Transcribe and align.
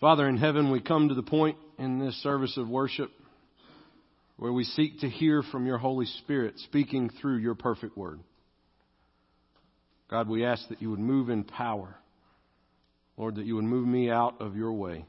Father 0.00 0.26
in 0.26 0.38
heaven, 0.38 0.70
we 0.70 0.80
come 0.80 1.10
to 1.10 1.14
the 1.14 1.22
point 1.22 1.58
in 1.78 1.98
this 1.98 2.14
service 2.22 2.56
of 2.56 2.66
worship 2.66 3.10
where 4.38 4.52
we 4.52 4.64
seek 4.64 5.00
to 5.00 5.10
hear 5.10 5.42
from 5.42 5.66
your 5.66 5.76
Holy 5.76 6.06
Spirit 6.06 6.54
speaking 6.60 7.10
through 7.20 7.36
your 7.36 7.54
perfect 7.54 7.98
word. 7.98 8.18
God, 10.08 10.26
we 10.26 10.46
ask 10.46 10.66
that 10.70 10.80
you 10.80 10.88
would 10.88 11.00
move 11.00 11.28
in 11.28 11.44
power. 11.44 11.94
Lord, 13.18 13.34
that 13.34 13.44
you 13.44 13.56
would 13.56 13.64
move 13.64 13.86
me 13.86 14.10
out 14.10 14.40
of 14.40 14.56
your 14.56 14.72
way. 14.72 15.04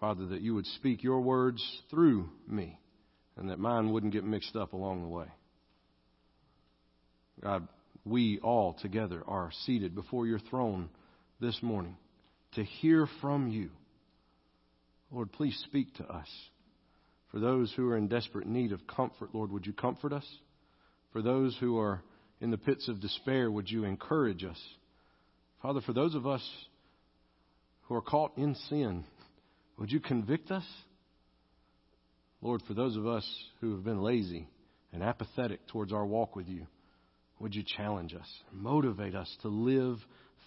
Father, 0.00 0.26
that 0.26 0.40
you 0.40 0.56
would 0.56 0.66
speak 0.66 1.04
your 1.04 1.20
words 1.20 1.64
through 1.90 2.28
me 2.48 2.80
and 3.36 3.50
that 3.50 3.60
mine 3.60 3.92
wouldn't 3.92 4.12
get 4.12 4.24
mixed 4.24 4.56
up 4.56 4.72
along 4.72 5.02
the 5.02 5.08
way. 5.08 5.26
God, 7.40 7.68
we 8.04 8.40
all 8.42 8.76
together 8.82 9.22
are 9.28 9.50
seated 9.64 9.94
before 9.94 10.26
your 10.26 10.40
throne 10.40 10.88
this 11.40 11.62
morning 11.62 11.96
to 12.54 12.64
hear 12.64 13.08
from 13.20 13.48
you. 13.48 13.70
Lord, 15.10 15.32
please 15.32 15.56
speak 15.68 15.94
to 15.94 16.04
us. 16.04 16.28
For 17.30 17.40
those 17.40 17.72
who 17.74 17.88
are 17.88 17.96
in 17.96 18.08
desperate 18.08 18.46
need 18.46 18.72
of 18.72 18.86
comfort, 18.86 19.34
Lord, 19.34 19.50
would 19.50 19.66
you 19.66 19.72
comfort 19.72 20.12
us? 20.12 20.26
For 21.12 21.22
those 21.22 21.56
who 21.58 21.78
are 21.78 22.02
in 22.40 22.50
the 22.50 22.58
pits 22.58 22.88
of 22.88 23.00
despair, 23.00 23.50
would 23.50 23.70
you 23.70 23.84
encourage 23.84 24.44
us? 24.44 24.60
Father, 25.62 25.80
for 25.80 25.92
those 25.92 26.14
of 26.14 26.26
us 26.26 26.48
who 27.82 27.94
are 27.94 28.02
caught 28.02 28.36
in 28.36 28.54
sin, 28.68 29.04
would 29.78 29.90
you 29.90 30.00
convict 30.00 30.50
us? 30.50 30.64
Lord, 32.40 32.62
for 32.68 32.74
those 32.74 32.96
of 32.96 33.06
us 33.06 33.26
who 33.60 33.72
have 33.72 33.84
been 33.84 34.02
lazy 34.02 34.48
and 34.92 35.02
apathetic 35.02 35.66
towards 35.68 35.92
our 35.92 36.04
walk 36.04 36.36
with 36.36 36.46
you, 36.46 36.66
would 37.40 37.54
you 37.54 37.64
challenge 37.76 38.14
us, 38.14 38.28
motivate 38.52 39.14
us 39.14 39.34
to 39.42 39.48
live 39.48 39.98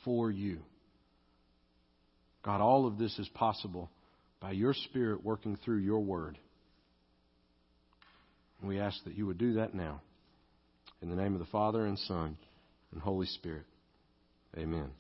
for 0.06 0.32
you? 0.32 0.60
God, 2.48 2.62
all 2.62 2.88
of 2.88 2.98
this 2.98 3.20
is 3.20 3.28
possible 3.34 3.90
by 4.40 4.54
your 4.54 4.74
Spirit 4.74 5.22
working 5.22 5.58
through 5.66 5.80
your 5.80 6.00
word. 6.00 6.38
We 8.64 8.80
ask 8.80 9.04
that 9.04 9.18
you 9.18 9.26
would 9.26 9.38
do 9.38 9.56
that 9.56 9.74
now. 9.74 10.00
In 11.02 11.10
the 11.10 11.18
name 11.18 11.34
of 11.34 11.40
the 11.40 11.46
Father 11.48 11.86
and 11.86 12.00
Son 12.00 12.38
and 12.94 13.02
Holy 13.02 13.26
Spirit. 13.26 13.66
Amen. 14.58 14.92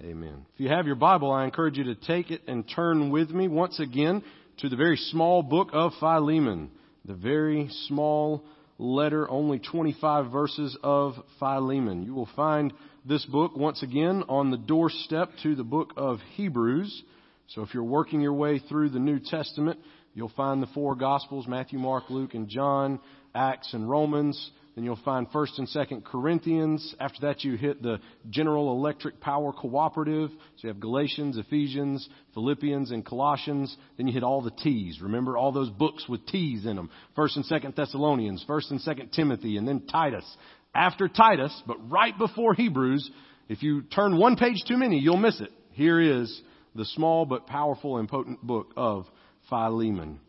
Amen. 0.00 0.46
If 0.52 0.58
you 0.58 0.68
have 0.68 0.86
your 0.86 0.96
Bible, 0.96 1.30
I 1.30 1.44
encourage 1.44 1.78
you 1.78 1.84
to 1.84 1.94
take 1.94 2.32
it 2.32 2.42
and 2.48 2.68
turn 2.68 3.10
with 3.10 3.30
me 3.30 3.46
once 3.46 3.78
again 3.78 4.24
to 4.58 4.68
the 4.68 4.74
very 4.74 4.96
small 4.96 5.44
book 5.44 5.68
of 5.72 5.92
Philemon. 6.00 6.72
The 7.04 7.14
very 7.14 7.68
small 7.86 8.42
letter, 8.80 9.30
only 9.30 9.58
25 9.58 10.32
verses 10.32 10.76
of 10.82 11.14
Philemon. 11.38 12.02
You 12.02 12.14
will 12.14 12.28
find 12.34 12.72
this 13.04 13.24
book 13.26 13.54
once 13.54 13.82
again 13.82 14.24
on 14.28 14.50
the 14.50 14.56
doorstep 14.56 15.30
to 15.42 15.54
the 15.54 15.64
book 15.64 15.92
of 15.96 16.18
Hebrews. 16.34 17.02
So 17.48 17.62
if 17.62 17.74
you're 17.74 17.84
working 17.84 18.20
your 18.20 18.32
way 18.32 18.58
through 18.58 18.90
the 18.90 18.98
New 18.98 19.18
Testament, 19.18 19.78
you'll 20.14 20.32
find 20.36 20.62
the 20.62 20.68
four 20.68 20.94
Gospels 20.94 21.46
Matthew, 21.46 21.78
Mark, 21.78 22.04
Luke, 22.08 22.34
and 22.34 22.48
John, 22.48 23.00
Acts, 23.34 23.74
and 23.74 23.88
Romans. 23.88 24.50
Then 24.74 24.84
you'll 24.84 24.98
find 25.04 25.28
1st 25.30 25.58
and 25.58 25.68
2nd 25.68 26.04
Corinthians. 26.04 26.94
After 27.00 27.26
that, 27.26 27.42
you 27.42 27.56
hit 27.56 27.82
the 27.82 27.98
General 28.30 28.72
Electric 28.72 29.20
Power 29.20 29.52
Cooperative. 29.52 30.30
So 30.30 30.62
you 30.62 30.68
have 30.68 30.80
Galatians, 30.80 31.36
Ephesians, 31.36 32.08
Philippians, 32.34 32.90
and 32.92 33.04
Colossians. 33.04 33.76
Then 33.96 34.06
you 34.06 34.12
hit 34.12 34.22
all 34.22 34.42
the 34.42 34.52
T's. 34.52 35.00
Remember 35.02 35.36
all 35.36 35.52
those 35.52 35.70
books 35.70 36.08
with 36.08 36.24
T's 36.26 36.66
in 36.66 36.76
them. 36.76 36.90
1st 37.16 37.36
and 37.36 37.44
2nd 37.46 37.76
Thessalonians, 37.76 38.44
1st 38.48 38.70
and 38.70 38.80
2nd 38.80 39.12
Timothy, 39.12 39.56
and 39.56 39.66
then 39.66 39.86
Titus. 39.86 40.24
After 40.72 41.08
Titus, 41.08 41.62
but 41.66 41.90
right 41.90 42.16
before 42.16 42.54
Hebrews, 42.54 43.10
if 43.48 43.64
you 43.64 43.82
turn 43.82 44.16
one 44.16 44.36
page 44.36 44.62
too 44.68 44.76
many, 44.76 45.00
you'll 45.00 45.16
miss 45.16 45.40
it. 45.40 45.50
Here 45.72 46.00
is 46.00 46.40
the 46.76 46.84
small 46.84 47.26
but 47.26 47.48
powerful 47.48 47.98
and 47.98 48.08
potent 48.08 48.40
book 48.40 48.72
of 48.76 49.06
Philemon. 49.48 50.20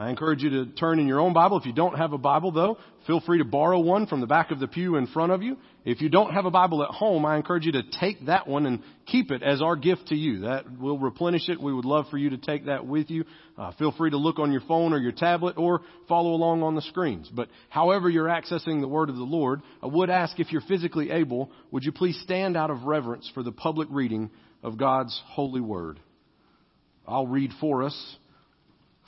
I 0.00 0.08
encourage 0.08 0.42
you 0.42 0.48
to 0.48 0.66
turn 0.72 0.98
in 0.98 1.06
your 1.06 1.20
own 1.20 1.34
Bible. 1.34 1.58
If 1.58 1.66
you 1.66 1.74
don't 1.74 1.98
have 1.98 2.14
a 2.14 2.18
Bible, 2.18 2.52
though, 2.52 2.78
feel 3.06 3.20
free 3.20 3.36
to 3.36 3.44
borrow 3.44 3.80
one 3.80 4.06
from 4.06 4.22
the 4.22 4.26
back 4.26 4.50
of 4.50 4.58
the 4.58 4.66
pew 4.66 4.96
in 4.96 5.06
front 5.06 5.30
of 5.30 5.42
you. 5.42 5.58
If 5.84 6.00
you 6.00 6.08
don't 6.08 6.32
have 6.32 6.46
a 6.46 6.50
Bible 6.50 6.82
at 6.82 6.88
home, 6.88 7.26
I 7.26 7.36
encourage 7.36 7.66
you 7.66 7.72
to 7.72 7.82
take 8.00 8.24
that 8.24 8.48
one 8.48 8.64
and 8.64 8.82
keep 9.04 9.30
it 9.30 9.42
as 9.42 9.60
our 9.60 9.76
gift 9.76 10.06
to 10.06 10.14
you. 10.14 10.40
That 10.40 10.78
will 10.80 10.98
replenish 10.98 11.50
it. 11.50 11.60
We 11.60 11.74
would 11.74 11.84
love 11.84 12.06
for 12.10 12.16
you 12.16 12.30
to 12.30 12.38
take 12.38 12.64
that 12.64 12.86
with 12.86 13.10
you. 13.10 13.26
Uh, 13.58 13.72
feel 13.72 13.92
free 13.92 14.08
to 14.08 14.16
look 14.16 14.38
on 14.38 14.52
your 14.52 14.62
phone 14.62 14.94
or 14.94 14.98
your 14.98 15.12
tablet 15.12 15.58
or 15.58 15.82
follow 16.08 16.30
along 16.30 16.62
on 16.62 16.74
the 16.74 16.80
screens. 16.80 17.28
But 17.30 17.50
however 17.68 18.08
you're 18.08 18.24
accessing 18.24 18.80
the 18.80 18.88
Word 18.88 19.10
of 19.10 19.16
the 19.16 19.22
Lord, 19.22 19.60
I 19.82 19.86
would 19.86 20.08
ask 20.08 20.40
if 20.40 20.50
you're 20.50 20.62
physically 20.62 21.10
able, 21.10 21.50
would 21.72 21.84
you 21.84 21.92
please 21.92 22.18
stand 22.22 22.56
out 22.56 22.70
of 22.70 22.84
reverence 22.84 23.30
for 23.34 23.42
the 23.42 23.52
public 23.52 23.88
reading 23.90 24.30
of 24.62 24.78
God's 24.78 25.20
holy 25.26 25.60
Word? 25.60 26.00
I'll 27.06 27.26
read 27.26 27.50
for 27.60 27.82
us. 27.82 28.16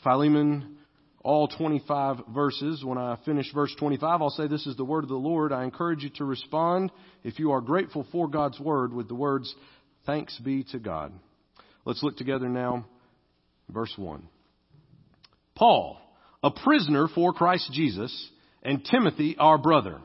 Philemon 0.02 0.80
all 1.22 1.48
25 1.48 2.16
verses. 2.34 2.84
When 2.84 2.98
I 2.98 3.16
finish 3.24 3.52
verse 3.52 3.74
25, 3.78 4.22
I'll 4.22 4.30
say, 4.30 4.46
This 4.46 4.66
is 4.66 4.76
the 4.76 4.84
word 4.84 5.04
of 5.04 5.10
the 5.10 5.16
Lord. 5.16 5.52
I 5.52 5.64
encourage 5.64 6.02
you 6.02 6.10
to 6.16 6.24
respond, 6.24 6.90
if 7.24 7.38
you 7.38 7.52
are 7.52 7.60
grateful 7.60 8.06
for 8.12 8.28
God's 8.28 8.58
word, 8.58 8.92
with 8.92 9.08
the 9.08 9.14
words, 9.14 9.54
Thanks 10.04 10.36
be 10.38 10.64
to 10.72 10.78
God. 10.78 11.12
Let's 11.84 12.02
look 12.02 12.16
together 12.16 12.48
now. 12.48 12.86
Verse 13.68 13.92
1. 13.96 14.26
Paul, 15.54 15.98
a 16.42 16.50
prisoner 16.50 17.08
for 17.14 17.32
Christ 17.32 17.70
Jesus, 17.72 18.30
and 18.62 18.84
Timothy, 18.84 19.36
our 19.38 19.58
brother, 19.58 20.00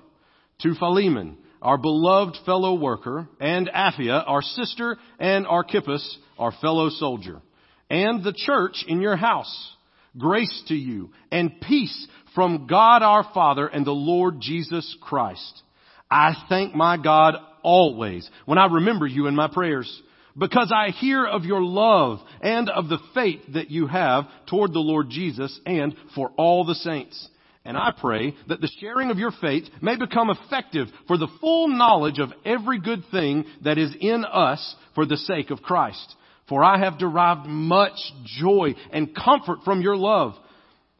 to 0.61 0.75
Philemon, 0.75 1.37
our 1.61 1.77
beloved 1.77 2.37
fellow 2.45 2.75
worker, 2.75 3.27
and 3.39 3.69
Apphia, 3.69 4.23
our 4.25 4.41
sister, 4.41 4.97
and 5.19 5.47
Archippus, 5.47 6.17
our 6.37 6.51
fellow 6.61 6.89
soldier, 6.89 7.41
and 7.89 8.23
the 8.23 8.33
church 8.33 8.83
in 8.87 9.01
your 9.01 9.15
house. 9.15 9.71
Grace 10.17 10.63
to 10.67 10.75
you 10.75 11.09
and 11.31 11.61
peace 11.61 12.07
from 12.33 12.67
God 12.67 13.03
our 13.03 13.25
Father 13.33 13.67
and 13.67 13.85
the 13.85 13.91
Lord 13.91 14.39
Jesus 14.39 14.95
Christ. 15.01 15.61
I 16.09 16.33
thank 16.49 16.73
my 16.73 16.97
God 16.97 17.35
always 17.63 18.29
when 18.45 18.57
I 18.57 18.67
remember 18.67 19.05
you 19.05 19.27
in 19.27 19.35
my 19.35 19.47
prayers 19.47 20.01
because 20.37 20.71
I 20.73 20.91
hear 20.91 21.25
of 21.25 21.43
your 21.43 21.61
love 21.61 22.19
and 22.41 22.69
of 22.69 22.89
the 22.89 22.99
faith 23.13 23.41
that 23.53 23.71
you 23.71 23.87
have 23.87 24.25
toward 24.47 24.71
the 24.71 24.79
Lord 24.79 25.09
Jesus 25.09 25.59
and 25.65 25.95
for 26.15 26.31
all 26.37 26.63
the 26.63 26.75
saints. 26.75 27.27
And 27.65 27.75
I 27.75 27.91
pray 27.99 28.33
that 28.47 28.61
the 28.61 28.71
sharing 28.79 29.09
of 29.09 29.17
your 29.17 29.31
faith 29.41 29.65
may 29.81 29.97
become 29.97 30.29
effective 30.29 30.87
for 31.07 31.17
the 31.17 31.27
full 31.41 31.67
knowledge 31.67 32.19
of 32.19 32.31
every 32.45 32.79
good 32.79 33.03
thing 33.11 33.45
that 33.63 33.77
is 33.77 33.93
in 33.99 34.23
us 34.23 34.75
for 34.95 35.05
the 35.05 35.17
sake 35.17 35.49
of 35.49 35.61
Christ 35.61 36.15
for 36.47 36.63
I 36.63 36.79
have 36.79 36.97
derived 36.97 37.45
much 37.45 37.97
joy 38.39 38.75
and 38.91 39.15
comfort 39.15 39.59
from 39.65 39.81
your 39.81 39.97
love. 39.97 40.33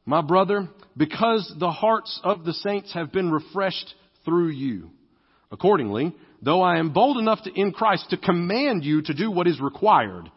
My 0.06 0.22
brother, 0.22 0.68
because 0.96 1.52
the 1.60 1.72
hearts 1.72 2.20
of 2.24 2.44
the 2.44 2.54
saints 2.54 2.94
have 2.94 3.12
been 3.12 3.32
refreshed 3.32 3.94
through 4.26 4.50
you. 4.50 4.90
Accordingly, 5.52 6.14
though 6.42 6.62
I 6.62 6.80
am 6.80 6.92
bold 6.92 7.18
enough 7.18 7.44
to, 7.44 7.52
in 7.54 7.72
Christ 7.72 8.10
to 8.10 8.18
command 8.18 8.84
you 8.84 9.02
to 9.04 9.14
do 9.14 9.32
what 9.32 9.48
is 9.48 9.62
required, 9.62 10.30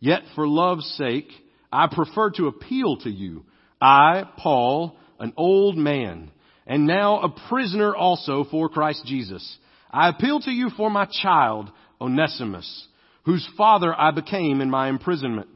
yet 0.00 0.22
for 0.34 0.48
love's 0.48 0.86
sake, 0.96 1.28
I 1.72 1.86
prefer 1.92 2.30
to 2.30 2.48
appeal 2.48 2.96
to 2.98 3.10
you. 3.10 3.44
I, 3.80 4.24
Paul, 4.38 4.96
an 5.20 5.32
old 5.36 5.76
man, 5.76 6.32
and 6.66 6.86
now 6.86 7.20
a 7.20 7.48
prisoner 7.48 7.94
also 7.94 8.44
for 8.50 8.68
Christ 8.68 9.04
Jesus. 9.06 9.58
I 9.90 10.08
appeal 10.08 10.40
to 10.40 10.50
you 10.50 10.70
for 10.76 10.90
my 10.90 11.06
child, 11.22 11.70
Onesimus 12.00 12.87
whose 13.28 13.46
father 13.58 13.94
I 13.94 14.10
became 14.10 14.62
in 14.62 14.70
my 14.70 14.88
imprisonment. 14.88 15.48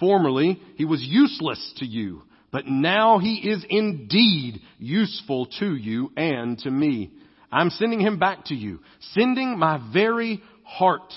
Formerly, 0.00 0.60
he 0.74 0.84
was 0.84 1.00
useless 1.00 1.72
to 1.76 1.86
you, 1.86 2.22
but 2.50 2.66
now 2.66 3.20
he 3.20 3.48
is 3.48 3.64
indeed 3.70 4.60
useful 4.80 5.46
to 5.60 5.72
you 5.76 6.10
and 6.16 6.58
to 6.58 6.70
me. 6.72 7.12
I'm 7.52 7.70
sending 7.70 8.00
him 8.00 8.18
back 8.18 8.46
to 8.46 8.56
you, 8.56 8.80
sending 9.12 9.56
my 9.56 9.80
very 9.92 10.42
heart. 10.64 11.12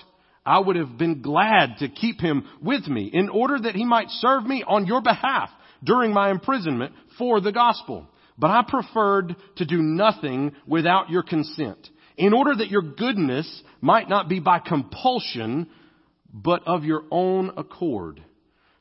I 0.46 0.60
would 0.60 0.76
have 0.76 0.96
been 0.96 1.24
glad 1.24 1.78
to 1.80 1.90
keep 1.90 2.22
him 2.22 2.48
with 2.62 2.88
me 2.88 3.10
in 3.12 3.28
order 3.28 3.58
that 3.62 3.74
he 3.74 3.84
might 3.84 4.12
serve 4.12 4.46
me 4.46 4.64
on 4.64 4.86
your 4.86 5.02
behalf 5.02 5.50
during 5.84 6.14
my 6.14 6.30
imprisonment 6.30 6.94
for 7.18 7.42
the 7.42 7.52
gospel. 7.52 8.08
But 8.38 8.52
I 8.52 8.62
preferred 8.68 9.36
to 9.56 9.66
do 9.66 9.82
nothing 9.82 10.52
without 10.68 11.10
your 11.10 11.24
consent 11.24 11.90
in 12.16 12.32
order 12.32 12.56
that 12.56 12.70
your 12.70 12.84
goodness 12.84 13.64
might 13.82 14.08
not 14.08 14.30
be 14.30 14.40
by 14.40 14.60
compulsion, 14.60 15.68
but 16.36 16.68
of 16.68 16.84
your 16.84 17.04
own 17.10 17.52
accord. 17.56 18.22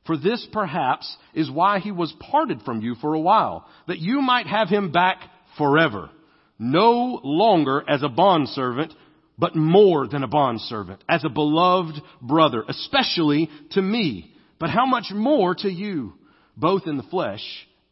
For 0.07 0.19
this 0.19 0.47
perhaps 0.53 1.17
is 1.33 1.51
why 1.51 1.79
he 1.79 1.93
was 1.93 2.13
parted 2.19 2.63
from 2.63 2.83
you 2.83 2.97
for 2.97 3.15
a 3.15 3.21
while, 3.21 3.67
that 3.87 4.01
you 4.01 4.21
might 4.21 4.47
have 4.47 4.69
him 4.69 4.91
back 4.91 5.19
forever, 5.57 6.11
no 6.59 7.21
longer 7.23 7.83
as 7.89 8.03
a 8.03 8.09
bondservant, 8.09 8.93
but 9.39 9.55
more 9.55 10.07
than 10.09 10.25
a 10.25 10.29
bondservant, 10.29 11.03
as 11.09 11.25
a 11.25 11.31
beloved 11.31 11.95
brother, 12.21 12.65
especially 12.69 13.49
to 13.71 13.81
me, 13.81 14.33
but 14.59 14.69
how 14.71 14.85
much 14.85 15.07
more 15.13 15.55
to 15.55 15.71
you, 15.71 16.13
both 16.57 16.83
in 16.87 16.97
the 16.97 17.03
flesh 17.05 17.43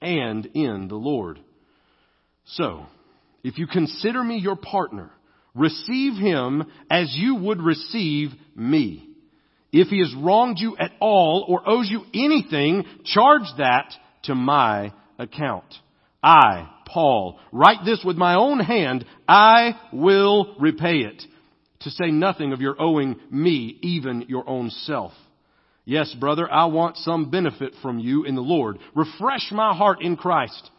and 0.00 0.44
in 0.54 0.88
the 0.88 0.96
Lord. 0.96 1.38
So, 2.44 2.86
if 3.44 3.58
you 3.58 3.66
consider 3.68 4.22
me 4.22 4.38
your 4.38 4.56
partner, 4.56 5.10
receive 5.54 6.14
him 6.14 6.64
as 6.90 7.14
you 7.16 7.36
would 7.36 7.62
receive 7.62 8.30
me. 8.54 9.11
If 9.72 9.88
he 9.88 9.98
has 10.00 10.14
wronged 10.14 10.58
you 10.58 10.76
at 10.76 10.92
all 11.00 11.46
or 11.48 11.66
owes 11.66 11.90
you 11.90 12.02
anything, 12.14 12.84
charge 13.04 13.48
that 13.58 13.92
to 14.24 14.34
my 14.34 14.92
account. 15.18 15.64
I, 16.22 16.68
Paul, 16.86 17.40
write 17.50 17.84
this 17.84 18.02
with 18.04 18.16
my 18.16 18.34
own 18.34 18.60
hand. 18.60 19.04
I 19.26 19.80
will 19.92 20.54
repay 20.60 20.98
it. 20.98 21.22
To 21.80 21.90
say 21.90 22.12
nothing 22.12 22.52
of 22.52 22.60
your 22.60 22.80
owing 22.80 23.16
me, 23.30 23.78
even 23.82 24.26
your 24.28 24.48
own 24.48 24.70
self. 24.70 25.12
Yes, 25.84 26.14
brother, 26.14 26.48
I 26.50 26.66
want 26.66 26.96
some 26.98 27.30
benefit 27.30 27.72
from 27.82 27.98
you 27.98 28.24
in 28.24 28.36
the 28.36 28.40
Lord. 28.40 28.78
Refresh 28.94 29.50
my 29.50 29.74
heart 29.74 30.00
in 30.00 30.16
Christ. 30.16 30.70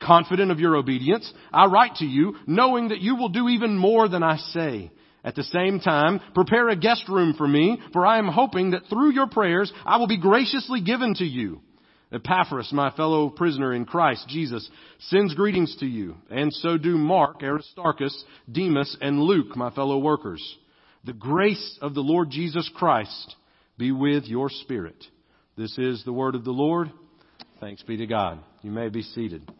Confident 0.00 0.52
of 0.52 0.60
your 0.60 0.76
obedience, 0.76 1.32
I 1.52 1.66
write 1.66 1.96
to 1.96 2.04
you, 2.04 2.36
knowing 2.46 2.88
that 2.88 3.00
you 3.00 3.16
will 3.16 3.30
do 3.30 3.48
even 3.48 3.76
more 3.76 4.08
than 4.08 4.22
I 4.22 4.36
say. 4.36 4.92
At 5.24 5.34
the 5.34 5.42
same 5.42 5.80
time, 5.80 6.20
prepare 6.34 6.68
a 6.68 6.76
guest 6.76 7.08
room 7.08 7.34
for 7.34 7.48
me, 7.48 7.80
for 7.92 8.04
I 8.04 8.18
am 8.18 8.28
hoping 8.28 8.72
that 8.72 8.86
through 8.90 9.12
your 9.12 9.26
prayers 9.26 9.72
I 9.86 9.96
will 9.96 10.06
be 10.06 10.20
graciously 10.20 10.82
given 10.82 11.14
to 11.14 11.24
you. 11.24 11.60
Epaphras, 12.12 12.70
my 12.72 12.90
fellow 12.90 13.30
prisoner 13.30 13.72
in 13.72 13.86
Christ 13.86 14.28
Jesus, 14.28 14.68
sends 15.00 15.34
greetings 15.34 15.74
to 15.80 15.86
you, 15.86 16.16
and 16.30 16.52
so 16.52 16.76
do 16.78 16.96
Mark, 16.96 17.42
Aristarchus, 17.42 18.24
Demas, 18.50 18.96
and 19.00 19.20
Luke, 19.20 19.56
my 19.56 19.70
fellow 19.70 19.98
workers. 19.98 20.58
The 21.04 21.12
grace 21.12 21.78
of 21.82 21.94
the 21.94 22.02
Lord 22.02 22.30
Jesus 22.30 22.70
Christ 22.76 23.34
be 23.78 23.90
with 23.90 24.24
your 24.24 24.48
spirit. 24.48 25.02
This 25.56 25.76
is 25.78 26.04
the 26.04 26.12
word 26.12 26.34
of 26.34 26.44
the 26.44 26.52
Lord. 26.52 26.92
Thanks 27.60 27.82
be 27.82 27.96
to 27.96 28.06
God. 28.06 28.40
You 28.62 28.70
may 28.70 28.90
be 28.90 29.02
seated. 29.02 29.50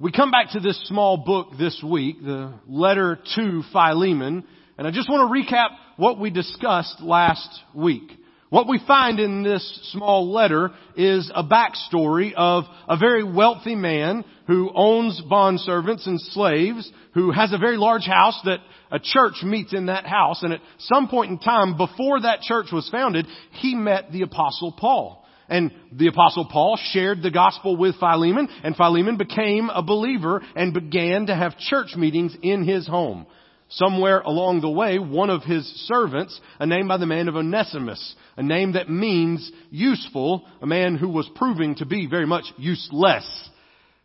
We 0.00 0.12
come 0.12 0.30
back 0.30 0.50
to 0.50 0.60
this 0.60 0.80
small 0.86 1.16
book 1.16 1.58
this 1.58 1.82
week, 1.82 2.22
the 2.22 2.54
letter 2.68 3.18
to 3.34 3.62
Philemon, 3.72 4.44
and 4.78 4.86
I 4.86 4.92
just 4.92 5.10
want 5.10 5.28
to 5.28 5.52
recap 5.52 5.70
what 5.96 6.20
we 6.20 6.30
discussed 6.30 7.00
last 7.00 7.48
week. 7.74 8.12
What 8.48 8.68
we 8.68 8.80
find 8.86 9.18
in 9.18 9.42
this 9.42 9.90
small 9.90 10.32
letter 10.32 10.70
is 10.94 11.28
a 11.34 11.42
backstory 11.42 12.32
of 12.36 12.62
a 12.88 12.96
very 12.96 13.24
wealthy 13.24 13.74
man 13.74 14.24
who 14.46 14.70
owns 14.72 15.20
bondservants 15.28 16.06
and 16.06 16.20
slaves, 16.20 16.88
who 17.14 17.32
has 17.32 17.52
a 17.52 17.58
very 17.58 17.76
large 17.76 18.06
house 18.06 18.40
that 18.44 18.60
a 18.92 19.00
church 19.00 19.42
meets 19.42 19.74
in 19.74 19.86
that 19.86 20.06
house, 20.06 20.44
and 20.44 20.52
at 20.52 20.60
some 20.78 21.08
point 21.08 21.32
in 21.32 21.38
time 21.40 21.76
before 21.76 22.20
that 22.20 22.42
church 22.42 22.66
was 22.72 22.88
founded, 22.88 23.26
he 23.50 23.74
met 23.74 24.12
the 24.12 24.22
apostle 24.22 24.70
Paul. 24.70 25.24
And 25.48 25.72
the 25.92 26.08
apostle 26.08 26.46
Paul 26.50 26.78
shared 26.92 27.22
the 27.22 27.30
gospel 27.30 27.76
with 27.76 27.96
Philemon, 27.96 28.48
and 28.62 28.76
Philemon 28.76 29.16
became 29.16 29.70
a 29.70 29.82
believer 29.82 30.42
and 30.54 30.74
began 30.74 31.26
to 31.26 31.34
have 31.34 31.58
church 31.58 31.96
meetings 31.96 32.36
in 32.42 32.64
his 32.64 32.86
home. 32.86 33.26
Somewhere 33.70 34.20
along 34.20 34.60
the 34.60 34.70
way, 34.70 34.98
one 34.98 35.28
of 35.28 35.42
his 35.42 35.66
servants, 35.86 36.38
a 36.58 36.66
name 36.66 36.88
by 36.88 36.96
the 36.96 37.06
man 37.06 37.28
of 37.28 37.36
Onesimus, 37.36 38.14
a 38.36 38.42
name 38.42 38.72
that 38.72 38.88
means 38.88 39.50
useful, 39.70 40.46
a 40.62 40.66
man 40.66 40.96
who 40.96 41.08
was 41.08 41.28
proving 41.34 41.74
to 41.76 41.84
be 41.86 42.06
very 42.06 42.26
much 42.26 42.44
useless. 42.56 43.50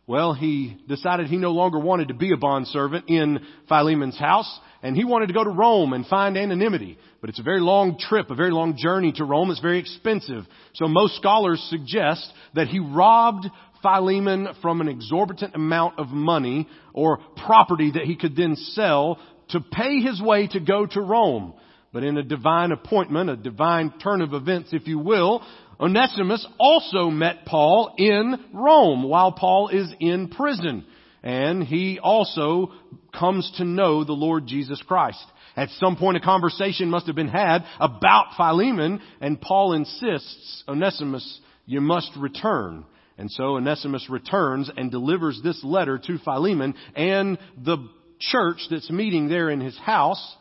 Well, 0.06 0.34
he 0.34 0.76
decided 0.86 1.28
he 1.28 1.38
no 1.38 1.52
longer 1.52 1.78
wanted 1.78 2.08
to 2.08 2.14
be 2.14 2.32
a 2.32 2.36
bondservant 2.36 3.08
in 3.08 3.40
Philemon's 3.68 4.18
house, 4.18 4.60
and 4.82 4.94
he 4.94 5.04
wanted 5.04 5.28
to 5.28 5.32
go 5.32 5.44
to 5.44 5.50
Rome 5.50 5.94
and 5.94 6.06
find 6.06 6.36
anonymity. 6.36 6.98
But 7.22 7.30
it's 7.30 7.40
a 7.40 7.44
very 7.44 7.60
long 7.60 7.96
trip, 7.98 8.30
a 8.30 8.34
very 8.34 8.50
long 8.50 8.76
journey 8.76 9.12
to 9.12 9.24
Rome. 9.24 9.50
It's 9.50 9.60
very 9.60 9.78
expensive. 9.78 10.44
So 10.74 10.88
most 10.88 11.16
scholars 11.16 11.66
suggest 11.70 12.30
that 12.54 12.66
he 12.66 12.80
robbed 12.80 13.46
Philemon 13.80 14.48
from 14.60 14.82
an 14.82 14.88
exorbitant 14.88 15.54
amount 15.54 15.98
of 15.98 16.08
money 16.08 16.68
or 16.92 17.18
property 17.46 17.92
that 17.92 18.04
he 18.04 18.16
could 18.16 18.36
then 18.36 18.56
sell 18.56 19.18
to 19.50 19.60
pay 19.60 20.00
his 20.00 20.20
way 20.20 20.48
to 20.48 20.60
go 20.60 20.84
to 20.84 21.00
Rome. 21.00 21.54
But 21.94 22.02
in 22.02 22.18
a 22.18 22.22
divine 22.22 22.72
appointment, 22.72 23.30
a 23.30 23.36
divine 23.36 23.92
turn 24.02 24.20
of 24.20 24.34
events, 24.34 24.70
if 24.72 24.86
you 24.88 24.98
will, 24.98 25.42
Onesimus 25.80 26.46
also 26.58 27.10
met 27.10 27.44
Paul 27.46 27.94
in 27.98 28.36
Rome 28.52 29.02
while 29.02 29.32
Paul 29.32 29.68
is 29.68 29.92
in 30.00 30.28
prison 30.28 30.84
and 31.24 31.64
he 31.64 31.98
also 31.98 32.70
comes 33.18 33.50
to 33.56 33.64
know 33.64 34.04
the 34.04 34.12
Lord 34.12 34.46
Jesus 34.46 34.80
Christ. 34.86 35.24
At 35.56 35.70
some 35.70 35.96
point 35.96 36.18
a 36.18 36.20
conversation 36.20 36.90
must 36.90 37.06
have 37.06 37.16
been 37.16 37.28
had 37.28 37.64
about 37.80 38.36
Philemon, 38.36 39.00
and 39.20 39.40
Paul 39.40 39.72
insists, 39.72 40.64
Onesimus, 40.68 41.40
you 41.64 41.80
must 41.80 42.10
return. 42.16 42.84
And 43.16 43.30
so 43.30 43.56
Onesimus 43.56 44.10
returns 44.10 44.70
and 44.76 44.90
delivers 44.90 45.40
this 45.42 45.62
letter 45.64 45.98
to 45.98 46.18
Philemon 46.18 46.74
and 46.94 47.38
the 47.64 47.88
church 48.18 48.58
that's 48.70 48.90
meeting 48.90 49.28
there 49.28 49.48
in 49.48 49.60
his 49.60 49.78
house. 49.78 50.36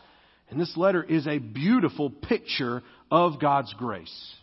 And 0.50 0.60
this 0.60 0.76
letter 0.76 1.04
is 1.04 1.28
a 1.28 1.38
beautiful 1.38 2.10
picture 2.10 2.82
of 3.10 3.40
God's 3.40 3.74
grace. 3.76 4.36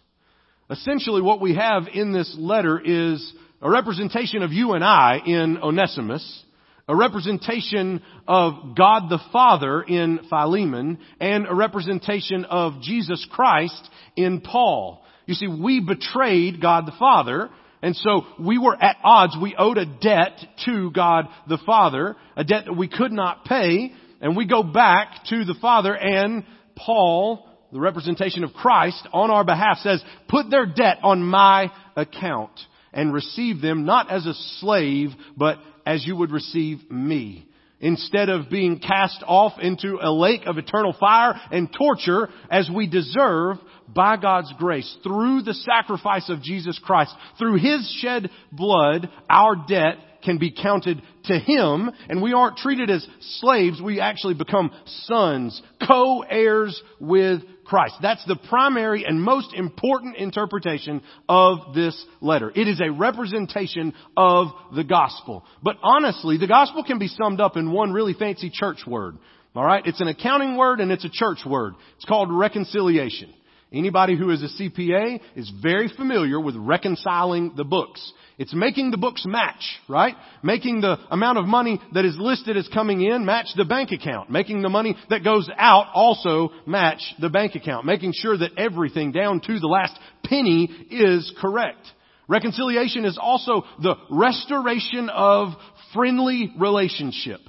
Essentially 0.71 1.21
what 1.21 1.41
we 1.41 1.57
have 1.57 1.89
in 1.93 2.13
this 2.13 2.33
letter 2.39 2.81
is 2.81 3.33
a 3.61 3.69
representation 3.69 4.45
of 4.45 4.53
you 4.53 4.75
and 4.75 4.85
I 4.85 5.19
in 5.27 5.59
Onesimus, 5.59 6.45
a 6.87 6.95
representation 6.95 8.01
of 8.29 8.77
God 8.77 9.09
the 9.11 9.19
Father 9.33 9.83
in 9.83 10.21
Philemon, 10.29 10.99
and 11.19 11.49
a 11.49 11.55
representation 11.55 12.45
of 12.45 12.83
Jesus 12.83 13.27
Christ 13.33 13.89
in 14.15 14.43
Paul. 14.43 15.03
You 15.27 15.35
see, 15.35 15.49
we 15.49 15.81
betrayed 15.81 16.63
God 16.63 16.87
the 16.87 16.97
Father, 17.01 17.51
and 17.83 17.97
so 17.97 18.25
we 18.39 18.57
were 18.57 18.81
at 18.81 18.97
odds. 19.03 19.37
We 19.43 19.57
owed 19.59 19.77
a 19.77 19.87
debt 19.87 20.39
to 20.67 20.93
God 20.93 21.27
the 21.49 21.59
Father, 21.67 22.15
a 22.37 22.45
debt 22.45 22.67
that 22.67 22.75
we 22.75 22.87
could 22.87 23.13
not 23.13 23.45
pay, 23.45 23.93
and 24.21 24.37
we 24.37 24.47
go 24.47 24.63
back 24.63 25.25
to 25.31 25.45
the 25.45 25.57
Father 25.61 25.97
and 25.97 26.45
Paul, 26.77 27.50
the 27.73 27.81
representation 27.81 28.45
of 28.45 28.53
Christ 28.53 29.07
on 29.13 29.31
our 29.31 29.45
behalf 29.45 29.79
says, 29.79 30.03
put 30.29 30.51
their 30.51 30.67
debt 30.67 30.99
on 31.03 31.23
my 31.23 31.71
account 31.97 32.53
and 32.93 33.13
receive 33.13 33.61
them 33.61 33.85
not 33.85 34.11
as 34.11 34.27
a 34.27 34.35
slave, 34.59 35.11
but 35.37 35.59
as 35.87 36.07
you 36.07 36.17
would 36.17 36.31
receive 36.31 36.91
me. 36.91 37.47
Instead 37.83 38.29
of 38.29 38.51
being 38.51 38.79
cast 38.79 39.25
off 39.27 39.53
into 39.61 39.99
a 40.03 40.13
lake 40.13 40.43
of 40.47 40.59
eternal 40.59 40.95
fire 41.01 41.35
and 41.51 41.73
torture 41.73 42.29
as 42.51 42.69
we 42.75 42.87
deserve 42.87 43.57
by 43.89 44.19
God's 44.19 44.53
grace 44.59 44.97
through 45.03 45.43
the 45.43 45.55
sacrifice 45.55 46.29
of 46.29 46.43
Jesus 46.43 46.79
Christ, 46.85 47.15
through 47.39 47.57
His 47.57 47.91
shed 48.03 48.31
blood, 48.53 49.09
our 49.31 49.57
debt 49.67 49.97
can 50.23 50.37
be 50.37 50.51
counted 50.51 51.01
to 51.25 51.39
Him 51.39 51.91
and 52.11 52.21
we 52.21 52.35
aren't 52.35 52.59
treated 52.59 52.91
as 52.91 53.07
slaves, 53.39 53.81
we 53.81 53.99
actually 53.99 54.35
become 54.35 54.71
sons, 55.05 55.61
co-heirs 55.87 56.81
with 57.01 57.41
Christ. 57.71 57.95
That's 58.03 58.25
the 58.27 58.35
primary 58.35 59.05
and 59.05 59.23
most 59.23 59.55
important 59.55 60.17
interpretation 60.17 61.03
of 61.29 61.73
this 61.73 62.05
letter. 62.21 62.51
It 62.53 62.67
is 62.67 62.81
a 62.81 62.91
representation 62.91 63.95
of 64.17 64.49
the 64.75 64.83
gospel. 64.83 65.45
But 65.63 65.77
honestly, 65.81 66.37
the 66.37 66.49
gospel 66.49 66.83
can 66.83 66.99
be 66.99 67.07
summed 67.07 67.41
up 67.41 67.57
in 67.57 67.71
one 67.71 67.93
really 67.93 68.15
fancy 68.15 68.51
church 68.53 68.81
word. 68.89 69.19
Alright? 69.55 69.87
It's 69.87 70.01
an 70.01 70.09
accounting 70.09 70.57
word 70.57 70.81
and 70.81 70.91
it's 70.91 71.05
a 71.05 71.11
church 71.11 71.39
word. 71.47 71.75
It's 71.95 72.07
called 72.07 72.29
reconciliation. 72.33 73.33
Anybody 73.73 74.17
who 74.17 74.31
is 74.31 74.43
a 74.43 74.49
CPA 74.49 75.21
is 75.37 75.51
very 75.63 75.89
familiar 75.89 76.41
with 76.41 76.57
reconciling 76.57 77.53
the 77.57 77.65
books. 77.65 78.13
It's 78.37 78.53
making 78.53 78.91
the 78.91 78.97
books 78.97 79.25
match, 79.25 79.63
right? 79.89 80.17
Making 80.43 80.81
the 80.81 80.97
amount 81.11 81.39
of 81.39 81.47
money 81.47 81.81
that 81.93 82.05
is 82.05 82.17
listed 82.19 82.57
as 82.57 82.67
coming 82.75 83.01
in 83.01 83.25
match 83.25 83.47
the 83.57 83.65
bank 83.65 83.93
account. 83.93 84.29
Making 84.29 84.63
the 84.63 84.69
money 84.69 84.97
that 85.09 85.23
goes 85.23 85.49
out 85.57 85.87
also 85.95 86.51
match 86.67 87.01
the 87.21 87.29
bank 87.29 87.55
account. 87.55 87.87
Making 87.87 88.13
sure 88.13 88.37
that 88.37 88.59
everything 88.59 89.13
down 89.13 89.41
to 89.43 89.61
the 89.61 89.69
last 89.69 89.97
penny 90.25 90.65
is 90.91 91.33
correct. 91.41 91.87
Reconciliation 92.27 93.05
is 93.05 93.19
also 93.21 93.63
the 93.83 93.95
restoration 94.11 95.11
of 95.11 95.51
friendly 95.93 96.53
relationship. 96.59 97.41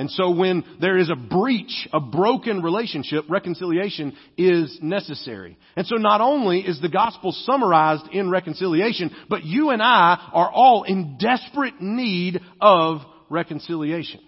And 0.00 0.10
so 0.10 0.30
when 0.30 0.64
there 0.80 0.96
is 0.96 1.10
a 1.10 1.14
breach, 1.14 1.86
a 1.92 2.00
broken 2.00 2.62
relationship, 2.62 3.26
reconciliation 3.28 4.16
is 4.38 4.78
necessary. 4.80 5.58
And 5.76 5.86
so 5.86 5.96
not 5.96 6.22
only 6.22 6.60
is 6.60 6.80
the 6.80 6.88
gospel 6.88 7.32
summarized 7.32 8.06
in 8.10 8.30
reconciliation, 8.30 9.10
but 9.28 9.44
you 9.44 9.68
and 9.68 9.82
I 9.82 10.30
are 10.32 10.50
all 10.50 10.84
in 10.84 11.18
desperate 11.18 11.82
need 11.82 12.40
of 12.62 13.02
reconciliation. 13.28 14.20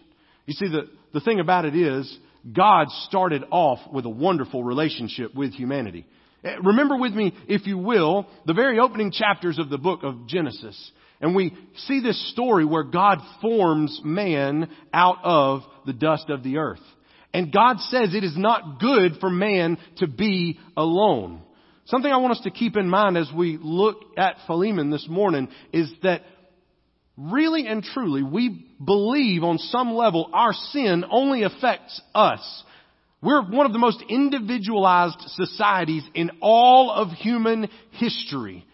You 0.44 0.52
see, 0.52 0.68
the, 0.68 0.90
the 1.14 1.20
thing 1.20 1.40
about 1.40 1.64
it 1.64 1.74
is, 1.74 2.18
God 2.54 2.88
started 3.08 3.42
off 3.50 3.78
with 3.90 4.04
a 4.04 4.10
wonderful 4.10 4.62
relationship 4.62 5.34
with 5.34 5.54
humanity. 5.54 6.04
Eh, 6.44 6.56
remember 6.62 6.98
with 6.98 7.14
me, 7.14 7.32
if 7.48 7.66
you 7.66 7.78
will, 7.78 8.26
the 8.44 8.52
very 8.52 8.78
opening 8.78 9.10
chapters 9.10 9.58
of 9.58 9.70
the 9.70 9.78
book 9.78 10.00
of 10.02 10.26
Genesis. 10.26 10.92
And 11.22 11.36
we 11.36 11.56
see 11.86 12.00
this 12.00 12.32
story 12.32 12.64
where 12.64 12.82
God 12.82 13.18
forms 13.40 14.00
man 14.04 14.68
out 14.92 15.18
of 15.22 15.62
the 15.86 15.92
dust 15.92 16.28
of 16.28 16.42
the 16.42 16.58
earth. 16.58 16.82
And 17.32 17.52
God 17.52 17.78
says 17.78 18.12
it 18.12 18.24
is 18.24 18.36
not 18.36 18.80
good 18.80 19.12
for 19.20 19.30
man 19.30 19.78
to 19.98 20.08
be 20.08 20.58
alone. 20.76 21.40
Something 21.86 22.12
I 22.12 22.18
want 22.18 22.32
us 22.32 22.42
to 22.44 22.50
keep 22.50 22.76
in 22.76 22.90
mind 22.90 23.16
as 23.16 23.30
we 23.34 23.58
look 23.60 23.98
at 24.18 24.36
Philemon 24.46 24.90
this 24.90 25.06
morning 25.08 25.48
is 25.72 25.90
that 26.02 26.22
really 27.16 27.66
and 27.66 27.82
truly, 27.82 28.22
we 28.22 28.66
believe 28.84 29.44
on 29.44 29.58
some 29.58 29.92
level 29.92 30.28
our 30.32 30.52
sin 30.52 31.04
only 31.10 31.44
affects 31.44 32.00
us. 32.14 32.64
We're 33.22 33.42
one 33.42 33.66
of 33.66 33.72
the 33.72 33.78
most 33.78 34.02
individualized 34.08 35.20
societies 35.28 36.02
in 36.14 36.32
all 36.40 36.90
of 36.90 37.10
human 37.10 37.68
history. 37.92 38.66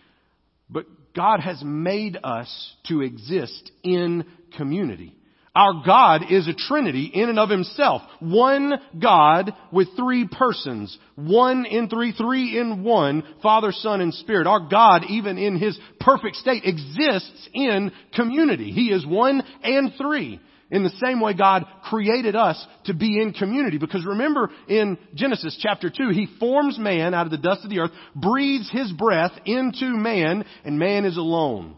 But 0.70 0.86
God 1.18 1.40
has 1.40 1.60
made 1.64 2.16
us 2.22 2.76
to 2.86 3.02
exist 3.02 3.72
in 3.82 4.24
community. 4.56 5.16
Our 5.52 5.82
God 5.84 6.30
is 6.30 6.46
a 6.46 6.54
Trinity 6.54 7.10
in 7.12 7.28
and 7.28 7.40
of 7.40 7.50
Himself. 7.50 8.02
One 8.20 8.74
God 9.02 9.52
with 9.72 9.88
three 9.96 10.28
persons. 10.30 10.96
One 11.16 11.66
in 11.66 11.88
three, 11.88 12.12
three 12.12 12.56
in 12.56 12.84
one, 12.84 13.24
Father, 13.42 13.72
Son, 13.72 14.00
and 14.00 14.14
Spirit. 14.14 14.46
Our 14.46 14.68
God, 14.68 15.06
even 15.08 15.38
in 15.38 15.58
His 15.58 15.76
perfect 15.98 16.36
state, 16.36 16.62
exists 16.64 17.48
in 17.52 17.90
community. 18.14 18.70
He 18.70 18.92
is 18.92 19.04
one 19.04 19.42
and 19.64 19.94
three. 19.98 20.40
In 20.70 20.84
the 20.84 20.92
same 21.02 21.20
way 21.20 21.32
God 21.32 21.64
created 21.84 22.36
us 22.36 22.64
to 22.84 22.94
be 22.94 23.20
in 23.20 23.32
community. 23.32 23.78
Because 23.78 24.04
remember 24.04 24.50
in 24.68 24.98
Genesis 25.14 25.58
chapter 25.60 25.90
2, 25.90 26.10
He 26.10 26.28
forms 26.38 26.78
man 26.78 27.14
out 27.14 27.26
of 27.26 27.30
the 27.30 27.38
dust 27.38 27.64
of 27.64 27.70
the 27.70 27.80
earth, 27.80 27.92
breathes 28.14 28.70
His 28.70 28.92
breath 28.92 29.32
into 29.46 29.86
man, 29.86 30.44
and 30.64 30.78
man 30.78 31.06
is 31.06 31.16
alone. 31.16 31.76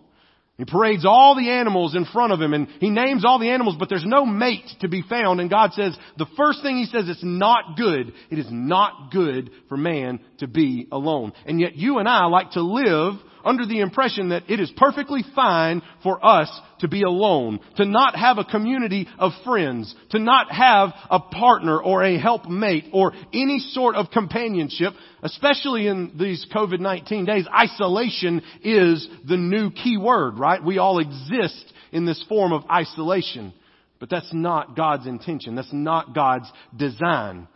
He 0.61 0.67
parades 0.67 1.07
all 1.07 1.37
the 1.37 1.49
animals 1.49 1.97
in 1.97 2.05
front 2.05 2.35
of 2.35 2.41
him 2.41 2.53
and 2.53 2.69
he 2.81 2.91
names 2.91 3.25
all 3.25 3.39
the 3.39 3.49
animals, 3.49 3.77
but 3.79 3.89
there's 3.89 4.05
no 4.05 4.27
mate 4.27 4.69
to 4.83 4.89
be 4.89 5.01
found. 5.01 5.41
And 5.41 5.49
God 5.49 5.73
says, 5.73 5.97
the 6.19 6.27
first 6.37 6.61
thing 6.63 6.77
he 6.77 6.85
says, 6.85 7.09
it's 7.09 7.25
not 7.25 7.79
good. 7.79 8.13
It 8.29 8.39
is 8.39 8.49
not 8.51 9.11
good 9.11 9.51
for 9.71 9.79
man 9.79 10.21
to 10.41 10.47
be 10.47 10.87
alone. 10.93 11.33
And 11.47 11.59
yet 11.59 11.77
you 11.77 11.97
and 11.97 12.07
I 12.07 12.27
like 12.27 12.51
to 12.51 12.61
live 12.61 13.15
under 13.45 13.67
the 13.67 13.81
impression 13.81 14.31
that 14.31 14.45
it 14.49 14.61
is 14.61 14.73
perfectly 14.77 15.25
fine 15.35 15.83
for 16.03 16.25
us 16.25 16.51
to 16.81 16.89
be 16.89 17.03
alone, 17.03 17.61
to 17.77 17.85
not 17.85 18.17
have 18.17 18.39
a 18.39 18.45
community 18.45 19.07
of 19.19 19.33
friends, 19.45 19.95
to 20.11 20.19
not 20.19 20.51
have 20.51 20.91
a 21.11 21.21
partner 21.21 21.81
or 21.81 22.03
a 22.03 22.19
helpmate 22.19 22.87
or 22.93 23.13
any 23.33 23.59
sort 23.59 23.95
of 23.95 24.11
companionship, 24.11 24.93
especially 25.23 25.87
in 25.87 26.13
these 26.19 26.47
COVID-19 26.55 27.27
days. 27.27 27.47
Isolation 27.55 28.43
is 28.63 29.09
the 29.29 29.37
new 29.37 29.71
key 29.71 29.99
word, 29.99 30.39
right? 30.39 30.65
We 30.65 30.79
all 30.79 30.99
exist 30.99 31.73
in 31.93 32.07
this 32.07 32.25
form 32.29 32.53
of 32.53 32.63
isolation. 32.71 33.53
But 33.99 34.09
that's 34.09 34.33
not 34.33 34.77
God's 34.77 35.07
intention. 35.07 35.55
That's 35.55 35.73
not 35.73 36.15
God's 36.15 36.51
design. 36.75 37.47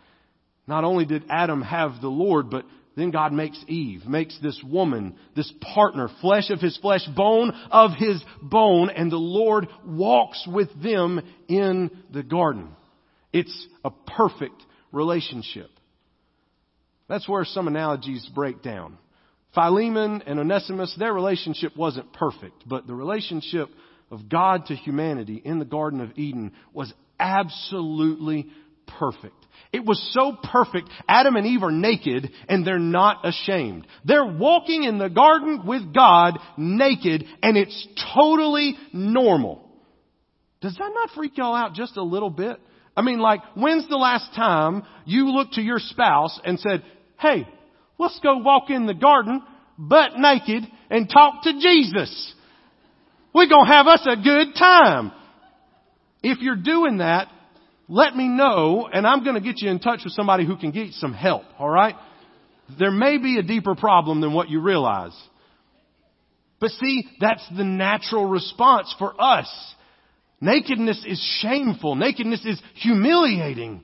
Not 0.67 0.83
only 0.83 1.05
did 1.05 1.23
Adam 1.29 1.61
have 1.61 2.01
the 2.01 2.07
Lord, 2.07 2.49
but 2.49 2.65
then 2.95 3.11
God 3.11 3.33
makes 3.33 3.61
Eve, 3.67 4.05
makes 4.05 4.37
this 4.41 4.61
woman, 4.63 5.15
this 5.35 5.51
partner, 5.73 6.09
flesh 6.21 6.49
of 6.49 6.61
his 6.61 6.77
flesh, 6.77 7.05
bone 7.15 7.51
of 7.69 7.91
his 7.97 8.23
bone, 8.41 8.89
and 8.89 9.11
the 9.11 9.17
Lord 9.17 9.67
walks 9.85 10.47
with 10.47 10.69
them 10.81 11.21
in 11.47 11.91
the 12.11 12.23
garden. 12.23 12.69
It's 13.33 13.67
a 13.83 13.91
perfect 13.91 14.61
relationship. 14.91 15.69
That's 17.07 17.27
where 17.27 17.43
some 17.43 17.67
analogies 17.67 18.27
break 18.33 18.63
down. 18.63 18.97
Philemon 19.53 20.23
and 20.25 20.39
Onesimus, 20.39 20.95
their 20.97 21.13
relationship 21.13 21.75
wasn't 21.77 22.13
perfect, 22.13 22.63
but 22.65 22.87
the 22.87 22.95
relationship 22.95 23.69
of 24.11 24.29
God 24.29 24.65
to 24.67 24.75
humanity 24.75 25.41
in 25.43 25.59
the 25.59 25.65
Garden 25.65 26.01
of 26.01 26.11
Eden 26.17 26.53
was 26.73 26.93
absolutely 27.19 28.47
perfect. 28.99 29.44
It 29.71 29.85
was 29.85 30.01
so 30.13 30.37
perfect. 30.51 30.89
Adam 31.07 31.35
and 31.35 31.45
Eve 31.45 31.63
are 31.63 31.71
naked 31.71 32.31
and 32.47 32.65
they're 32.65 32.79
not 32.79 33.27
ashamed. 33.27 33.87
They're 34.05 34.25
walking 34.25 34.83
in 34.83 34.97
the 34.97 35.09
garden 35.09 35.65
with 35.65 35.93
God 35.93 36.39
naked 36.57 37.25
and 37.43 37.57
it's 37.57 37.87
totally 38.15 38.75
normal. 38.93 39.69
Does 40.61 40.75
that 40.77 40.91
not 40.93 41.09
freak 41.15 41.37
y'all 41.37 41.55
out 41.55 41.73
just 41.73 41.97
a 41.97 42.03
little 42.03 42.29
bit? 42.29 42.57
I 42.97 43.01
mean, 43.01 43.19
like, 43.19 43.41
when's 43.55 43.87
the 43.89 43.97
last 43.97 44.33
time 44.35 44.83
you 45.05 45.31
looked 45.31 45.53
to 45.55 45.61
your 45.61 45.79
spouse 45.79 46.39
and 46.43 46.59
said, 46.59 46.83
hey, 47.19 47.47
let's 47.99 48.19
go 48.23 48.37
walk 48.37 48.69
in 48.69 48.85
the 48.85 48.93
garden 48.93 49.41
butt 49.77 50.17
naked 50.17 50.63
and 50.89 51.09
talk 51.09 51.43
to 51.43 51.53
Jesus? 51.59 52.33
We're 53.33 53.49
gonna 53.49 53.73
have 53.73 53.87
us 53.87 54.07
a 54.09 54.15
good 54.15 54.55
time. 54.57 55.11
If 56.23 56.39
you're 56.39 56.55
doing 56.55 56.99
that, 56.99 57.27
let 57.87 58.15
me 58.15 58.27
know 58.27 58.87
and 58.91 59.05
I'm 59.05 59.23
going 59.23 59.35
to 59.35 59.41
get 59.41 59.61
you 59.61 59.69
in 59.69 59.79
touch 59.79 60.01
with 60.03 60.13
somebody 60.13 60.45
who 60.45 60.57
can 60.57 60.71
get 60.71 60.93
some 60.93 61.13
help, 61.13 61.43
alright? 61.59 61.95
There 62.79 62.91
may 62.91 63.17
be 63.17 63.37
a 63.37 63.43
deeper 63.43 63.75
problem 63.75 64.21
than 64.21 64.33
what 64.33 64.49
you 64.49 64.59
realize. 64.59 65.15
But 66.59 66.71
see, 66.71 67.03
that's 67.19 67.45
the 67.55 67.63
natural 67.63 68.25
response 68.25 68.93
for 68.97 69.13
us. 69.21 69.75
Nakedness 70.41 71.05
is 71.07 71.39
shameful. 71.41 71.95
Nakedness 71.95 72.43
is 72.45 72.61
humiliating. 72.75 73.83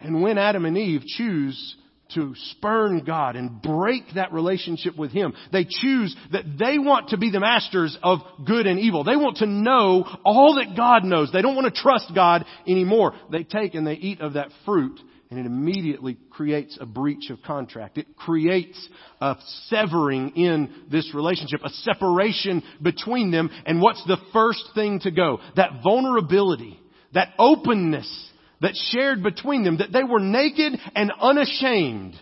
And 0.00 0.22
when 0.22 0.38
Adam 0.38 0.64
and 0.64 0.76
Eve 0.76 1.02
choose 1.04 1.76
to 2.14 2.34
spurn 2.50 3.04
God 3.04 3.36
and 3.36 3.60
break 3.60 4.04
that 4.14 4.32
relationship 4.32 4.96
with 4.96 5.10
Him. 5.12 5.34
They 5.52 5.64
choose 5.64 6.14
that 6.32 6.44
they 6.58 6.78
want 6.78 7.10
to 7.10 7.18
be 7.18 7.30
the 7.30 7.40
masters 7.40 7.96
of 8.02 8.20
good 8.46 8.66
and 8.66 8.78
evil. 8.78 9.04
They 9.04 9.16
want 9.16 9.38
to 9.38 9.46
know 9.46 10.04
all 10.24 10.56
that 10.56 10.76
God 10.76 11.04
knows. 11.04 11.30
They 11.32 11.42
don't 11.42 11.56
want 11.56 11.72
to 11.72 11.80
trust 11.80 12.12
God 12.14 12.44
anymore. 12.66 13.14
They 13.30 13.42
take 13.42 13.74
and 13.74 13.86
they 13.86 13.94
eat 13.94 14.20
of 14.20 14.34
that 14.34 14.50
fruit 14.64 15.00
and 15.30 15.40
it 15.40 15.46
immediately 15.46 16.18
creates 16.30 16.78
a 16.80 16.86
breach 16.86 17.30
of 17.30 17.42
contract. 17.42 17.98
It 17.98 18.16
creates 18.16 18.88
a 19.20 19.36
severing 19.66 20.36
in 20.36 20.84
this 20.90 21.12
relationship, 21.14 21.60
a 21.64 21.70
separation 21.70 22.62
between 22.80 23.30
them. 23.30 23.50
And 23.66 23.82
what's 23.82 24.04
the 24.06 24.18
first 24.32 24.62
thing 24.74 25.00
to 25.00 25.10
go? 25.10 25.40
That 25.56 25.82
vulnerability, 25.82 26.80
that 27.12 27.34
openness 27.38 28.30
that 28.60 28.74
shared 28.90 29.22
between 29.22 29.64
them, 29.64 29.78
that 29.78 29.92
they 29.92 30.04
were 30.04 30.20
naked 30.20 30.74
and 30.94 31.12
unashamed. 31.20 32.14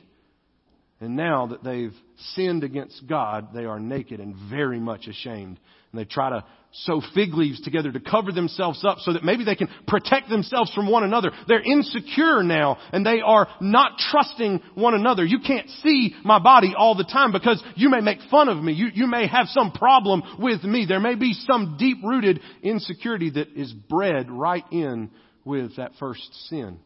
And 1.01 1.17
now 1.17 1.49
that 1.49 1.63
they've 1.63 1.95
sinned 2.35 2.65
against 2.65 3.07
God, 3.07 3.49
they 3.55 3.65
are 3.65 3.81
naked 3.81 4.21
and 4.21 4.35
very 4.51 4.81
much 4.81 5.07
ashamed. 5.07 5.59
And 5.93 6.01
they 6.01 6.05
try 6.05 6.31
to 6.31 6.45
sew 6.73 7.01
fig 7.15 7.35
leaves 7.35 7.61
together 7.61 7.93
to 7.93 8.01
cover 8.01 8.33
themselves 8.33 8.85
up 8.85 8.99
so 8.99 9.13
that 9.13 9.23
maybe 9.23 9.45
they 9.45 9.55
can 9.55 9.69
protect 9.87 10.29
themselves 10.29 10.73
from 10.75 10.91
one 10.91 11.05
another. 11.05 11.31
They're 11.47 11.63
insecure 11.63 12.43
now 12.43 12.79
and 12.93 13.07
they 13.07 13.21
are 13.21 13.47
not 13.61 13.99
trusting 13.99 14.61
one 14.75 14.95
another. 14.95 15.25
You 15.25 15.39
can't 15.39 15.69
see 15.83 16.15
my 16.25 16.41
body 16.41 16.75
all 16.77 16.97
the 16.97 17.05
time 17.05 17.31
because 17.31 17.63
you 17.77 17.91
may 17.91 18.01
make 18.01 18.19
fun 18.31 18.49
of 18.49 18.59
me. 18.59 18.73
You, 18.73 18.89
you 18.93 19.07
may 19.07 19.29
have 19.29 19.47
some 19.49 19.71
problem 19.71 20.23
with 20.39 20.65
me. 20.65 20.87
There 20.89 21.01
may 21.01 21.15
be 21.15 21.35
some 21.47 21.77
deep 21.79 21.99
rooted 22.03 22.41
insecurity 22.63 23.31
that 23.31 23.49
is 23.55 23.73
bred 23.73 24.31
right 24.31 24.65
in 24.73 25.11
with 25.45 25.77
that 25.77 25.93
first 25.99 26.49
sin. 26.49 26.79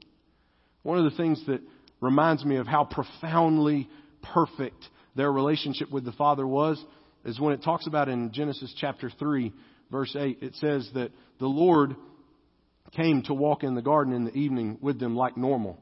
One 0.83 0.99
of 0.99 1.05
the 1.05 1.17
things 1.17 1.45
that 1.47 1.61
reminds 2.01 2.45
me 2.45 2.57
of 2.57 2.67
how 2.67 2.85
profoundly 2.85 3.89
perfect 4.23 4.85
their 5.17 5.31
relationship 5.31 5.91
with 5.91 6.05
the 6.05 6.13
Father 6.13 6.47
was 6.47 6.83
is 7.25 7.41
when 7.41 7.53
it 7.53 7.63
talks 7.63 7.87
about 7.87 8.09
in 8.09 8.33
Genesis 8.33 8.75
chapter 8.79 9.11
3, 9.11 9.53
verse 9.91 10.15
8, 10.19 10.39
it 10.41 10.55
says 10.57 10.89
that 10.95 11.11
the 11.41 11.47
Lord 11.47 11.97
came 12.93 13.23
to 13.25 13.35
walk 13.35 13.65
in 13.65 13.75
the 13.75 13.83
garden 13.83 14.15
in 14.15 14.25
the 14.25 14.35
evening 14.35 14.79
with 14.81 14.99
them 14.99 15.17
like 15.17 15.37
normal. 15.37 15.79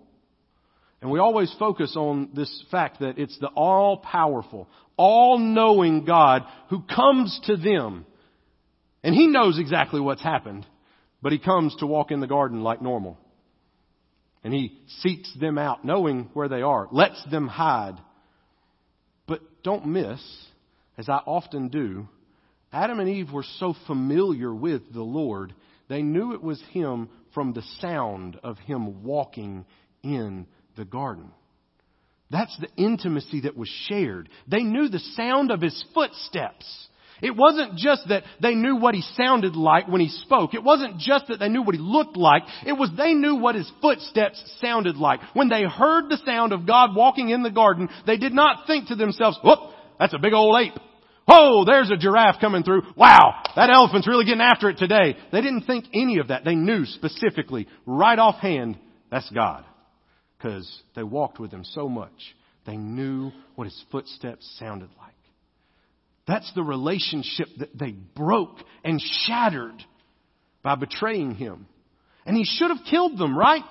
And 1.01 1.11
we 1.11 1.19
always 1.19 1.55
focus 1.59 1.95
on 1.97 2.31
this 2.35 2.65
fact 2.71 3.01
that 3.01 3.19
it's 3.19 3.39
the 3.39 3.49
all 3.49 3.99
powerful, 3.99 4.69
all 4.97 5.39
knowing 5.39 6.05
God 6.05 6.43
who 6.71 6.83
comes 6.83 7.39
to 7.45 7.57
them. 7.57 8.07
And 9.05 9.15
He 9.15 9.27
knows 9.27 9.59
exactly 9.59 10.01
what's 10.01 10.23
happened. 10.23 10.67
But 11.27 11.33
he 11.33 11.41
comes 11.41 11.75
to 11.81 11.89
walk 11.89 12.13
in 12.13 12.21
the 12.21 12.29
garden 12.29 12.63
like 12.63 12.81
normal. 12.81 13.19
And 14.45 14.55
he 14.55 14.79
seeks 15.01 15.29
them 15.41 15.59
out, 15.59 15.85
knowing 15.85 16.31
where 16.35 16.49
they 16.49 16.63
are, 16.63 16.87
lets 16.93 17.21
them 17.33 17.49
hide. 17.49 17.97
But 19.27 19.41
don't 19.65 19.87
miss, 19.87 20.21
as 20.97 21.09
I 21.09 21.17
often 21.27 21.67
do, 21.67 22.07
Adam 22.73 23.01
and 23.01 23.09
Eve 23.09 23.33
were 23.33 23.45
so 23.59 23.75
familiar 23.89 24.55
with 24.55 24.83
the 24.95 25.03
Lord, 25.03 25.53
they 25.89 26.01
knew 26.01 26.33
it 26.33 26.45
was 26.45 26.63
him 26.71 27.09
from 27.35 27.55
the 27.55 27.65
sound 27.81 28.39
of 28.45 28.59
him 28.59 29.03
walking 29.03 29.67
in 30.05 30.47
the 30.77 30.85
garden. 30.85 31.33
That's 32.31 32.57
the 32.61 32.71
intimacy 32.81 33.41
that 33.41 33.57
was 33.57 33.69
shared. 33.89 34.29
They 34.47 34.63
knew 34.63 34.89
the 34.89 35.01
sound 35.01 35.51
of 35.51 35.61
his 35.61 35.85
footsteps. 35.93 36.89
It 37.23 37.35
wasn't 37.35 37.77
just 37.77 38.09
that 38.09 38.25
they 38.41 38.55
knew 38.55 38.77
what 38.77 38.95
he 38.95 39.03
sounded 39.17 39.57
like 39.57 39.89
when 39.89 40.01
he 40.01 40.09
spoke. 40.09 40.55
It 40.55 40.63
wasn't 40.63 40.99
just 40.99 41.29
that 41.29 41.39
they 41.39 41.49
knew 41.49 41.63
what 41.63 41.75
he 41.75 41.81
looked 41.81 42.17
like. 42.17 42.43
It 42.67 42.73
was 42.73 42.91
they 42.97 43.15
knew 43.15 43.37
what 43.37 43.55
his 43.55 43.71
footsteps 43.81 44.43
sounded 44.61 44.97
like. 44.97 45.21
When 45.33 45.49
they 45.49 45.63
heard 45.63 46.09
the 46.09 46.21
sound 46.25 46.53
of 46.53 46.67
God 46.67 46.95
walking 46.95 47.31
in 47.31 47.43
the 47.43 47.51
garden, 47.51 47.89
they 48.07 48.17
did 48.17 48.35
not 48.35 48.67
think 48.67 48.89
to 48.89 48.97
themselves, 48.97 49.39
whoop, 49.43 49.59
that's 49.99 50.15
a 50.15 50.19
big 50.19 50.35
old 50.35 50.61
ape. 50.61 50.79
Oh, 51.29 51.65
there's 51.65 51.91
a 51.91 51.97
giraffe 51.97 52.41
coming 52.41 52.63
through. 52.63 52.83
Wow, 52.97 53.43
that 53.57 53.71
elephant's 53.71 54.07
really 54.07 54.25
getting 54.25 54.41
after 54.41 54.71
it 54.71 54.79
today. 54.79 55.17
They 55.33 55.41
didn't 55.41 55.63
think 55.63 55.87
any 55.93 56.19
of 56.19 56.29
that. 56.29 56.45
They 56.45 56.55
knew 56.55 56.85
specifically, 56.85 57.67
right 57.85 58.19
offhand, 58.19 58.79
that's 59.11 59.29
God. 59.31 59.65
Because 60.39 60.83
they 60.95 61.03
walked 61.03 61.41
with 61.41 61.51
him 61.51 61.65
so 61.65 61.89
much. 61.89 62.13
They 62.67 62.77
knew 62.77 63.33
what 63.55 63.65
his 63.65 63.85
footsteps 63.91 64.57
sounded 64.59 64.91
like. 64.99 65.16
That's 66.27 66.51
the 66.55 66.63
relationship 66.63 67.49
that 67.59 67.79
they 67.79 67.93
broke 67.93 68.59
and 68.85 69.01
shattered 69.01 69.83
by 70.63 70.75
betraying 70.75 71.35
him. 71.35 71.67
And 72.25 72.37
he 72.37 72.45
should 72.45 72.71
have 72.71 72.85
killed 72.91 73.17
them, 73.19 73.39
right? 73.39 73.63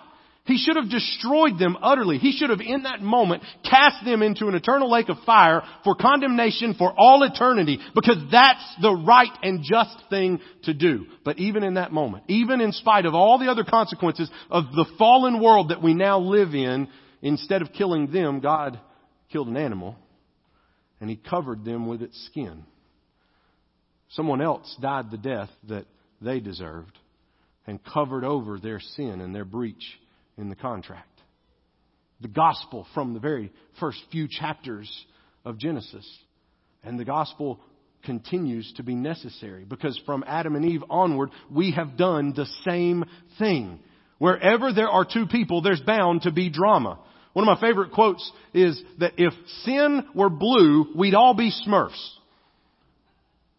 He 0.46 0.58
should 0.58 0.76
have 0.76 0.90
destroyed 0.90 1.58
them 1.58 1.76
utterly. 1.82 2.20
He 2.20 2.32
should 2.32 2.52
have 2.52 2.62
in 2.62 2.84
that 2.84 3.02
moment 3.02 3.44
cast 3.70 4.06
them 4.06 4.22
into 4.22 4.48
an 4.48 4.54
eternal 4.54 4.90
lake 4.90 5.10
of 5.10 5.18
fire 5.26 5.64
for 5.84 5.96
condemnation 5.96 6.76
for 6.76 6.94
all 6.96 7.24
eternity 7.24 7.80
because 7.96 8.18
that's 8.32 8.76
the 8.80 8.94
right 8.94 9.32
and 9.42 9.64
just 9.64 9.96
thing 10.10 10.40
to 10.64 10.74
do. 10.74 11.08
But 11.26 11.40
even 11.40 11.64
in 11.64 11.74
that 11.74 11.92
moment, 11.92 12.26
even 12.28 12.62
in 12.62 12.72
spite 12.72 13.08
of 13.08 13.16
all 13.16 13.40
the 13.40 13.50
other 13.50 13.64
consequences 13.64 14.30
of 14.52 14.66
the 14.72 14.86
fallen 15.00 15.42
world 15.42 15.70
that 15.70 15.82
we 15.82 15.96
now 15.96 16.20
live 16.20 16.54
in, 16.54 16.90
instead 17.24 17.64
of 17.64 17.74
killing 17.74 18.12
them, 18.12 18.40
God 18.40 18.80
killed 19.32 19.48
an 19.48 19.58
animal 19.58 19.98
and 21.06 21.10
he 21.12 21.18
covered 21.18 21.64
them 21.64 21.86
with 21.86 22.02
its 22.02 22.20
skin. 22.26 22.64
Someone 24.10 24.42
else 24.42 24.76
died 24.82 25.12
the 25.12 25.20
death 25.20 25.52
that 25.70 25.86
they 26.20 26.40
deserved 26.40 26.98
and 27.68 27.80
covered 27.84 28.24
over 28.24 28.58
their 28.58 28.80
sin 28.80 29.22
and 29.22 29.36
their 29.36 29.46
breach 29.46 29.84
in 30.36 30.50
the 30.50 30.56
contract. 30.56 31.22
The 32.22 32.28
gospel 32.28 32.88
from 32.96 33.14
the 33.14 33.20
very 33.20 33.52
first 33.80 34.00
few 34.12 34.28
chapters 34.28 34.90
of 35.46 35.60
Genesis. 35.60 36.12
And 36.84 37.00
the 37.00 37.06
gospel 37.06 37.60
continues 38.04 38.74
to 38.78 38.82
be 38.82 38.96
necessary 38.96 39.64
because 39.64 40.02
from 40.08 40.24
Adam 40.26 40.56
and 40.56 40.66
Eve 40.66 40.86
onward, 40.90 41.30
we 41.52 41.70
have 41.74 41.98
done 41.98 42.34
the 42.36 42.48
same 42.68 43.06
thing. 43.38 43.80
Wherever 44.18 44.74
there 44.74 44.90
are 44.90 45.06
two 45.06 45.28
people, 45.28 45.62
there's 45.62 45.82
bound 45.82 46.24
to 46.24 46.32
be 46.32 46.50
drama. 46.50 46.98
One 47.36 47.46
of 47.46 47.60
my 47.60 47.68
favorite 47.68 47.92
quotes 47.92 48.32
is 48.54 48.82
that 49.00 49.16
if 49.18 49.34
sin 49.66 50.06
were 50.16 50.30
blue, 50.30 50.88
we'd 50.96 51.16
all 51.16 51.34
be 51.34 51.52
smurfs. 51.52 52.12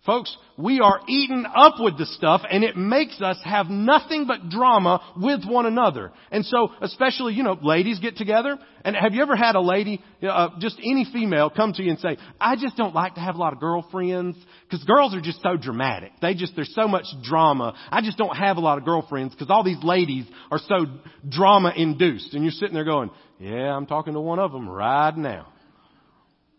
Folks, 0.07 0.37
we 0.57 0.79
are 0.79 1.01
eaten 1.09 1.45
up 1.45 1.75
with 1.81 1.99
the 1.99 2.07
stuff 2.07 2.43
and 2.49 2.63
it 2.63 2.77
makes 2.77 3.21
us 3.21 3.37
have 3.45 3.67
nothing 3.67 4.27
but 4.27 4.49
drama 4.49 5.03
with 5.17 5.45
one 5.45 5.67
another. 5.67 6.13
And 6.31 6.47
so, 6.47 6.71
especially, 6.81 7.35
you 7.35 7.43
know, 7.43 7.59
ladies 7.61 7.99
get 7.99 8.17
together 8.17 8.57
and 8.85 8.95
have 8.95 9.15
you 9.15 9.23
ever 9.23 9.35
had 9.35 9.57
a 9.57 9.61
lady, 9.61 10.01
uh, 10.23 10.51
just 10.61 10.79
any 10.79 11.05
female 11.13 11.51
come 11.51 11.73
to 11.73 11.83
you 11.83 11.91
and 11.91 11.99
say, 11.99 12.19
I 12.41 12.55
just 12.55 12.77
don't 12.77 12.95
like 12.95 13.17
to 13.17 13.21
have 13.21 13.35
a 13.35 13.39
lot 13.39 13.53
of 13.53 13.59
girlfriends 13.59 14.39
because 14.63 14.85
girls 14.85 15.13
are 15.13 15.21
just 15.21 15.43
so 15.43 15.57
dramatic. 15.57 16.13
They 16.23 16.35
just, 16.35 16.55
there's 16.55 16.73
so 16.73 16.87
much 16.87 17.07
drama. 17.25 17.75
I 17.91 18.01
just 18.01 18.17
don't 18.17 18.37
have 18.37 18.59
a 18.59 18.61
lot 18.61 18.79
of 18.79 18.85
girlfriends 18.85 19.35
because 19.35 19.51
all 19.51 19.65
these 19.65 19.83
ladies 19.83 20.25
are 20.53 20.61
so 20.69 20.87
drama 21.29 21.73
induced. 21.77 22.33
And 22.33 22.45
you're 22.45 22.53
sitting 22.53 22.75
there 22.75 22.85
going, 22.85 23.11
yeah, 23.41 23.77
I'm 23.77 23.87
talking 23.87 24.15
to 24.15 24.21
one 24.21 24.39
of 24.39 24.53
them 24.53 24.69
right 24.69 25.17
now. 25.17 25.49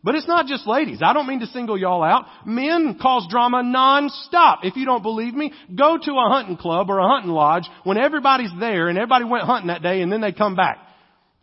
But 0.07 0.15
it's 0.15 0.25
not 0.25 0.45
just 0.45 0.65
ladies. 0.65 0.99
I 1.03 1.11
don't 1.11 1.27
mean 1.27 1.41
to 1.41 1.47
single 1.47 1.77
y'all 1.77 2.01
out. 2.01 2.27
Men 2.45 2.97
cause 2.97 3.27
drama 3.29 3.61
non-stop. 3.61 4.59
If 4.63 4.77
you 4.77 4.85
don't 4.85 5.03
believe 5.03 5.33
me, 5.33 5.51
go 5.75 5.97
to 6.01 6.11
a 6.13 6.29
hunting 6.29 6.55
club 6.55 6.89
or 6.89 6.99
a 6.99 7.07
hunting 7.09 7.31
lodge 7.31 7.67
when 7.83 7.97
everybody's 7.97 8.51
there 8.57 8.87
and 8.87 8.97
everybody 8.97 9.25
went 9.25 9.43
hunting 9.43 9.67
that 9.67 9.81
day 9.81 10.01
and 10.01 10.09
then 10.09 10.21
they 10.21 10.31
come 10.31 10.55
back. 10.55 10.77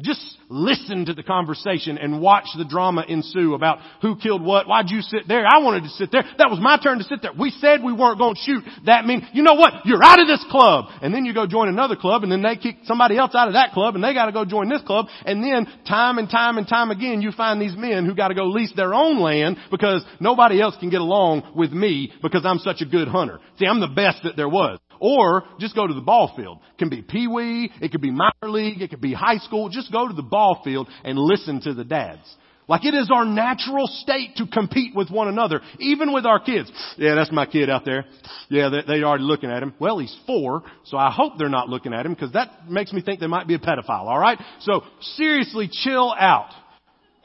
Just 0.00 0.36
listen 0.48 1.06
to 1.06 1.14
the 1.14 1.22
conversation 1.22 1.98
and 1.98 2.20
watch 2.20 2.46
the 2.58 2.64
drama 2.64 3.04
ensue 3.06 3.54
about 3.54 3.78
who 4.02 4.16
killed 4.16 4.42
what. 4.42 4.66
Why'd 4.66 4.90
you 4.90 5.00
sit 5.02 5.28
there? 5.28 5.46
I 5.46 5.62
wanted 5.62 5.84
to 5.84 5.88
sit 5.90 6.10
there. 6.10 6.24
That 6.38 6.50
was 6.50 6.58
my 6.60 6.78
turn 6.82 6.98
to 6.98 7.04
sit 7.04 7.22
there. 7.22 7.30
We 7.32 7.50
said 7.50 7.80
we 7.80 7.92
weren't 7.92 8.18
going 8.18 8.34
to 8.34 8.40
shoot. 8.40 8.64
That 8.86 9.06
means, 9.06 9.22
you 9.32 9.44
know 9.44 9.54
what? 9.54 9.86
You're 9.86 10.02
out 10.02 10.20
of 10.20 10.26
this 10.26 10.44
club. 10.50 10.86
And 11.00 11.14
then 11.14 11.24
you 11.24 11.32
go 11.32 11.46
join 11.46 11.68
another 11.68 11.94
club 11.94 12.24
and 12.24 12.32
then 12.32 12.42
they 12.42 12.56
kick 12.56 12.78
somebody 12.86 13.16
else 13.16 13.36
out 13.36 13.46
of 13.46 13.54
that 13.54 13.70
club 13.70 13.94
and 13.94 14.02
they 14.02 14.14
got 14.14 14.26
to 14.26 14.32
go 14.32 14.44
join 14.44 14.68
this 14.68 14.82
club. 14.82 15.06
And 15.24 15.44
then 15.44 15.66
time 15.86 16.18
and 16.18 16.28
time 16.28 16.58
and 16.58 16.66
time 16.66 16.90
again 16.90 17.22
you 17.22 17.30
find 17.30 17.62
these 17.62 17.76
men 17.76 18.04
who 18.04 18.16
got 18.16 18.28
to 18.28 18.34
go 18.34 18.46
lease 18.46 18.72
their 18.74 18.94
own 18.94 19.20
land 19.20 19.58
because 19.70 20.04
nobody 20.18 20.60
else 20.60 20.74
can 20.80 20.90
get 20.90 21.02
along 21.02 21.52
with 21.54 21.70
me 21.70 22.12
because 22.20 22.44
I'm 22.44 22.58
such 22.58 22.80
a 22.80 22.86
good 22.86 23.06
hunter. 23.06 23.38
See, 23.60 23.66
I'm 23.66 23.80
the 23.80 23.86
best 23.86 24.24
that 24.24 24.34
there 24.36 24.48
was. 24.48 24.80
Or 25.06 25.44
just 25.60 25.74
go 25.74 25.86
to 25.86 25.92
the 25.92 26.00
ball 26.00 26.32
field. 26.34 26.60
It 26.72 26.78
can 26.78 26.88
be 26.88 27.02
pee 27.02 27.26
wee, 27.26 27.70
it 27.82 27.92
could 27.92 28.00
be 28.00 28.10
minor 28.10 28.32
league, 28.44 28.80
it 28.80 28.88
could 28.88 29.02
be 29.02 29.12
high 29.12 29.36
school. 29.36 29.68
Just 29.68 29.92
go 29.92 30.08
to 30.08 30.14
the 30.14 30.22
ball 30.22 30.62
field 30.64 30.88
and 31.04 31.18
listen 31.18 31.60
to 31.60 31.74
the 31.74 31.84
dads. 31.84 32.22
Like 32.68 32.86
it 32.86 32.94
is 32.94 33.10
our 33.12 33.26
natural 33.26 33.86
state 33.86 34.36
to 34.36 34.46
compete 34.46 34.96
with 34.96 35.10
one 35.10 35.28
another, 35.28 35.60
even 35.78 36.14
with 36.14 36.24
our 36.24 36.40
kids. 36.40 36.72
Yeah, 36.96 37.16
that's 37.16 37.30
my 37.30 37.44
kid 37.44 37.68
out 37.68 37.84
there. 37.84 38.06
Yeah, 38.48 38.70
they, 38.70 38.94
they 38.94 39.02
already 39.02 39.24
looking 39.24 39.50
at 39.50 39.62
him. 39.62 39.74
Well, 39.78 39.98
he's 39.98 40.16
four, 40.26 40.62
so 40.84 40.96
I 40.96 41.10
hope 41.10 41.34
they're 41.36 41.50
not 41.50 41.68
looking 41.68 41.92
at 41.92 42.06
him 42.06 42.14
because 42.14 42.32
that 42.32 42.70
makes 42.70 42.90
me 42.90 43.02
think 43.02 43.20
they 43.20 43.26
might 43.26 43.46
be 43.46 43.56
a 43.56 43.58
pedophile, 43.58 44.06
alright? 44.06 44.38
So 44.60 44.84
seriously, 45.00 45.68
chill 45.70 46.14
out. 46.18 46.48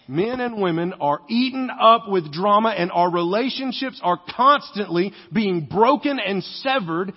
Men 0.10 0.42
and 0.42 0.62
women 0.62 0.96
are 1.00 1.22
eaten 1.30 1.70
up 1.70 2.10
with 2.10 2.34
drama 2.34 2.70
and 2.78 2.92
our 2.92 3.10
relationships 3.10 4.02
are 4.04 4.20
constantly 4.36 5.14
being 5.32 5.68
broken 5.68 6.20
and 6.20 6.44
severed 6.44 7.14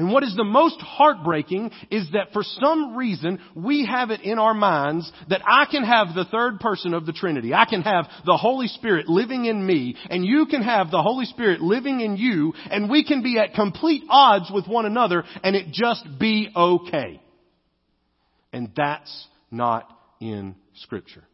and 0.00 0.10
what 0.10 0.24
is 0.24 0.34
the 0.34 0.44
most 0.44 0.80
heartbreaking 0.80 1.70
is 1.90 2.08
that 2.14 2.32
for 2.32 2.42
some 2.42 2.96
reason 2.96 3.38
we 3.54 3.84
have 3.84 4.08
it 4.08 4.22
in 4.22 4.38
our 4.38 4.54
minds 4.54 5.12
that 5.28 5.42
I 5.46 5.66
can 5.70 5.84
have 5.84 6.14
the 6.14 6.24
third 6.24 6.58
person 6.58 6.94
of 6.94 7.04
the 7.04 7.12
Trinity. 7.12 7.52
I 7.52 7.66
can 7.66 7.82
have 7.82 8.06
the 8.24 8.38
Holy 8.38 8.68
Spirit 8.68 9.08
living 9.08 9.44
in 9.44 9.64
me 9.64 9.96
and 10.08 10.24
you 10.24 10.46
can 10.46 10.62
have 10.62 10.90
the 10.90 11.02
Holy 11.02 11.26
Spirit 11.26 11.60
living 11.60 12.00
in 12.00 12.16
you 12.16 12.54
and 12.70 12.88
we 12.88 13.04
can 13.04 13.22
be 13.22 13.38
at 13.38 13.52
complete 13.52 14.04
odds 14.08 14.50
with 14.50 14.66
one 14.66 14.86
another 14.86 15.22
and 15.44 15.54
it 15.54 15.66
just 15.70 16.06
be 16.18 16.48
okay. 16.56 17.20
And 18.54 18.72
that's 18.74 19.26
not 19.50 19.86
in 20.18 20.54
scripture. 20.76 21.24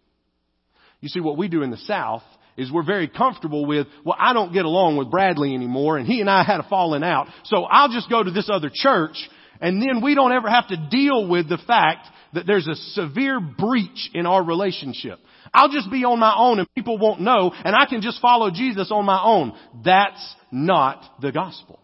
You 1.00 1.08
see, 1.08 1.20
what 1.20 1.38
we 1.38 1.46
do 1.46 1.62
in 1.62 1.70
the 1.70 1.76
South 1.76 2.24
is 2.56 2.72
we're 2.72 2.84
very 2.84 3.08
comfortable 3.08 3.66
with, 3.66 3.86
well, 4.04 4.16
I 4.18 4.32
don't 4.32 4.52
get 4.52 4.64
along 4.64 4.96
with 4.96 5.10
Bradley 5.10 5.54
anymore 5.54 5.98
and 5.98 6.06
he 6.06 6.20
and 6.20 6.30
I 6.30 6.42
had 6.42 6.60
a 6.60 6.68
falling 6.68 7.02
out. 7.02 7.28
So 7.44 7.64
I'll 7.64 7.90
just 7.90 8.08
go 8.08 8.22
to 8.22 8.30
this 8.30 8.48
other 8.50 8.70
church 8.72 9.16
and 9.60 9.80
then 9.80 10.02
we 10.02 10.14
don't 10.14 10.32
ever 10.32 10.48
have 10.48 10.68
to 10.68 10.88
deal 10.90 11.28
with 11.28 11.48
the 11.48 11.58
fact 11.66 12.06
that 12.34 12.46
there's 12.46 12.66
a 12.66 12.74
severe 12.74 13.40
breach 13.40 14.10
in 14.14 14.26
our 14.26 14.42
relationship. 14.42 15.18
I'll 15.52 15.70
just 15.70 15.90
be 15.90 16.04
on 16.04 16.18
my 16.18 16.34
own 16.36 16.58
and 16.58 16.68
people 16.74 16.98
won't 16.98 17.20
know 17.20 17.52
and 17.64 17.74
I 17.74 17.86
can 17.86 18.02
just 18.02 18.20
follow 18.20 18.50
Jesus 18.50 18.90
on 18.90 19.04
my 19.04 19.22
own. 19.22 19.52
That's 19.84 20.34
not 20.50 21.02
the 21.20 21.32
gospel. 21.32 21.80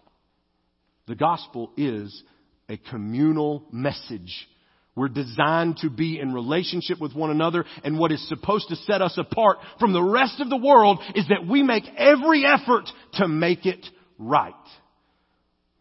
The 1.06 1.14
gospel 1.14 1.72
is 1.76 2.22
a 2.68 2.76
communal 2.76 3.66
message 3.72 4.48
we're 4.94 5.09
designed 5.09 5.78
to 5.78 5.88
be 5.88 6.20
in 6.20 6.35
relationship 6.35 7.00
with 7.00 7.14
one 7.14 7.31
another 7.31 7.64
and 7.83 7.98
what 7.98 8.12
is 8.12 8.28
supposed 8.28 8.68
to 8.68 8.76
set 8.76 9.00
us 9.00 9.16
apart 9.16 9.59
from 9.81 9.92
the 9.92 10.02
rest 10.02 10.40
of 10.40 10.50
the 10.50 10.57
world 10.57 11.00
is 11.14 11.26
that 11.28 11.46
we 11.46 11.62
make 11.62 11.85
every 11.96 12.44
effort 12.44 12.85
to 13.14 13.26
make 13.26 13.64
it 13.64 13.85
right. 14.18 14.52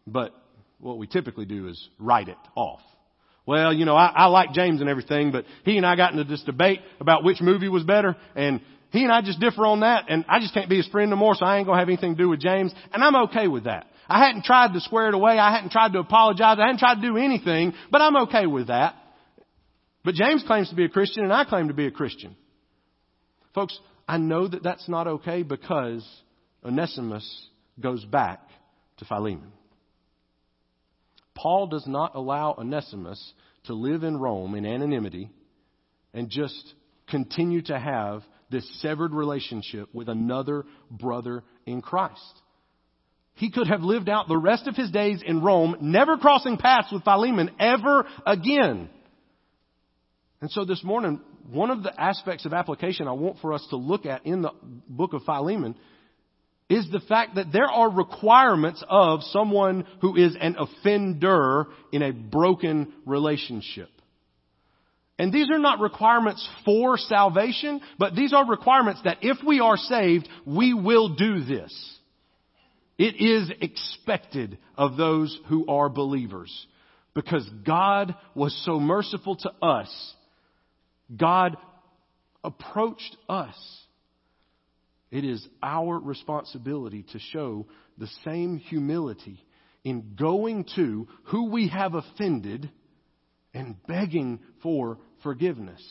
But 0.06 0.34
what 0.78 0.96
we 0.96 1.06
typically 1.06 1.44
do 1.44 1.68
is 1.68 1.88
write 1.98 2.28
it 2.28 2.38
off. 2.54 2.80
Well, 3.44 3.72
you 3.72 3.84
know, 3.84 3.96
I, 3.96 4.06
I 4.06 4.26
like 4.26 4.52
James 4.52 4.80
and 4.80 4.88
everything, 4.88 5.30
but 5.30 5.44
he 5.64 5.76
and 5.76 5.84
I 5.84 5.96
got 5.96 6.12
into 6.12 6.24
this 6.24 6.42
debate 6.44 6.80
about 7.00 7.22
which 7.22 7.40
movie 7.40 7.68
was 7.68 7.84
better 7.84 8.16
and 8.34 8.60
he 8.92 9.02
and 9.04 9.12
I 9.12 9.20
just 9.20 9.40
differ 9.40 9.66
on 9.66 9.80
that 9.80 10.06
and 10.08 10.24
I 10.28 10.38
just 10.40 10.54
can't 10.54 10.70
be 10.70 10.76
his 10.76 10.86
friend 10.88 11.10
no 11.10 11.16
more 11.16 11.34
so 11.34 11.44
I 11.44 11.58
ain't 11.58 11.66
gonna 11.66 11.78
have 11.78 11.88
anything 11.88 12.14
to 12.14 12.22
do 12.22 12.28
with 12.30 12.40
James 12.40 12.72
and 12.92 13.04
I'm 13.04 13.16
okay 13.28 13.46
with 13.48 13.64
that. 13.64 13.86
I 14.08 14.24
hadn't 14.24 14.44
tried 14.44 14.72
to 14.74 14.80
square 14.80 15.08
it 15.08 15.14
away. 15.14 15.38
I 15.38 15.54
hadn't 15.54 15.70
tried 15.70 15.92
to 15.94 15.98
apologize. 15.98 16.58
I 16.58 16.66
hadn't 16.66 16.78
tried 16.78 16.96
to 16.96 17.00
do 17.00 17.16
anything, 17.16 17.74
but 17.90 18.00
I'm 18.00 18.16
okay 18.28 18.46
with 18.46 18.68
that. 18.68 18.94
But 20.04 20.14
James 20.14 20.42
claims 20.46 20.68
to 20.70 20.74
be 20.74 20.84
a 20.84 20.88
Christian 20.88 21.24
and 21.24 21.32
I 21.32 21.44
claim 21.44 21.68
to 21.68 21.74
be 21.74 21.86
a 21.86 21.90
Christian. 21.90 22.36
Folks, 23.54 23.78
I 24.08 24.18
know 24.18 24.48
that 24.48 24.62
that's 24.62 24.88
not 24.88 25.06
okay 25.06 25.42
because 25.42 26.06
Onesimus 26.64 27.48
goes 27.78 28.04
back 28.04 28.40
to 28.98 29.04
Philemon. 29.04 29.52
Paul 31.34 31.68
does 31.68 31.86
not 31.86 32.14
allow 32.14 32.54
Onesimus 32.58 33.32
to 33.64 33.74
live 33.74 34.02
in 34.02 34.16
Rome 34.16 34.54
in 34.54 34.66
anonymity 34.66 35.30
and 36.12 36.28
just 36.28 36.74
continue 37.08 37.62
to 37.62 37.78
have 37.78 38.22
this 38.50 38.68
severed 38.80 39.12
relationship 39.12 39.88
with 39.94 40.08
another 40.08 40.64
brother 40.90 41.42
in 41.64 41.80
Christ. 41.80 42.20
He 43.34 43.50
could 43.50 43.66
have 43.66 43.82
lived 43.82 44.08
out 44.08 44.28
the 44.28 44.36
rest 44.36 44.66
of 44.66 44.76
his 44.76 44.90
days 44.90 45.22
in 45.24 45.42
Rome, 45.42 45.76
never 45.80 46.18
crossing 46.18 46.58
paths 46.58 46.92
with 46.92 47.04
Philemon 47.04 47.50
ever 47.58 48.06
again. 48.26 48.90
And 50.42 50.50
so 50.50 50.64
this 50.64 50.82
morning, 50.82 51.20
one 51.52 51.70
of 51.70 51.84
the 51.84 51.98
aspects 51.98 52.44
of 52.46 52.52
application 52.52 53.06
I 53.06 53.12
want 53.12 53.38
for 53.38 53.52
us 53.52 53.64
to 53.70 53.76
look 53.76 54.06
at 54.06 54.26
in 54.26 54.42
the 54.42 54.50
book 54.88 55.12
of 55.12 55.22
Philemon 55.22 55.76
is 56.68 56.90
the 56.90 56.98
fact 56.98 57.36
that 57.36 57.52
there 57.52 57.70
are 57.70 57.88
requirements 57.88 58.82
of 58.88 59.22
someone 59.22 59.86
who 60.00 60.16
is 60.16 60.36
an 60.40 60.56
offender 60.58 61.68
in 61.92 62.02
a 62.02 62.12
broken 62.12 62.92
relationship. 63.06 63.88
And 65.16 65.32
these 65.32 65.48
are 65.48 65.60
not 65.60 65.78
requirements 65.78 66.46
for 66.64 66.98
salvation, 66.98 67.80
but 67.96 68.16
these 68.16 68.32
are 68.32 68.44
requirements 68.44 69.00
that 69.04 69.18
if 69.22 69.36
we 69.46 69.60
are 69.60 69.76
saved, 69.76 70.28
we 70.44 70.74
will 70.74 71.14
do 71.14 71.44
this. 71.44 71.98
It 72.98 73.14
is 73.20 73.48
expected 73.60 74.58
of 74.76 74.96
those 74.96 75.38
who 75.48 75.68
are 75.68 75.88
believers 75.88 76.66
because 77.14 77.48
God 77.64 78.16
was 78.34 78.60
so 78.64 78.80
merciful 78.80 79.36
to 79.36 79.50
us 79.64 80.14
God 81.16 81.56
approached 82.44 83.16
us 83.28 83.56
It 85.12 85.24
is 85.26 85.46
our 85.62 85.98
responsibility 85.98 87.04
to 87.12 87.18
show 87.18 87.66
the 87.98 88.08
same 88.24 88.56
humility 88.56 89.44
in 89.84 90.16
going 90.18 90.64
to 90.74 91.06
who 91.24 91.50
we 91.50 91.68
have 91.68 91.94
offended 91.94 92.70
and 93.52 93.76
begging 93.86 94.40
for 94.62 94.98
forgiveness. 95.22 95.82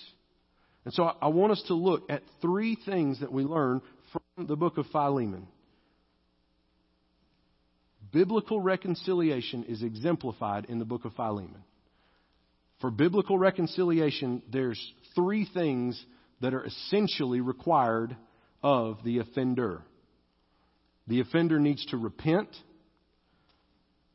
And 0.86 0.94
so 0.96 1.04
I 1.04 1.28
want 1.28 1.52
us 1.52 1.64
to 1.68 1.76
look 1.76 2.10
at 2.10 2.24
three 2.42 2.76
things 2.84 3.20
that 3.20 3.32
we 3.32 3.44
learn 3.44 3.82
from 4.12 4.48
the 4.48 4.56
book 4.56 4.80
of 4.80 4.88
Philemon. 4.88 5.48
Biblical 8.12 8.60
reconciliation 8.60 9.66
is 9.66 9.84
exemplified 9.84 10.66
in 10.66 10.80
the 10.80 10.86
book 10.86 11.06
of 11.06 11.14
Philemon. 11.14 11.64
For 12.82 12.90
biblical 12.90 13.38
reconciliation, 13.38 14.42
there's 14.52 14.80
three 15.14 15.48
things 15.54 16.04
that 16.42 16.56
are 16.56 16.66
essentially 16.66 17.40
required 17.40 18.18
of 18.64 18.98
the 19.04 19.20
offender. 19.20 19.84
The 21.08 21.22
offender 21.22 21.60
needs 21.60 21.86
to 21.88 21.98
repent, 21.98 22.50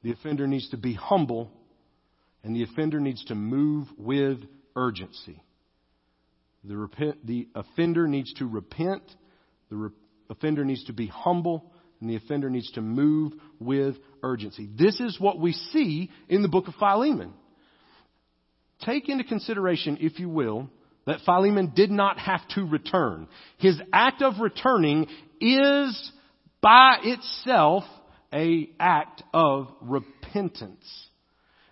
the 0.03 0.13
offender 0.13 0.47
needs 0.47 0.69
to 0.71 0.77
be 0.77 0.95
humble, 0.95 1.51
and 2.43 2.55
the 2.55 2.65
offender 2.65 3.01
needs 3.01 3.25
to 3.27 3.35
move 3.35 3.87
with 3.97 4.39
urgency. 4.75 5.41
The, 6.65 6.77
repent, 6.77 7.25
the 7.25 7.49
offender 7.55 8.09
needs 8.09 8.33
to 8.35 8.47
repent, 8.47 9.03
the 9.71 9.77
re, 9.77 9.91
offender 10.29 10.65
needs 10.65 10.85
to 10.85 10.93
be 10.93 11.07
humble, 11.07 11.73
and 12.01 12.11
the 12.11 12.17
offender 12.17 12.51
needs 12.51 12.71
to 12.73 12.83
move 12.83 13.33
with 13.61 13.97
urgency. 14.23 14.69
This 14.77 14.99
is 15.01 15.21
what 15.21 15.41
we 15.41 15.53
see 15.53 16.11
in 16.29 16.43
the 16.43 16.49
book 16.49 16.67
of 16.67 16.75
Philemon. 16.75 17.33
Take 18.87 19.09
into 19.09 19.25
consideration, 19.25 19.99
if 20.01 20.20
you 20.20 20.29
will, 20.29 20.70
that 21.07 21.20
Philemon 21.25 21.72
did 21.75 21.90
not 21.90 22.18
have 22.18 22.46
to 22.51 22.64
return. 22.64 23.27
His 23.59 23.81
act 23.92 24.22
of 24.22 24.40
returning 24.40 25.09
is 25.40 26.12
by 26.61 26.99
itself 27.03 27.85
a 28.33 28.70
act 28.79 29.25
of 29.35 29.68
repentance. 29.83 30.85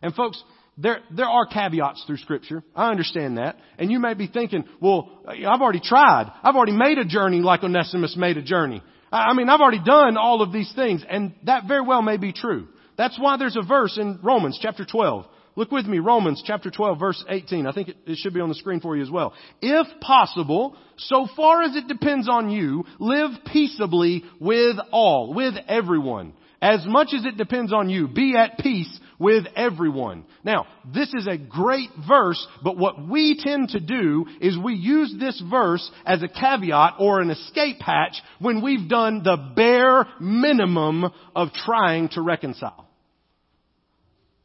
And 0.02 0.12
folks, 0.12 0.42
there, 0.76 1.00
there 1.14 1.28
are 1.28 1.46
caveats 1.46 2.02
through 2.04 2.16
scripture. 2.16 2.64
I 2.74 2.90
understand 2.90 3.38
that. 3.38 3.56
And 3.78 3.92
you 3.92 4.00
may 4.00 4.14
be 4.14 4.26
thinking, 4.26 4.64
well, 4.80 5.22
I've 5.26 5.60
already 5.60 5.80
tried. 5.80 6.32
I've 6.42 6.56
already 6.56 6.76
made 6.76 6.98
a 6.98 7.04
journey 7.04 7.40
like 7.40 7.62
Onesimus 7.62 8.16
made 8.16 8.38
a 8.38 8.42
journey. 8.42 8.82
I 9.12 9.34
mean, 9.34 9.48
I've 9.48 9.60
already 9.60 9.82
done 9.84 10.16
all 10.16 10.42
of 10.42 10.52
these 10.52 10.72
things. 10.74 11.04
And 11.08 11.32
that 11.44 11.68
very 11.68 11.82
well 11.82 12.02
may 12.02 12.16
be 12.16 12.32
true. 12.32 12.66
That's 12.98 13.18
why 13.18 13.36
there's 13.36 13.56
a 13.56 13.62
verse 13.62 13.98
in 13.98 14.18
Romans 14.22 14.58
chapter 14.60 14.84
12 14.84 15.26
Look 15.56 15.70
with 15.70 15.86
me, 15.86 15.98
Romans 15.98 16.42
chapter 16.44 16.70
12 16.70 16.98
verse 16.98 17.24
18. 17.28 17.66
I 17.66 17.72
think 17.72 17.88
it, 17.88 17.96
it, 18.06 18.18
should 18.18 18.34
be 18.34 18.40
on 18.40 18.48
the 18.48 18.54
screen 18.56 18.80
for 18.80 18.96
you 18.96 19.02
as 19.02 19.10
well. 19.10 19.34
If 19.62 19.86
possible, 20.00 20.76
so 20.96 21.28
far 21.36 21.62
as 21.62 21.76
it 21.76 21.86
depends 21.86 22.28
on 22.28 22.50
you, 22.50 22.84
live 22.98 23.30
peaceably 23.52 24.24
with 24.40 24.76
all, 24.90 25.32
with 25.32 25.54
everyone. 25.68 26.32
As 26.60 26.84
much 26.86 27.08
as 27.14 27.26
it 27.26 27.36
depends 27.36 27.72
on 27.72 27.90
you, 27.90 28.08
be 28.08 28.34
at 28.36 28.58
peace 28.58 28.98
with 29.18 29.44
everyone. 29.54 30.24
Now, 30.42 30.66
this 30.92 31.12
is 31.14 31.26
a 31.26 31.36
great 31.36 31.90
verse, 32.08 32.44
but 32.62 32.78
what 32.78 33.06
we 33.06 33.38
tend 33.38 33.68
to 33.70 33.80
do 33.80 34.24
is 34.40 34.56
we 34.58 34.74
use 34.74 35.14
this 35.20 35.40
verse 35.50 35.88
as 36.06 36.22
a 36.22 36.28
caveat 36.28 36.94
or 36.98 37.20
an 37.20 37.30
escape 37.30 37.80
hatch 37.80 38.16
when 38.38 38.62
we've 38.62 38.88
done 38.88 39.22
the 39.22 39.36
bare 39.54 40.06
minimum 40.20 41.04
of 41.36 41.52
trying 41.52 42.08
to 42.10 42.22
reconcile. 42.22 42.83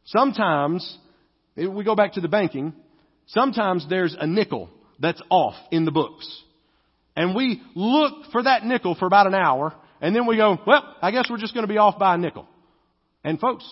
Sometimes, 0.10 0.98
we 1.56 1.84
go 1.84 1.96
back 1.96 2.14
to 2.14 2.22
the 2.22 2.28
banking, 2.28 2.74
sometimes 3.28 3.86
there's 3.88 4.16
a 4.20 4.26
nickel 4.26 4.70
that's 5.00 5.22
off 5.30 5.54
in 5.72 5.86
the 5.86 5.92
books. 5.92 6.44
And 7.16 7.36
we 7.36 7.62
look 7.76 8.32
for 8.32 8.42
that 8.42 8.66
nickel 8.66 8.96
for 8.96 9.06
about 9.06 9.28
an 9.28 9.36
hour, 9.36 9.76
and 10.02 10.16
then 10.16 10.26
we 10.26 10.36
go, 10.36 10.58
well, 10.66 10.96
I 11.02 11.12
guess 11.12 11.28
we're 11.30 11.38
just 11.38 11.54
going 11.54 11.66
to 11.66 11.72
be 11.72 11.78
off 11.78 12.00
by 12.00 12.16
a 12.16 12.18
nickel. 12.18 12.48
And 13.24 13.40
folks, 13.40 13.72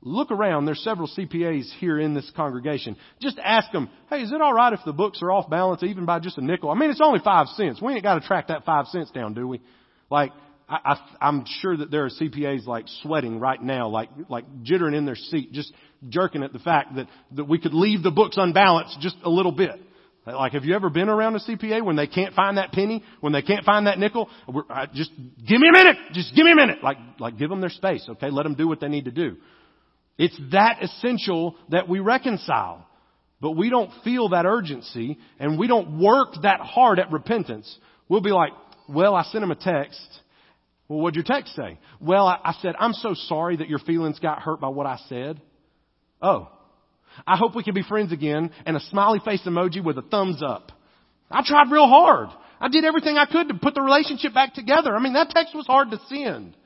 look 0.00 0.30
around. 0.30 0.66
There's 0.66 0.84
several 0.84 1.08
CPAs 1.08 1.72
here 1.80 1.98
in 1.98 2.14
this 2.14 2.30
congregation. 2.36 2.96
Just 3.20 3.40
ask 3.42 3.72
them, 3.72 3.90
hey, 4.10 4.20
is 4.20 4.30
it 4.30 4.40
alright 4.40 4.74
if 4.74 4.80
the 4.86 4.92
books 4.92 5.22
are 5.22 5.32
off 5.32 5.50
balance 5.50 5.82
even 5.82 6.04
by 6.04 6.20
just 6.20 6.38
a 6.38 6.44
nickel? 6.44 6.70
I 6.70 6.74
mean, 6.74 6.90
it's 6.90 7.00
only 7.02 7.20
five 7.24 7.48
cents. 7.48 7.82
We 7.82 7.94
ain't 7.94 8.04
got 8.04 8.20
to 8.20 8.26
track 8.26 8.46
that 8.48 8.64
five 8.64 8.86
cents 8.88 9.10
down, 9.10 9.34
do 9.34 9.48
we? 9.48 9.60
Like, 10.08 10.30
I, 10.68 10.76
I, 10.84 11.26
I'm 11.28 11.44
sure 11.60 11.76
that 11.76 11.90
there 11.90 12.04
are 12.04 12.10
CPAs 12.10 12.66
like 12.66 12.86
sweating 13.02 13.38
right 13.38 13.62
now, 13.62 13.88
like, 13.88 14.08
like 14.28 14.44
jittering 14.62 14.96
in 14.96 15.04
their 15.04 15.16
seat, 15.16 15.52
just 15.52 15.72
jerking 16.08 16.42
at 16.42 16.52
the 16.52 16.58
fact 16.58 16.96
that, 16.96 17.06
that 17.32 17.44
we 17.44 17.58
could 17.58 17.74
leave 17.74 18.02
the 18.02 18.10
books 18.10 18.36
unbalanced 18.38 18.98
just 19.00 19.16
a 19.24 19.30
little 19.30 19.52
bit. 19.52 19.80
Like, 20.26 20.52
have 20.52 20.64
you 20.64 20.74
ever 20.74 20.88
been 20.88 21.10
around 21.10 21.36
a 21.36 21.40
CPA 21.40 21.84
when 21.84 21.96
they 21.96 22.06
can't 22.06 22.34
find 22.34 22.56
that 22.56 22.72
penny, 22.72 23.04
when 23.20 23.34
they 23.34 23.42
can't 23.42 23.64
find 23.64 23.86
that 23.86 23.98
nickel? 23.98 24.30
I, 24.70 24.86
just 24.86 25.10
give 25.16 25.60
me 25.60 25.68
a 25.68 25.72
minute, 25.72 25.96
just 26.12 26.34
give 26.34 26.46
me 26.46 26.52
a 26.52 26.56
minute. 26.56 26.82
Like, 26.82 26.96
like 27.18 27.38
give 27.38 27.50
them 27.50 27.60
their 27.60 27.68
space, 27.68 28.06
okay? 28.08 28.30
Let 28.30 28.44
them 28.44 28.54
do 28.54 28.66
what 28.66 28.80
they 28.80 28.88
need 28.88 29.04
to 29.04 29.10
do. 29.10 29.36
It's 30.16 30.38
that 30.52 30.82
essential 30.82 31.56
that 31.70 31.88
we 31.88 32.00
reconcile. 32.00 32.86
But 33.40 33.52
we 33.52 33.68
don't 33.68 33.90
feel 34.02 34.30
that 34.30 34.46
urgency 34.46 35.18
and 35.38 35.58
we 35.58 35.66
don't 35.66 36.00
work 36.00 36.28
that 36.42 36.60
hard 36.60 36.98
at 36.98 37.12
repentance. 37.12 37.78
We'll 38.08 38.22
be 38.22 38.30
like, 38.30 38.52
well, 38.88 39.14
I 39.14 39.24
sent 39.24 39.44
him 39.44 39.50
a 39.50 39.56
text 39.56 40.20
well, 40.88 41.00
what'd 41.00 41.16
your 41.16 41.24
text 41.24 41.54
say? 41.56 41.78
Well, 42.00 42.26
I, 42.26 42.38
I 42.44 42.52
said, 42.60 42.74
I'm 42.78 42.92
so 42.92 43.14
sorry 43.14 43.56
that 43.56 43.68
your 43.68 43.78
feelings 43.78 44.18
got 44.18 44.40
hurt 44.40 44.60
by 44.60 44.68
what 44.68 44.86
I 44.86 44.98
said. 45.08 45.40
Oh. 46.20 46.50
I 47.26 47.36
hope 47.36 47.54
we 47.54 47.62
can 47.62 47.74
be 47.74 47.82
friends 47.82 48.12
again 48.12 48.50
and 48.66 48.76
a 48.76 48.80
smiley 48.80 49.20
face 49.24 49.42
emoji 49.46 49.82
with 49.82 49.96
a 49.98 50.02
thumbs 50.02 50.42
up. 50.44 50.72
I 51.30 51.42
tried 51.44 51.70
real 51.70 51.88
hard. 51.88 52.28
I 52.60 52.68
did 52.68 52.84
everything 52.84 53.16
I 53.16 53.26
could 53.26 53.48
to 53.48 53.54
put 53.54 53.74
the 53.74 53.82
relationship 53.82 54.34
back 54.34 54.54
together. 54.54 54.94
I 54.94 55.00
mean, 55.00 55.14
that 55.14 55.30
text 55.30 55.54
was 55.54 55.66
hard 55.66 55.90
to 55.90 56.00
send. 56.08 56.56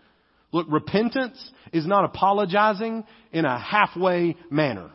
Look, 0.52 0.66
repentance 0.70 1.38
is 1.72 1.86
not 1.86 2.04
apologizing 2.04 3.04
in 3.32 3.44
a 3.44 3.58
halfway 3.58 4.36
manner. 4.50 4.90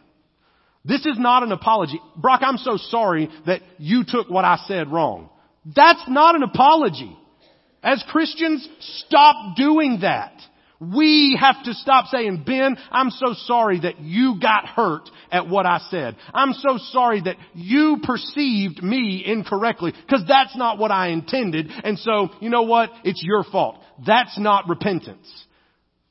This 0.85 1.05
is 1.05 1.17
not 1.17 1.43
an 1.43 1.51
apology. 1.51 2.01
Brock, 2.17 2.41
I'm 2.43 2.57
so 2.57 2.77
sorry 2.77 3.29
that 3.45 3.61
you 3.77 4.03
took 4.05 4.29
what 4.29 4.43
I 4.43 4.57
said 4.67 4.91
wrong. 4.91 5.29
That's 5.65 6.03
not 6.07 6.35
an 6.35 6.43
apology. 6.43 7.15
As 7.83 8.03
Christians, 8.09 8.67
stop 9.05 9.55
doing 9.57 9.99
that. 10.01 10.31
We 10.79 11.37
have 11.39 11.63
to 11.63 11.73
stop 11.73 12.07
saying, 12.07 12.43
Ben, 12.45 12.77
I'm 12.91 13.09
so 13.09 13.33
sorry 13.45 13.81
that 13.81 13.99
you 13.99 14.39
got 14.41 14.65
hurt 14.65 15.09
at 15.31 15.47
what 15.47 15.65
I 15.65 15.79
said. 15.89 16.17
I'm 16.33 16.53
so 16.53 16.77
sorry 16.91 17.21
that 17.21 17.37
you 17.53 17.97
perceived 18.03 18.83
me 18.83 19.23
incorrectly 19.25 19.91
because 19.91 20.25
that's 20.27 20.57
not 20.57 20.79
what 20.79 20.91
I 20.91 21.09
intended. 21.09 21.69
And 21.83 21.97
so, 21.99 22.29
you 22.41 22.49
know 22.49 22.63
what? 22.63 22.89
It's 23.05 23.23
your 23.23 23.43
fault. 23.43 23.79
That's 24.05 24.37
not 24.37 24.67
repentance. 24.67 25.27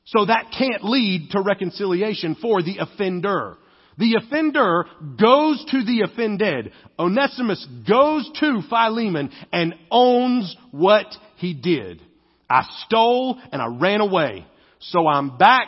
So 0.05 0.25
that 0.25 0.53
can't 0.57 0.83
lead 0.83 1.29
to 1.31 1.41
reconciliation 1.41 2.35
for 2.35 2.63
the 2.63 2.77
offender. 2.79 3.57
The 3.97 4.15
offender 4.15 4.85
goes 5.19 5.63
to 5.69 5.83
the 5.83 6.01
offended. 6.01 6.71
Onesimus 6.97 7.65
goes 7.87 8.29
to 8.39 8.61
Philemon 8.67 9.29
and 9.51 9.75
owns 9.91 10.55
what 10.71 11.05
he 11.43 11.53
did. 11.53 12.01
I 12.49 12.63
stole 12.85 13.39
and 13.51 13.61
I 13.61 13.67
ran 13.67 14.01
away. 14.01 14.45
So 14.79 15.07
I'm 15.07 15.37
back 15.37 15.67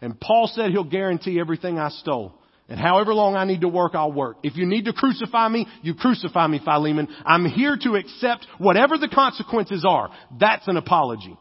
and 0.00 0.18
Paul 0.20 0.50
said 0.52 0.70
he'll 0.70 0.84
guarantee 0.84 1.40
everything 1.40 1.78
I 1.78 1.88
stole. 1.88 2.34
And 2.68 2.80
however 2.80 3.12
long 3.14 3.36
I 3.36 3.44
need 3.44 3.60
to 3.60 3.68
work, 3.68 3.94
I'll 3.94 4.12
work. 4.12 4.38
If 4.42 4.56
you 4.56 4.66
need 4.66 4.86
to 4.86 4.92
crucify 4.92 5.48
me, 5.48 5.66
you 5.82 5.94
crucify 5.94 6.46
me, 6.46 6.60
Philemon. 6.64 7.08
I'm 7.24 7.44
here 7.44 7.76
to 7.82 7.94
accept 7.96 8.46
whatever 8.58 8.96
the 8.96 9.08
consequences 9.08 9.84
are. 9.86 10.10
That's 10.38 10.66
an 10.66 10.76
apology. 10.76 11.36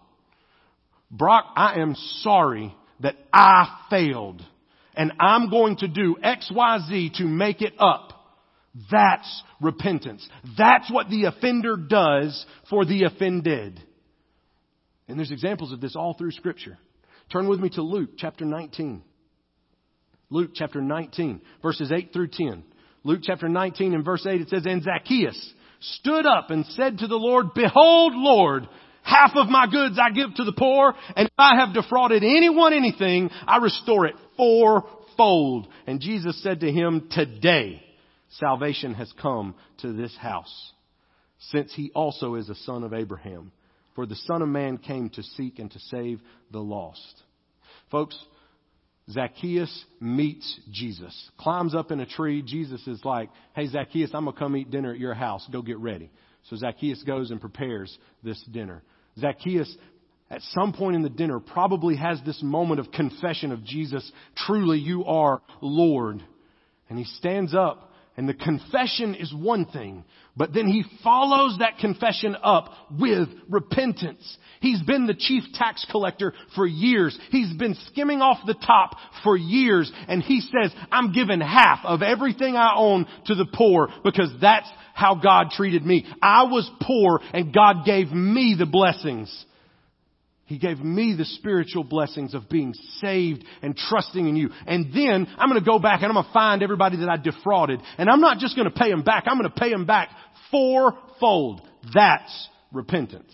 Brock, 1.10 1.46
I 1.56 1.80
am 1.80 1.96
sorry 1.96 2.76
that 3.00 3.16
I 3.32 3.86
failed 3.90 4.42
and 4.96 5.14
I'm 5.20 5.50
going 5.50 5.78
to 5.78 5.88
do 5.88 6.18
X, 6.22 6.52
Y, 6.54 6.80
Z 6.88 7.12
to 7.16 7.26
make 7.26 7.62
it 7.62 7.74
up. 7.80 8.13
That's 8.92 9.44
repentance. 9.62 10.28
That's 10.58 10.92
what 10.92 11.10
the 11.10 11.26
offender 11.26 11.78
does 11.78 12.46
for 12.70 12.86
the 12.86 13.04
offended. 13.04 13.80
And 15.08 15.18
there's 15.18 15.32
examples 15.32 15.72
of 15.72 15.80
this 15.80 15.96
all 15.96 16.16
through 16.16 16.32
scripture. 16.32 16.78
Turn 17.32 17.48
with 17.48 17.60
me 17.60 17.70
to 17.72 17.82
Luke 17.84 18.12
chapter 18.18 18.46
19. 18.46 19.04
Luke 20.30 20.52
chapter 20.56 20.82
19, 20.82 21.42
verses 21.62 21.92
8 21.92 22.12
through 22.12 22.30
10. 22.30 22.64
Luke 23.04 23.20
chapter 23.22 23.48
19 23.48 23.94
and 23.94 24.04
verse 24.04 24.26
8 24.26 24.42
it 24.42 24.50
says, 24.50 24.66
And 24.66 24.82
Zacchaeus 24.82 25.54
stood 25.80 26.26
up 26.26 26.50
and 26.50 26.66
said 26.68 26.98
to 27.00 27.08
the 27.08 27.16
Lord, 27.16 27.54
Behold, 27.54 28.14
Lord, 28.16 28.68
half 29.04 29.34
of 29.36 29.50
my 29.50 29.68
goods 29.68 30.00
I 30.02 30.10
give 30.12 30.34
to 30.36 30.44
the 30.46 30.54
poor, 30.54 30.96
and 31.16 31.28
if 31.28 31.34
I 31.38 31.60
have 31.60 31.76
defrauded 31.76 32.24
anyone 32.24 32.74
anything, 32.74 33.30
I 33.46 33.58
restore 33.58 34.08
it 34.08 34.16
fourfold. 34.36 35.68
And 35.86 36.00
Jesus 36.00 36.42
said 36.42 36.62
to 36.62 36.72
him, 36.72 37.10
Today 37.12 37.83
salvation 38.40 38.94
has 38.96 39.12
come 39.22 39.56
to 39.80 39.94
this 39.94 40.16
house, 40.18 40.72
since 41.52 41.74
he 41.74 41.92
also 41.94 42.36
is 42.36 42.50
a 42.50 42.56
son 42.56 42.84
of 42.84 42.94
Abraham. 42.94 43.52
For 43.96 44.06
the 44.06 44.16
Son 44.16 44.42
of 44.42 44.50
Man 44.50 44.80
came 44.80 45.10
to 45.12 45.24
seek 45.24 45.60
and 45.60 45.70
to 45.70 45.80
save 45.80 46.20
the 46.52 46.60
lost. 46.60 47.22
Folks, 47.92 48.18
Zacchaeus 49.12 49.86
meets 50.00 50.60
Jesus, 50.72 51.30
climbs 51.38 51.76
up 51.76 51.92
in 51.92 52.00
a 52.00 52.06
tree. 52.06 52.42
Jesus 52.42 52.86
is 52.88 53.04
like, 53.04 53.30
Hey, 53.56 53.68
Zacchaeus, 53.68 54.12
I'm 54.14 54.24
going 54.24 54.34
to 54.34 54.40
come 54.40 54.58
eat 54.58 54.72
dinner 54.72 54.94
at 54.94 55.00
your 55.00 55.14
house. 55.14 55.48
Go 55.52 55.62
get 55.62 55.78
ready. 55.78 56.10
So 56.50 56.56
Zacchaeus 56.56 57.04
goes 57.04 57.32
and 57.32 57.40
prepares 57.40 57.96
this 58.24 58.42
dinner. 58.52 58.82
Zacchaeus, 59.20 59.74
at 60.30 60.42
some 60.42 60.74
point 60.74 60.96
in 60.96 61.04
the 61.04 61.10
dinner, 61.10 61.40
probably 61.40 61.96
has 61.98 62.20
this 62.26 62.42
moment 62.42 62.80
of 62.80 62.92
confession 62.92 63.52
of 63.52 63.64
Jesus, 63.64 64.10
truly 64.36 64.80
you 64.80 65.06
are 65.06 65.42
Lord. 65.62 66.24
And 66.90 66.98
he 66.98 67.06
stands 67.06 67.54
up 67.54 67.92
and 68.16 68.30
the 68.30 68.34
confession 68.36 69.16
is 69.16 69.34
one 69.34 69.66
thing, 69.66 70.04
but 70.38 70.54
then 70.54 70.68
he 70.68 70.84
follows 71.04 71.58
that 71.60 71.80
confession 71.80 72.36
up 72.44 72.72
with 73.00 73.28
repentance. 73.50 74.38
He's 74.62 74.82
been 74.84 75.08
the 75.08 75.16
chief 75.16 75.44
tax 75.54 75.86
collector 75.90 76.34
for 76.56 76.68
years. 76.68 77.18
He's 77.32 77.54
been 77.54 77.76
skimming 77.88 78.22
off 78.22 78.46
the 78.46 78.54
top 78.54 78.98
for 79.24 79.36
years. 79.36 79.92
And 80.08 80.22
he 80.22 80.42
says, 80.42 80.72
I'm 80.92 81.12
giving 81.12 81.40
half 81.40 81.80
of 81.84 82.04
everything 82.04 82.56
I 82.56 82.76
own 82.76 83.08
to 83.26 83.36
the 83.36 83.48
poor 83.52 83.90
because 84.04 84.32
that's 84.40 84.70
how 84.94 85.16
God 85.16 85.50
treated 85.50 85.84
me. 85.84 86.06
I 86.22 86.44
was 86.44 86.70
poor 86.82 87.20
and 87.34 87.54
God 87.54 87.84
gave 87.86 88.12
me 88.12 88.56
the 88.58 88.68
blessings. 88.68 89.46
He 90.46 90.58
gave 90.58 90.80
me 90.80 91.16
the 91.18 91.26
spiritual 91.26 91.84
blessings 91.84 92.34
of 92.34 92.50
being 92.50 92.74
saved 93.00 93.46
and 93.62 93.76
trusting 93.76 94.28
in 94.28 94.36
you. 94.36 94.50
And 94.68 94.94
then 94.94 95.28
I'm 95.38 95.50
going 95.50 95.62
to 95.62 95.66
go 95.66 95.80
back 95.80 96.02
and 96.02 96.08
I'm 96.08 96.14
going 96.14 96.26
to 96.26 96.34
find 96.34 96.62
everybody 96.62 96.98
that 96.98 97.10
I 97.10 97.16
defrauded. 97.16 97.80
And 97.98 98.10
I'm 98.10 98.20
not 98.20 98.40
just 98.40 98.56
going 98.56 98.70
to 98.70 98.78
pay 98.78 98.90
them 98.90 99.04
back. 99.04 99.24
I'm 99.26 99.38
going 99.40 99.50
to 99.50 99.58
pay 99.58 99.70
them 99.70 99.86
back 99.86 100.10
fourfold. 100.52 101.62
That's 101.94 102.50
repentance. 102.74 103.34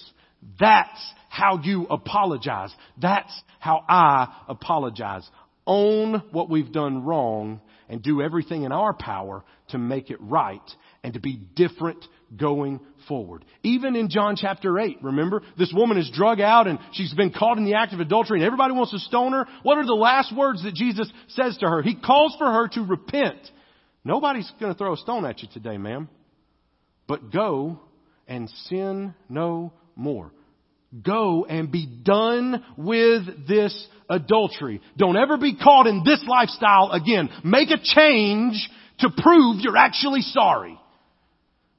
That's 0.59 1.13
how 1.29 1.59
you 1.63 1.87
apologize. 1.89 2.73
That's 3.01 3.41
how 3.59 3.83
I 3.89 4.43
apologize. 4.47 5.27
Own 5.65 6.23
what 6.31 6.49
we've 6.49 6.71
done 6.71 7.03
wrong 7.03 7.61
and 7.89 8.03
do 8.03 8.21
everything 8.21 8.63
in 8.63 8.71
our 8.71 8.93
power 8.93 9.43
to 9.69 9.77
make 9.77 10.11
it 10.11 10.21
right 10.21 10.61
and 11.03 11.13
to 11.15 11.19
be 11.19 11.41
different 11.55 12.05
going 12.35 12.79
forward. 13.07 13.43
Even 13.63 13.95
in 13.95 14.09
John 14.09 14.35
chapter 14.35 14.79
8, 14.79 14.99
remember? 15.01 15.41
This 15.57 15.73
woman 15.75 15.97
is 15.97 16.09
drug 16.13 16.39
out 16.39 16.67
and 16.67 16.79
she's 16.93 17.13
been 17.13 17.31
caught 17.31 17.57
in 17.57 17.65
the 17.65 17.75
act 17.75 17.93
of 17.93 17.99
adultery 17.99 18.39
and 18.39 18.45
everybody 18.45 18.73
wants 18.73 18.91
to 18.91 18.99
stone 18.99 19.33
her. 19.33 19.45
What 19.63 19.77
are 19.77 19.85
the 19.85 19.93
last 19.93 20.35
words 20.35 20.63
that 20.63 20.75
Jesus 20.75 21.11
says 21.29 21.57
to 21.57 21.67
her? 21.67 21.81
He 21.81 21.95
calls 21.95 22.35
for 22.37 22.51
her 22.51 22.67
to 22.69 22.81
repent. 22.81 23.39
Nobody's 24.03 24.51
going 24.59 24.71
to 24.71 24.77
throw 24.77 24.93
a 24.93 24.97
stone 24.97 25.25
at 25.25 25.41
you 25.41 25.49
today, 25.53 25.77
ma'am. 25.77 26.09
But 27.07 27.31
go 27.31 27.79
and 28.27 28.49
sin 28.67 29.13
no 29.27 29.73
more. 29.95 30.31
Go 31.03 31.45
and 31.45 31.71
be 31.71 31.85
done 31.85 32.63
with 32.77 33.47
this 33.47 33.87
adultery. 34.09 34.81
Don't 34.97 35.17
ever 35.17 35.37
be 35.37 35.55
caught 35.55 35.87
in 35.87 36.03
this 36.03 36.23
lifestyle 36.27 36.91
again. 36.91 37.29
Make 37.43 37.69
a 37.69 37.77
change 37.81 38.69
to 38.99 39.09
prove 39.15 39.57
you're 39.59 39.77
actually 39.77 40.21
sorry. 40.21 40.78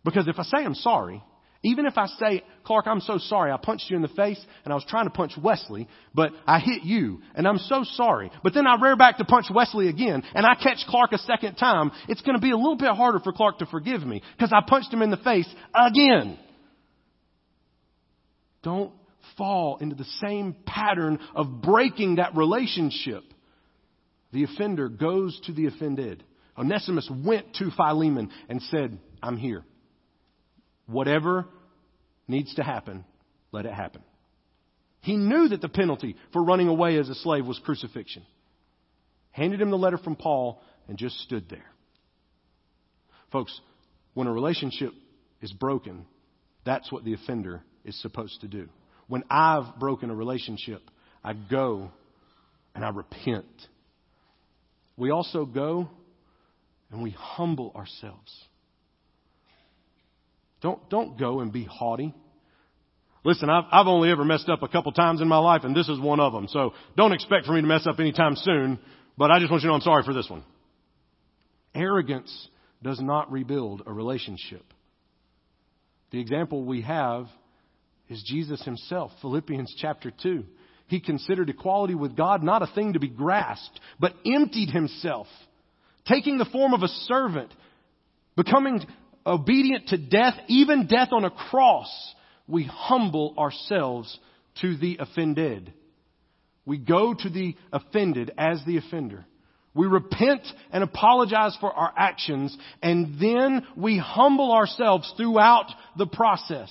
Because 0.04 0.28
if 0.28 0.38
I 0.38 0.42
say 0.44 0.58
I'm 0.58 0.74
sorry, 0.74 1.22
even 1.62 1.84
if 1.84 1.98
I 1.98 2.06
say, 2.06 2.42
Clark, 2.64 2.86
I'm 2.86 3.00
so 3.00 3.18
sorry, 3.18 3.52
I 3.52 3.58
punched 3.58 3.90
you 3.90 3.96
in 3.96 4.02
the 4.02 4.08
face 4.08 4.42
and 4.64 4.72
I 4.72 4.74
was 4.74 4.84
trying 4.88 5.04
to 5.04 5.10
punch 5.10 5.32
Wesley, 5.42 5.88
but 6.14 6.32
I 6.46 6.58
hit 6.58 6.84
you 6.84 7.20
and 7.34 7.46
I'm 7.46 7.58
so 7.58 7.84
sorry. 7.84 8.30
But 8.42 8.54
then 8.54 8.66
I 8.66 8.80
rear 8.80 8.96
back 8.96 9.18
to 9.18 9.26
punch 9.26 9.46
Wesley 9.54 9.88
again 9.88 10.22
and 10.34 10.46
I 10.46 10.54
catch 10.54 10.78
Clark 10.88 11.12
a 11.12 11.18
second 11.18 11.56
time, 11.56 11.90
it's 12.08 12.22
going 12.22 12.34
to 12.34 12.40
be 12.40 12.50
a 12.50 12.56
little 12.56 12.76
bit 12.76 12.90
harder 12.90 13.20
for 13.20 13.32
Clark 13.32 13.58
to 13.58 13.66
forgive 13.66 14.02
me 14.02 14.22
because 14.36 14.52
I 14.54 14.66
punched 14.66 14.92
him 14.92 15.02
in 15.02 15.10
the 15.10 15.18
face 15.18 15.48
again. 15.74 16.38
Don't 18.62 18.92
fall 19.36 19.76
into 19.78 19.96
the 19.96 20.04
same 20.22 20.56
pattern 20.64 21.18
of 21.34 21.60
breaking 21.60 22.16
that 22.16 22.36
relationship. 22.36 23.22
The 24.32 24.44
offender 24.44 24.88
goes 24.88 25.38
to 25.44 25.52
the 25.52 25.66
offended. 25.66 26.24
Onesimus 26.56 27.10
went 27.24 27.54
to 27.56 27.70
Philemon 27.70 28.30
and 28.48 28.62
said, 28.62 28.98
I'm 29.22 29.36
here. 29.36 29.64
Whatever 30.90 31.46
needs 32.26 32.54
to 32.56 32.64
happen, 32.64 33.04
let 33.52 33.64
it 33.64 33.72
happen. 33.72 34.02
He 35.02 35.16
knew 35.16 35.48
that 35.48 35.60
the 35.60 35.68
penalty 35.68 36.16
for 36.32 36.42
running 36.42 36.68
away 36.68 36.96
as 36.98 37.08
a 37.08 37.14
slave 37.14 37.46
was 37.46 37.60
crucifixion. 37.64 38.24
Handed 39.30 39.60
him 39.60 39.70
the 39.70 39.78
letter 39.78 39.98
from 39.98 40.16
Paul 40.16 40.60
and 40.88 40.98
just 40.98 41.16
stood 41.20 41.48
there. 41.48 41.64
Folks, 43.30 43.58
when 44.14 44.26
a 44.26 44.32
relationship 44.32 44.92
is 45.40 45.52
broken, 45.52 46.06
that's 46.64 46.90
what 46.90 47.04
the 47.04 47.14
offender 47.14 47.62
is 47.84 48.00
supposed 48.02 48.40
to 48.40 48.48
do. 48.48 48.68
When 49.06 49.22
I've 49.30 49.78
broken 49.78 50.10
a 50.10 50.14
relationship, 50.14 50.82
I 51.22 51.34
go 51.34 51.92
and 52.74 52.84
I 52.84 52.90
repent. 52.90 53.46
We 54.96 55.10
also 55.10 55.44
go 55.44 55.88
and 56.90 57.02
we 57.02 57.10
humble 57.10 57.72
ourselves. 57.76 58.34
Don't, 60.60 60.88
don't 60.90 61.18
go 61.18 61.40
and 61.40 61.52
be 61.52 61.64
haughty. 61.64 62.14
Listen, 63.24 63.50
I've, 63.50 63.64
I've 63.70 63.86
only 63.86 64.10
ever 64.10 64.24
messed 64.24 64.48
up 64.48 64.62
a 64.62 64.68
couple 64.68 64.92
times 64.92 65.20
in 65.20 65.28
my 65.28 65.38
life, 65.38 65.62
and 65.64 65.76
this 65.76 65.88
is 65.88 65.98
one 65.98 66.20
of 66.20 66.32
them. 66.32 66.48
So 66.48 66.72
don't 66.96 67.12
expect 67.12 67.46
for 67.46 67.52
me 67.52 67.60
to 67.60 67.66
mess 67.66 67.86
up 67.86 68.00
anytime 68.00 68.36
soon, 68.36 68.78
but 69.16 69.30
I 69.30 69.38
just 69.38 69.50
want 69.50 69.62
you 69.62 69.68
to 69.68 69.72
know 69.72 69.74
I'm 69.74 69.80
sorry 69.82 70.02
for 70.04 70.14
this 70.14 70.28
one. 70.28 70.44
Arrogance 71.74 72.48
does 72.82 73.00
not 73.00 73.30
rebuild 73.30 73.82
a 73.86 73.92
relationship. 73.92 74.64
The 76.10 76.20
example 76.20 76.64
we 76.64 76.82
have 76.82 77.26
is 78.08 78.22
Jesus 78.26 78.62
himself, 78.64 79.12
Philippians 79.20 79.74
chapter 79.78 80.10
2. 80.22 80.44
He 80.88 80.98
considered 80.98 81.48
equality 81.48 81.94
with 81.94 82.16
God 82.16 82.42
not 82.42 82.62
a 82.62 82.72
thing 82.74 82.94
to 82.94 82.98
be 82.98 83.08
grasped, 83.08 83.78
but 84.00 84.14
emptied 84.26 84.70
himself, 84.70 85.28
taking 86.06 86.38
the 86.38 86.46
form 86.46 86.74
of 86.74 86.82
a 86.82 86.88
servant, 86.88 87.52
becoming 88.34 88.84
obedient 89.30 89.88
to 89.88 89.96
death, 89.96 90.34
even 90.48 90.86
death 90.86 91.08
on 91.12 91.24
a 91.24 91.30
cross, 91.30 91.88
we 92.46 92.64
humble 92.64 93.34
ourselves 93.38 94.18
to 94.60 94.76
the 94.76 94.98
offended. 95.00 95.72
We 96.66 96.78
go 96.78 97.14
to 97.14 97.30
the 97.30 97.56
offended 97.72 98.32
as 98.36 98.60
the 98.66 98.76
offender. 98.76 99.24
We 99.72 99.86
repent 99.86 100.42
and 100.72 100.82
apologize 100.82 101.56
for 101.60 101.72
our 101.72 101.92
actions, 101.96 102.56
and 102.82 103.20
then 103.20 103.66
we 103.76 103.98
humble 103.98 104.52
ourselves 104.52 105.12
throughout 105.16 105.66
the 105.96 106.06
process. 106.06 106.70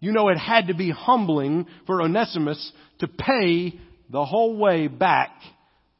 You 0.00 0.12
know, 0.12 0.28
it 0.28 0.38
had 0.38 0.68
to 0.68 0.74
be 0.74 0.90
humbling 0.90 1.66
for 1.86 2.00
Onesimus 2.00 2.72
to 3.00 3.08
pay 3.08 3.78
the 4.08 4.24
whole 4.24 4.56
way 4.56 4.86
back 4.86 5.30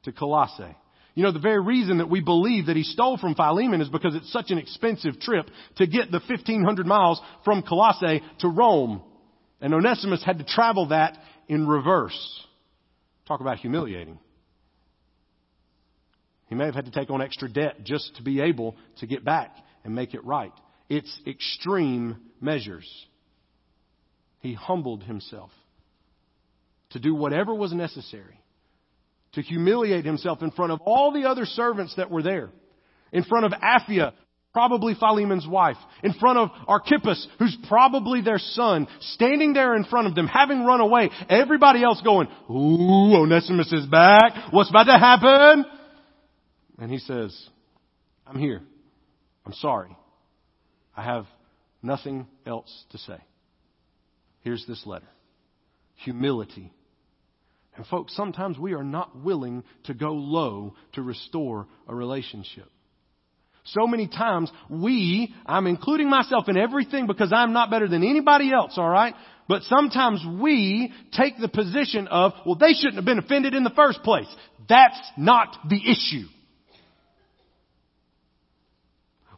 to 0.04 0.12
Colossae. 0.12 0.76
You 1.18 1.24
know, 1.24 1.32
the 1.32 1.40
very 1.40 1.60
reason 1.60 1.98
that 1.98 2.08
we 2.08 2.20
believe 2.20 2.66
that 2.66 2.76
he 2.76 2.84
stole 2.84 3.18
from 3.18 3.34
Philemon 3.34 3.80
is 3.80 3.88
because 3.88 4.14
it's 4.14 4.32
such 4.32 4.52
an 4.52 4.58
expensive 4.58 5.18
trip 5.18 5.50
to 5.78 5.86
get 5.88 6.12
the 6.12 6.20
1500 6.20 6.86
miles 6.86 7.20
from 7.44 7.62
Colossae 7.62 8.22
to 8.38 8.48
Rome. 8.48 9.02
And 9.60 9.74
Onesimus 9.74 10.22
had 10.24 10.38
to 10.38 10.44
travel 10.44 10.90
that 10.90 11.18
in 11.48 11.66
reverse. 11.66 12.16
Talk 13.26 13.40
about 13.40 13.56
humiliating. 13.56 14.20
He 16.46 16.54
may 16.54 16.66
have 16.66 16.76
had 16.76 16.84
to 16.84 16.92
take 16.92 17.10
on 17.10 17.20
extra 17.20 17.48
debt 17.48 17.82
just 17.82 18.14
to 18.14 18.22
be 18.22 18.40
able 18.40 18.76
to 19.00 19.08
get 19.08 19.24
back 19.24 19.56
and 19.82 19.96
make 19.96 20.14
it 20.14 20.24
right. 20.24 20.52
It's 20.88 21.20
extreme 21.26 22.18
measures. 22.40 22.88
He 24.38 24.54
humbled 24.54 25.02
himself 25.02 25.50
to 26.90 27.00
do 27.00 27.12
whatever 27.12 27.52
was 27.52 27.72
necessary 27.72 28.38
to 29.32 29.42
humiliate 29.42 30.04
himself 30.04 30.42
in 30.42 30.50
front 30.50 30.72
of 30.72 30.80
all 30.80 31.12
the 31.12 31.28
other 31.28 31.44
servants 31.44 31.94
that 31.96 32.10
were 32.10 32.22
there. 32.22 32.50
In 33.12 33.24
front 33.24 33.46
of 33.46 33.52
Apphia, 33.52 34.12
probably 34.52 34.94
Philemon's 34.94 35.46
wife. 35.46 35.76
In 36.02 36.12
front 36.14 36.38
of 36.38 36.50
Archippus, 36.66 37.26
who's 37.38 37.56
probably 37.68 38.22
their 38.22 38.38
son, 38.38 38.88
standing 39.00 39.52
there 39.52 39.76
in 39.76 39.84
front 39.84 40.08
of 40.08 40.14
them, 40.14 40.26
having 40.26 40.64
run 40.64 40.80
away. 40.80 41.10
Everybody 41.28 41.82
else 41.82 42.00
going, 42.02 42.28
ooh, 42.50 43.22
Onesimus 43.22 43.72
is 43.72 43.86
back. 43.86 44.52
What's 44.52 44.70
about 44.70 44.84
to 44.84 44.98
happen? 44.98 45.64
And 46.78 46.90
he 46.90 46.98
says, 46.98 47.36
I'm 48.26 48.38
here. 48.38 48.62
I'm 49.44 49.52
sorry. 49.54 49.96
I 50.96 51.02
have 51.02 51.26
nothing 51.82 52.26
else 52.44 52.84
to 52.90 52.98
say. 52.98 53.18
Here's 54.40 54.66
this 54.66 54.84
letter. 54.86 55.08
Humility 56.04 56.72
and 57.78 57.86
folks, 57.86 58.14
sometimes 58.16 58.58
we 58.58 58.74
are 58.74 58.82
not 58.82 59.22
willing 59.22 59.62
to 59.84 59.94
go 59.94 60.10
low 60.10 60.74
to 60.94 61.02
restore 61.02 61.68
a 61.86 61.94
relationship. 61.94 62.68
So 63.66 63.86
many 63.86 64.08
times 64.08 64.50
we, 64.68 65.32
I'm 65.46 65.68
including 65.68 66.10
myself 66.10 66.48
in 66.48 66.56
everything 66.56 67.06
because 67.06 67.32
I'm 67.32 67.52
not 67.52 67.70
better 67.70 67.86
than 67.86 68.02
anybody 68.02 68.52
else, 68.52 68.76
alright? 68.76 69.14
But 69.48 69.62
sometimes 69.62 70.24
we 70.40 70.92
take 71.12 71.38
the 71.38 71.48
position 71.48 72.08
of, 72.08 72.32
well, 72.44 72.56
they 72.56 72.72
shouldn't 72.72 72.96
have 72.96 73.04
been 73.04 73.20
offended 73.20 73.54
in 73.54 73.62
the 73.62 73.70
first 73.70 74.02
place. 74.02 74.26
That's 74.68 75.00
not 75.16 75.56
the 75.68 75.80
issue. 75.80 76.26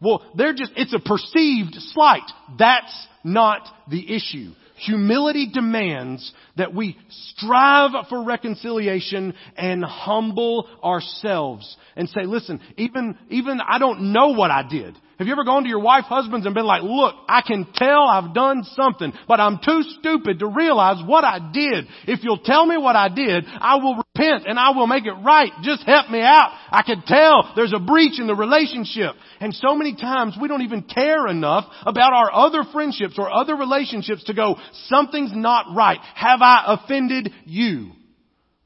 Well, 0.01 0.25
they're 0.35 0.55
just, 0.55 0.73
it's 0.77 0.95
a 0.95 0.99
perceived 0.99 1.75
slight. 1.93 2.23
That's 2.59 3.07
not 3.23 3.69
the 3.91 4.17
issue. 4.17 4.53
Humility 4.87 5.51
demands 5.53 6.33
that 6.57 6.75
we 6.75 6.97
strive 7.11 7.91
for 8.09 8.25
reconciliation 8.25 9.35
and 9.57 9.85
humble 9.85 10.69
ourselves 10.83 11.77
and 11.97 12.09
say, 12.09 12.25
listen, 12.25 12.61
even, 12.77 13.17
even 13.29 13.61
I 13.61 13.79
don't 13.79 14.13
know 14.13 14.29
what 14.29 14.51
I 14.51 14.63
did. 14.69 14.97
Have 15.19 15.27
you 15.27 15.35
ever 15.35 15.45
gone 15.45 15.65
to 15.65 15.69
your 15.69 15.81
wife, 15.81 16.05
husbands 16.05 16.47
and 16.47 16.55
been 16.55 16.65
like, 16.65 16.83
look, 16.83 17.15
I 17.29 17.43
can 17.47 17.67
tell 17.75 18.05
I've 18.05 18.33
done 18.33 18.65
something, 18.75 19.13
but 19.29 19.39
I'm 19.39 19.59
too 19.63 19.83
stupid 19.99 20.39
to 20.39 20.47
realize 20.47 21.07
what 21.07 21.25
I 21.25 21.51
did. 21.53 21.85
If 22.07 22.25
you'll 22.25 22.39
tell 22.39 22.65
me 22.65 22.79
what 22.79 22.97
I 22.97 23.11
did, 23.11 23.45
I 23.47 23.77
will 23.77 24.03
repent 24.21 24.47
and 24.47 24.59
I 24.59 24.71
will 24.71 24.87
make 24.87 25.07
it 25.07 25.13
right. 25.13 25.51
Just 25.63 25.83
help 25.85 26.11
me 26.11 26.21
out. 26.21 26.53
I 26.71 26.83
can 26.83 27.03
tell 27.07 27.53
there's 27.57 27.73
a 27.73 27.79
breach 27.79 28.19
in 28.21 28.27
the 28.27 28.35
relationship. 28.35 29.15
And 29.41 29.55
so 29.55 29.75
many 29.75 29.97
times 29.97 30.37
we 30.41 30.49
don't 30.49 30.63
even 30.63 30.83
care 30.83 31.27
enough 31.27 31.65
about 31.83 32.13
our 32.13 32.33
other 32.33 32.63
friendships 32.73 33.15
or 33.19 33.31
other 33.31 33.57
relationships 33.57 34.25
to 34.25 34.35
go, 34.35 34.57
something's 34.87 35.33
not 35.35 35.75
right. 35.75 35.99
Have 36.15 36.41
I 36.43 36.79
offended 36.79 37.33
you? 37.45 37.93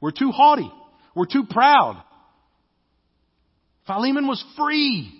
We're 0.01 0.11
too 0.11 0.31
haughty. 0.31 0.71
We're 1.15 1.25
too 1.25 1.45
proud. 1.49 2.03
Philemon 3.87 4.27
was 4.27 4.43
free. 4.57 5.11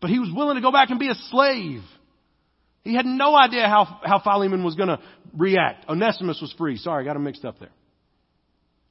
But 0.00 0.10
he 0.10 0.18
was 0.18 0.30
willing 0.34 0.56
to 0.56 0.62
go 0.62 0.72
back 0.72 0.90
and 0.90 0.98
be 0.98 1.08
a 1.08 1.14
slave. 1.30 1.82
He 2.82 2.94
had 2.94 3.06
no 3.06 3.34
idea 3.34 3.66
how, 3.66 4.00
how 4.04 4.20
Philemon 4.20 4.62
was 4.62 4.76
going 4.76 4.88
to 4.88 5.00
react. 5.36 5.88
Onesimus 5.88 6.38
was 6.40 6.54
free. 6.56 6.76
Sorry, 6.76 7.02
I 7.02 7.06
got 7.06 7.16
him 7.16 7.24
mixed 7.24 7.44
up 7.44 7.58
there. 7.58 7.70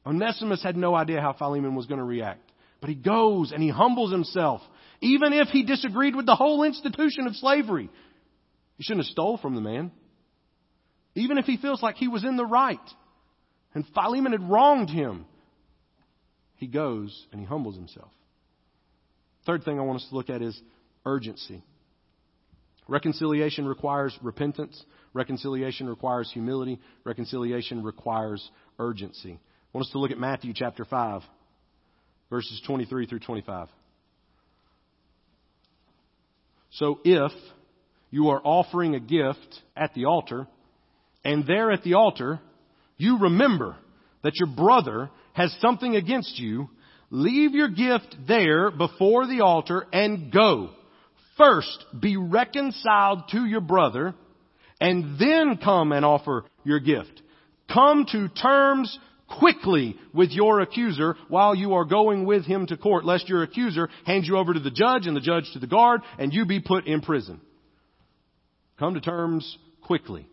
Onesimus 0.06 0.62
had 0.62 0.78
no 0.78 0.94
idea 0.94 1.22
how 1.22 1.34
Philemon 1.34 1.76
was 1.76 1.88
going 1.88 2.00
to 2.00 2.06
react. 2.06 2.52
But 2.80 2.90
he 2.90 2.96
goes 2.96 3.52
and 3.52 3.62
he 3.62 3.70
humbles 3.70 4.12
himself. 4.12 4.62
Even 5.02 5.34
if 5.34 5.48
he 5.48 5.64
disagreed 5.64 6.16
with 6.16 6.26
the 6.26 6.36
whole 6.36 6.64
institution 6.64 7.28
of 7.28 7.36
slavery. 7.36 7.90
He 8.78 8.84
shouldn't 8.84 9.06
have 9.06 9.12
stole 9.12 9.38
from 9.38 9.56
the 9.56 9.62
man. 9.62 9.92
Even 11.16 11.38
if 11.38 11.46
he 11.46 11.58
feels 11.58 11.82
like 11.82 11.96
he 11.96 12.08
was 12.08 12.24
in 12.24 12.38
the 12.38 12.46
right. 12.46 12.78
And 13.74 13.86
Philemon 13.94 14.34
had 14.34 14.50
wronged 14.50 14.90
him. 14.90 15.26
He 16.56 16.68
goes 16.68 17.26
and 17.32 17.40
he 17.40 17.46
humbles 17.46 17.76
himself. 17.76 18.12
Third 19.46 19.64
thing 19.64 19.80
I 19.80 19.84
want 19.84 20.02
us 20.02 20.08
to 20.10 20.16
look 20.16 20.30
at 20.30 20.42
is 20.42 20.60
urgency. 21.06 21.64
Reconciliation 22.88 23.68
requires 23.68 24.18
repentance. 24.22 24.82
Reconciliation 25.14 25.90
requires 25.90 26.30
humility. 26.32 26.80
Reconciliation 27.04 27.84
requires 27.84 28.48
urgency. 28.80 29.40
Want 29.76 29.88
us 29.88 29.92
to 29.92 30.00
look 30.00 30.12
at 30.12 30.18
Matthew 30.18 30.54
chapter 30.56 30.86
5, 30.86 31.22
verses 32.30 32.62
23 32.66 33.08
through 33.08 33.20
25. 33.20 33.68
So 36.72 37.02
if 37.04 37.34
you 38.10 38.30
are 38.30 38.40
offering 38.42 38.96
a 38.96 39.02
gift 39.02 39.60
at 39.76 39.94
the 39.94 40.06
altar, 40.06 40.48
and 41.26 41.46
there 41.46 41.72
at 41.72 41.84
the 41.84 41.96
altar, 41.96 42.40
you 42.96 43.20
remember 43.20 43.76
that 44.24 44.40
your 44.40 44.48
brother 44.48 45.10
has 45.34 45.54
something 45.60 45.98
against 45.98 46.40
you, 46.40 46.70
leave 47.10 47.52
your 47.52 47.68
gift 47.68 48.16
there 48.30 48.72
before 48.72 49.28
the 49.28 49.42
altar 49.42 49.88
and 49.92 50.32
go. 50.32 50.70
First, 51.36 51.84
be 52.00 52.16
reconciled 52.16 53.24
to 53.32 53.44
your 53.44 53.60
brother 53.60 54.16
and 54.80 55.20
then 55.20 55.60
come 55.62 55.92
and 55.92 56.06
offer 56.06 56.46
your 56.64 56.80
gift. 56.80 57.22
Come 57.68 58.06
to 58.14 58.30
terms 58.30 58.98
quickly 59.28 59.96
with 60.14 60.32
your 60.32 60.62
accuser 60.62 61.16
while 61.30 61.56
you 61.56 61.74
are 61.74 61.86
going 61.86 62.26
with 62.26 62.46
him 62.46 62.68
to 62.68 62.78
court, 62.78 63.06
lest 63.06 63.28
your 63.28 63.44
accuser 63.44 63.90
hand 64.06 64.26
you 64.26 64.38
over 64.38 64.54
to 64.54 64.60
the 64.60 64.72
judge 64.72 65.08
and 65.08 65.16
the 65.16 65.22
judge 65.22 65.50
to 65.54 65.60
the 65.60 65.68
guard 65.68 66.02
and 66.20 66.34
you 66.34 66.46
be 66.46 66.60
put 66.60 66.88
in 66.88 67.02
prison. 67.02 67.42
Come 68.78 68.94
to 68.94 69.02
terms 69.02 69.58
quickly. 69.82 70.28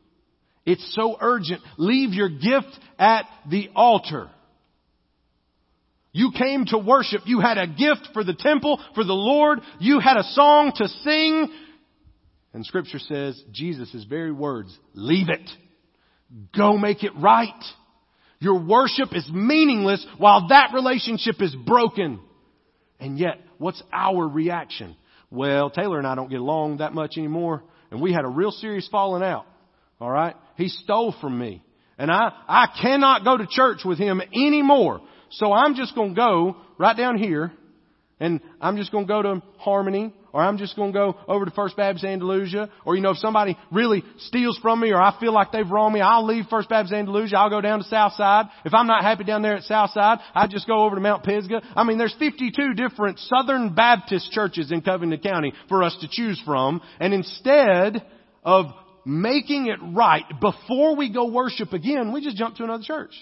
It's 0.65 0.95
so 0.95 1.17
urgent. 1.21 1.61
Leave 1.77 2.13
your 2.13 2.29
gift 2.29 2.79
at 2.99 3.25
the 3.51 3.69
altar. 3.75 4.31
You 6.13 6.31
came 6.37 6.67
to 6.67 6.79
worship. 6.79 7.23
You 7.25 7.41
had 7.41 7.59
a 7.59 7.67
gift 7.67 8.11
for 8.13 8.23
the 8.23 8.35
temple, 8.35 8.81
for 8.95 9.03
the 9.03 9.15
Lord. 9.15 9.61
You 9.81 9.99
had 9.99 10.19
a 10.19 10.23
song 10.23 10.73
to 10.77 10.87
sing. 10.87 11.53
And 12.53 12.67
scripture 12.67 12.99
says, 12.99 13.43
Jesus' 13.51 14.05
very 14.09 14.31
words, 14.31 14.77
leave 14.95 15.31
it. 15.31 15.49
Go 16.57 16.77
make 16.77 17.03
it 17.03 17.13
right. 17.19 17.49
Your 18.43 18.61
worship 18.61 19.15
is 19.15 19.29
meaningless 19.33 20.05
while 20.19 20.49
that 20.49 20.73
relationship 20.75 21.41
is 21.41 21.55
broken. 21.55 22.21
And 22.99 23.19
yet, 23.19 23.41
what's 23.59 23.83
our 23.93 24.27
reaction? 24.27 24.97
Well, 25.31 25.71
Taylor 25.71 25.99
and 25.99 26.07
I 26.07 26.15
don't 26.15 26.29
get 26.29 26.41
along 26.41 26.79
that 26.79 26.93
much 26.93 27.17
anymore, 27.17 27.63
and 27.91 28.01
we 28.01 28.13
had 28.13 28.25
a 28.25 28.29
real 28.29 28.51
serious 28.51 28.89
falling 28.91 29.23
out. 29.23 29.47
Alright? 30.01 30.37
He 30.57 30.69
stole 30.69 31.15
from 31.21 31.39
me. 31.39 31.63
And 31.97 32.11
I, 32.11 32.33
I 32.49 32.67
cannot 32.83 33.25
go 33.25 33.37
to 33.37 33.47
church 33.49 33.83
with 33.85 33.99
him 33.99 34.21
anymore 34.35 35.01
so 35.33 35.53
I'm 35.53 35.75
just 35.75 35.95
going 35.95 36.11
to 36.11 36.15
go 36.15 36.57
right 36.79 36.97
down 36.97 37.17
here 37.17 37.53
and 38.21 38.41
I'm 38.61 38.77
just 38.77 38.93
going 38.93 39.07
to 39.07 39.09
go 39.09 39.23
to 39.23 39.43
Harmony 39.59 40.15
or 40.33 40.43
I'm 40.43 40.59
just 40.59 40.77
going 40.77 40.93
to 40.93 40.99
go 40.99 41.17
over 41.29 41.45
to 41.45 41.51
First 41.51 41.77
Baptist 41.77 42.05
Andalusia 42.05 42.71
or 42.85 42.97
you 42.97 43.03
know 43.03 43.11
if 43.11 43.19
somebody 43.19 43.57
really 43.71 44.03
steals 44.19 44.59
from 44.63 44.81
me 44.81 44.91
or 44.91 45.01
I 45.01 45.19
feel 45.21 45.33
like 45.33 45.53
they've 45.53 45.69
wronged 45.69 45.95
me, 45.95 46.01
I'll 46.01 46.27
leave 46.27 46.47
First 46.49 46.69
Baptist 46.69 46.95
Andalusia, 46.95 47.37
I'll 47.37 47.51
go 47.51 47.61
down 47.61 47.81
to 47.81 47.85
Southside. 47.85 48.47
If 48.65 48.75
I'm 48.75 48.87
not 48.87 49.03
happy 49.03 49.25
down 49.25 49.43
there 49.43 49.57
at 49.57 49.65
Southside, 49.65 50.19
I 50.35 50.47
just 50.47 50.67
go 50.67 50.85
over 50.85 50.95
to 50.95 51.01
Mount 51.01 51.25
Pisgah. 51.25 51.63
I 51.77 51.85
mean 51.85 51.99
there's 51.99 52.15
52 52.19 52.75
different 52.75 53.19
Southern 53.19 53.75
Baptist 53.75 54.31
churches 54.33 54.73
in 54.73 54.83
Covington 54.83 55.21
County 55.21 55.53
for 55.69 55.83
us 55.83 55.97
to 56.01 56.09
choose 56.11 56.41
from 56.45 56.81
and 57.01 57.13
instead 57.13 58.05
of 58.45 58.67
making 59.05 59.67
it 59.67 59.79
right 59.83 60.25
before 60.41 60.97
we 60.97 61.13
go 61.13 61.31
worship 61.31 61.73
again, 61.73 62.13
we 62.13 62.23
just 62.23 62.37
jump 62.37 62.57
to 62.57 62.65
another 62.65 62.85
church 62.85 63.13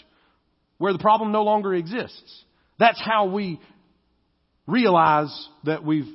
where 0.79 0.93
the 0.93 0.99
problem 0.99 1.33
no 1.33 1.43
longer 1.43 1.75
exists. 1.75 2.45
That's 2.79 3.01
how 3.01 3.27
we 3.27 3.61
realize 4.67 5.49
that 5.65 5.85
we've 5.85 6.09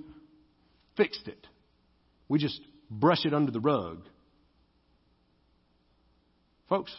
fixed 0.98 1.28
it. 1.28 1.48
We 2.28 2.40
just 2.40 2.60
brush 2.90 3.26
it 3.26 3.34
under 3.34 3.52
the 3.52 3.60
rug. 3.60 4.04
Folks, 6.70 6.94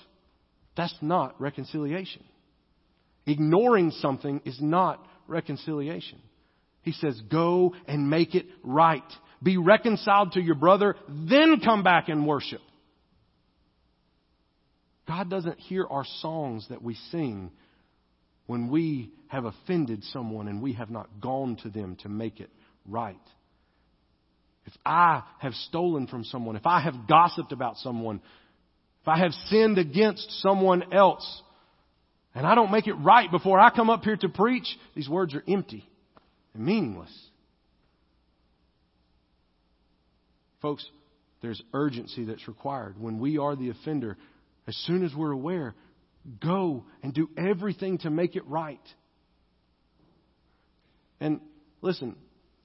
that's 0.76 0.96
not 1.00 1.40
reconciliation. 1.40 2.22
Ignoring 3.26 3.90
something 3.90 4.40
is 4.44 4.58
not 4.60 5.04
reconciliation. 5.26 6.20
He 6.82 6.92
says, 6.92 7.20
go 7.30 7.74
and 7.88 8.08
make 8.08 8.34
it 8.34 8.46
right. 8.62 9.02
Be 9.42 9.56
reconciled 9.56 10.32
to 10.32 10.40
your 10.40 10.54
brother, 10.54 10.94
then 11.08 11.60
come 11.60 11.82
back 11.82 12.08
and 12.08 12.26
worship. 12.26 12.60
God 15.08 15.28
doesn't 15.28 15.58
hear 15.58 15.86
our 15.88 16.04
songs 16.20 16.66
that 16.68 16.82
we 16.82 16.94
sing 17.10 17.50
when 18.46 18.70
we 18.70 19.10
have 19.28 19.44
offended 19.44 20.04
someone 20.04 20.46
and 20.48 20.62
we 20.62 20.74
have 20.74 20.90
not 20.90 21.20
gone 21.20 21.56
to 21.62 21.68
them 21.68 21.96
to 22.02 22.08
make 22.08 22.40
it 22.40 22.50
right. 22.88 23.16
If 24.66 24.72
I 24.84 25.22
have 25.38 25.54
stolen 25.54 26.08
from 26.08 26.24
someone, 26.24 26.56
if 26.56 26.66
I 26.66 26.80
have 26.80 27.06
gossiped 27.08 27.52
about 27.52 27.76
someone, 27.78 28.20
if 29.02 29.08
I 29.08 29.18
have 29.18 29.32
sinned 29.48 29.78
against 29.78 30.28
someone 30.42 30.92
else, 30.92 31.42
and 32.34 32.46
I 32.46 32.54
don't 32.54 32.72
make 32.72 32.88
it 32.88 32.94
right 32.94 33.30
before 33.30 33.60
I 33.60 33.70
come 33.70 33.88
up 33.88 34.02
here 34.02 34.16
to 34.16 34.28
preach, 34.28 34.66
these 34.94 35.08
words 35.08 35.34
are 35.34 35.42
empty 35.48 35.88
and 36.52 36.66
meaningless. 36.66 37.12
Folks, 40.60 40.84
there's 41.42 41.62
urgency 41.72 42.24
that's 42.24 42.48
required. 42.48 43.00
When 43.00 43.20
we 43.20 43.38
are 43.38 43.54
the 43.54 43.70
offender, 43.70 44.16
as 44.66 44.76
soon 44.86 45.04
as 45.04 45.14
we're 45.14 45.30
aware, 45.30 45.74
go 46.42 46.84
and 47.04 47.14
do 47.14 47.28
everything 47.36 47.98
to 47.98 48.10
make 48.10 48.34
it 48.34 48.46
right. 48.48 48.80
And 51.20 51.40
listen, 51.82 52.16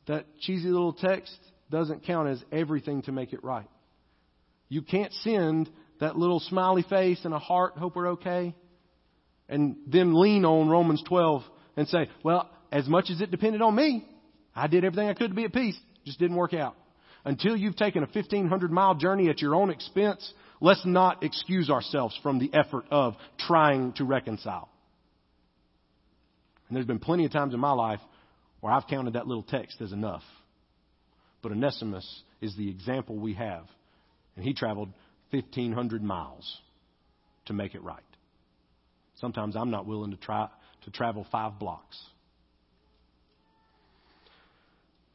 that 0.08 0.26
cheesy 0.40 0.68
little 0.68 0.94
text 0.94 1.38
doesn't 1.72 2.06
count 2.06 2.30
as 2.30 2.44
everything 2.52 3.02
to 3.04 3.12
make 3.12 3.34
it 3.34 3.44
right. 3.44 3.68
You 4.70 4.82
can't 4.82 5.12
send 5.14 5.70
that 6.00 6.16
little 6.16 6.40
smiley 6.40 6.84
face 6.84 7.20
and 7.26 7.34
a 7.34 7.40
heart, 7.40 7.78
hope 7.78 7.96
we're 7.96 8.12
okay, 8.12 8.56
and 9.50 9.76
then 9.88 10.14
lean 10.14 10.46
on 10.46 10.70
Romans 10.70 11.04
12 11.08 11.44
and 11.76 11.88
say, 11.88 12.10
well, 12.24 12.50
as 12.72 12.88
much 12.88 13.10
as 13.10 13.22
it 13.22 13.32
depended 13.32 13.62
on 13.62 13.76
me, 13.76 14.06
I 14.56 14.68
did 14.68 14.86
everything 14.86 15.10
I 15.10 15.14
could 15.14 15.30
to 15.30 15.36
be 15.36 15.46
at 15.46 15.54
peace. 15.54 15.78
Just 16.06 16.20
didn't 16.20 16.38
work 16.38 16.54
out. 16.54 16.76
Until 17.26 17.56
you've 17.56 17.76
taken 17.76 18.04
a 18.04 18.08
1500 18.08 18.72
mile 18.72 18.96
journey 18.96 19.30
at 19.30 19.42
your 19.42 19.56
own 19.56 19.70
expense 19.70 20.34
let's 20.62 20.86
not 20.86 21.24
excuse 21.24 21.70
ourselves 21.70 22.18
from 22.24 22.40
the 22.40 22.50
effort 22.54 22.86
of 22.90 23.16
trying 23.38 23.92
to 23.94 24.06
reconcile. 24.06 24.70
And 26.70 26.76
there's 26.78 26.86
been 26.86 27.00
plenty 27.00 27.26
of 27.26 27.32
times 27.32 27.54
in 27.54 27.60
my 27.60 27.74
life 27.74 28.00
where 28.62 28.72
I've 28.72 28.88
counted 28.88 29.14
that 29.14 29.28
little 29.28 29.44
text 29.44 29.82
as 29.82 29.92
enough. 29.92 30.24
But 31.42 31.52
Onesimus 31.52 32.24
is 32.42 32.56
the 32.56 32.70
example 32.70 33.18
we 33.18 33.34
have. 33.34 33.66
And 34.36 34.46
he 34.46 34.54
traveled 34.54 34.90
1,500 35.32 36.04
miles 36.04 36.60
to 37.46 37.54
make 37.54 37.76
it 37.76 37.84
right. 37.84 38.00
Sometimes 39.16 39.56
I'm 39.56 39.72
not 39.72 39.86
willing 39.86 40.12
to 40.12 40.18
try 40.18 40.48
to 40.84 40.92
travel 40.92 41.26
five 41.32 41.60
blocks. 41.60 41.98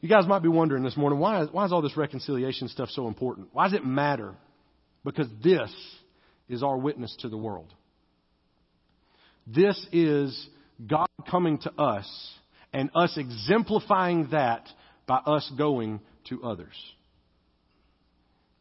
You 0.01 0.09
guys 0.09 0.27
might 0.27 0.43
be 0.43 0.49
wondering 0.49 0.85
this 0.85 0.97
morning, 0.97 1.19
why 1.19 1.45
why 1.47 1.65
is 1.65 1.73
all 1.73 1.83
this 1.83 1.97
reconciliation 1.97 2.69
stuff 2.69 2.91
so 2.91 3.09
important? 3.09 3.49
Why 3.53 3.65
does 3.65 3.73
it 3.73 3.85
matter 3.85 4.35
because 5.07 5.29
this 5.43 5.73
is 6.49 6.63
our 6.63 6.77
witness 6.77 7.17
to 7.21 7.29
the 7.29 7.37
world. 7.37 7.73
This 9.47 9.87
is 9.93 10.49
God 10.85 11.09
coming 11.31 11.59
to 11.59 11.73
us 11.81 12.35
and 12.73 12.91
us 12.95 13.17
exemplifying 13.17 14.29
that 14.33 14.69
by 15.07 15.19
us 15.19 15.51
going 15.57 16.01
to 16.27 16.43
others. 16.43 16.75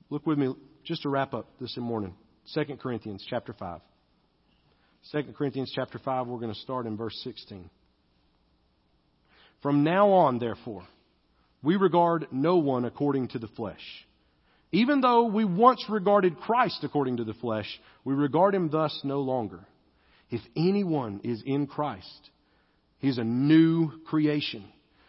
Look 0.10 0.26
with 0.26 0.38
me 0.38 0.54
just 0.84 1.02
to 1.04 1.10
wrap 1.10 1.34
up 1.34 1.48
this 1.60 1.76
morning. 1.78 2.14
2 2.54 2.78
Corinthians 2.78 3.26
chapter 3.30 3.54
5. 3.54 3.82
2 5.12 5.24
Corinthians 5.38 5.72
chapter 5.76 6.00
5, 6.00 6.28
we're 6.28 6.40
going 6.40 6.54
to 6.54 6.60
start 6.60 6.86
in 6.86 6.98
verse 6.98 7.20
16. 7.24 7.70
From 9.62 9.84
now 9.84 10.12
on, 10.12 10.40
therefore, 10.40 10.84
we 11.64 11.76
regard 11.76 12.28
no 12.32 12.58
one 12.58 12.86
according 12.86 13.30
to 13.30 13.40
the 13.40 13.48
flesh. 13.48 13.82
Even 14.72 15.02
though 15.02 15.26
we 15.26 15.46
once 15.46 15.86
regarded 15.90 16.38
Christ 16.40 16.84
according 16.84 17.18
to 17.18 17.24
the 17.24 17.34
flesh, 17.34 17.68
we 18.04 18.14
regard 18.14 18.54
him 18.54 18.70
thus 18.70 19.00
no 19.04 19.22
longer. 19.22 19.62
If 20.30 20.42
anyone 20.56 21.22
is 21.24 21.42
in 21.46 21.66
Christ, 21.68 22.30
he 23.00 23.08
is 23.08 23.18
a 23.18 23.24
new 23.24 23.92
creation. 24.06 24.66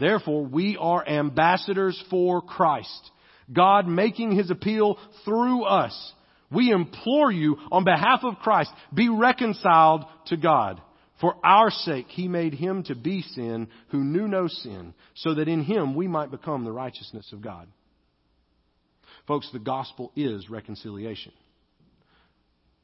Therefore, 0.00 0.44
we 0.44 0.76
are 0.80 1.06
ambassadors 1.06 2.02
for 2.08 2.40
Christ. 2.40 3.10
God 3.52 3.86
making 3.86 4.32
his 4.32 4.50
appeal 4.50 4.98
through 5.24 5.64
us. 5.64 6.12
We 6.50 6.72
implore 6.72 7.30
you 7.30 7.58
on 7.70 7.84
behalf 7.84 8.20
of 8.24 8.36
Christ, 8.36 8.72
be 8.92 9.08
reconciled 9.08 10.04
to 10.26 10.36
God. 10.36 10.80
For 11.20 11.34
our 11.44 11.70
sake, 11.70 12.06
he 12.08 12.28
made 12.28 12.54
him 12.54 12.82
to 12.84 12.94
be 12.94 13.20
sin 13.20 13.68
who 13.88 14.02
knew 14.02 14.26
no 14.26 14.48
sin, 14.48 14.94
so 15.14 15.34
that 15.34 15.48
in 15.48 15.62
him 15.62 15.94
we 15.94 16.08
might 16.08 16.30
become 16.30 16.64
the 16.64 16.72
righteousness 16.72 17.30
of 17.32 17.42
God. 17.42 17.68
Folks, 19.28 19.48
the 19.52 19.58
gospel 19.58 20.12
is 20.16 20.48
reconciliation. 20.48 21.32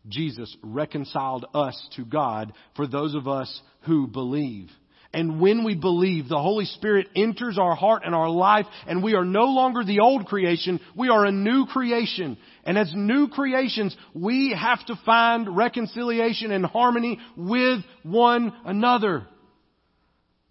Jesus 0.07 0.55
reconciled 0.63 1.47
us 1.55 1.89
to 1.97 2.05
God 2.05 2.53
for 2.77 2.87
those 2.87 3.15
of 3.15 3.27
us 3.27 3.63
who 3.81 4.07
believe. 4.07 4.71
And 5.17 5.41
when 5.41 5.65
we 5.65 5.75
believe, 5.75 6.29
the 6.29 6.37
Holy 6.37 6.67
Spirit 6.67 7.09
enters 7.17 7.59
our 7.59 7.75
heart 7.75 8.03
and 8.05 8.15
our 8.15 8.29
life, 8.29 8.67
and 8.87 9.03
we 9.03 9.15
are 9.15 9.25
no 9.25 9.45
longer 9.45 9.83
the 9.83 10.01
old 10.01 10.27
creation, 10.27 10.79
we 10.95 11.09
are 11.09 11.25
a 11.25 11.33
new 11.33 11.65
creation. 11.65 12.37
And 12.65 12.77
as 12.77 12.93
new 12.95 13.27
creations, 13.29 13.97
we 14.13 14.55
have 14.55 14.85
to 14.89 15.01
find 15.07 15.57
reconciliation 15.57 16.53
and 16.53 16.67
harmony 16.67 17.19
with 17.35 17.81
one 18.03 18.53
another. 18.67 19.27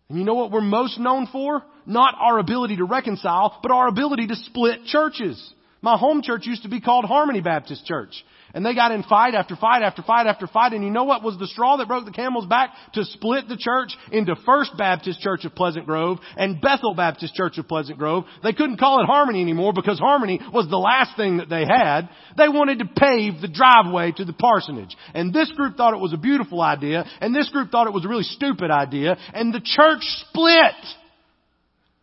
And 0.09 0.18
you 0.18 0.24
know 0.24 0.34
what 0.34 0.49
we're 0.49 0.61
most 0.61 0.99
known 0.99 1.28
for? 1.32 1.61
Not 1.86 2.16
our 2.20 2.39
ability 2.39 2.78
to 2.78 2.86
reconcile, 2.86 3.59
but 3.61 3.72
our 3.72 3.88
ability 3.88 4.26
to 4.26 4.36
split 4.36 4.86
churches. 4.86 5.53
My 5.86 6.00
home 6.00 6.24
church 6.24 6.48
used 6.48 6.64
to 6.64 6.68
be 6.68 6.82
called 6.82 7.06
Harmony 7.06 7.42
Baptist 7.42 7.86
Church. 7.86 8.26
And 8.56 8.66
they 8.66 8.74
got 8.74 8.92
in 8.92 9.04
fight 9.04 9.36
after 9.36 9.56
fight 9.56 9.84
after 9.84 10.02
fight 10.02 10.26
after 10.26 10.48
fight. 10.48 10.74
And 10.74 10.84
you 10.84 10.90
know 10.90 11.04
what 11.04 11.22
was 11.22 11.38
the 11.38 11.46
straw 11.46 11.78
that 11.78 11.88
broke 11.88 12.06
the 12.06 12.12
camel's 12.12 12.48
back? 12.48 12.72
To 12.94 13.06
split 13.06 13.48
the 13.48 13.56
church 13.56 13.96
into 14.12 14.36
First 14.48 14.72
Baptist 14.80 15.20
Church 15.20 15.46
of 15.46 15.54
Pleasant 15.54 15.86
Grove 15.86 16.18
and 16.38 16.60
Bethel 16.60 16.96
Baptist 16.96 17.36
Church 17.36 17.60
of 17.60 17.68
Pleasant 17.68 18.00
Grove. 18.00 18.24
They 18.42 18.54
couldn't 18.54 18.80
call 18.80 19.00
it 19.00 19.06
Harmony 19.06 19.44
anymore 19.44 19.74
because 19.74 20.00
Harmony 20.00 20.40
was 20.52 20.68
the 20.72 20.78
last 20.78 21.16
thing 21.18 21.38
that 21.38 21.50
they 21.50 21.66
had. 21.68 22.10
They 22.36 22.50
wanted 22.50 22.80
to 22.80 22.86
pave 22.86 23.40
the 23.40 23.48
driveway 23.48 24.12
to 24.14 24.26
the 24.26 24.34
parsonage. 24.34 24.98
And 25.14 25.32
this 25.32 25.52
group 25.52 25.78
thought 25.78 25.94
it 25.94 26.02
was 26.02 26.14
a 26.14 26.18
beautiful 26.18 26.62
idea. 26.62 27.06
And 27.22 27.36
this 27.36 27.50
group 27.50 27.70
thought 27.70 27.86
it 27.86 27.94
was 27.94 28.06
a 28.06 28.10
really 28.10 28.24
stupid 28.24 28.72
idea. 28.72 29.18
And 29.36 29.54
the 29.54 29.62
church 29.64 30.02
split. 30.02 30.82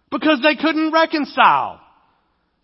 Because 0.09 0.41
they 0.41 0.55
couldn't 0.55 0.93
reconcile. 0.93 1.81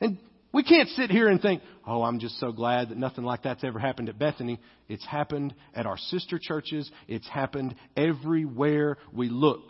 And 0.00 0.18
we 0.52 0.62
can't 0.62 0.88
sit 0.90 1.10
here 1.10 1.28
and 1.28 1.40
think, 1.40 1.62
oh, 1.86 2.02
I'm 2.02 2.20
just 2.20 2.40
so 2.40 2.52
glad 2.52 2.88
that 2.88 2.98
nothing 2.98 3.24
like 3.24 3.42
that's 3.42 3.64
ever 3.64 3.78
happened 3.78 4.08
at 4.08 4.18
Bethany. 4.18 4.60
It's 4.88 5.04
happened 5.04 5.54
at 5.74 5.86
our 5.86 5.98
sister 5.98 6.38
churches. 6.40 6.90
It's 7.06 7.28
happened 7.28 7.74
everywhere 7.96 8.96
we 9.12 9.28
look. 9.28 9.60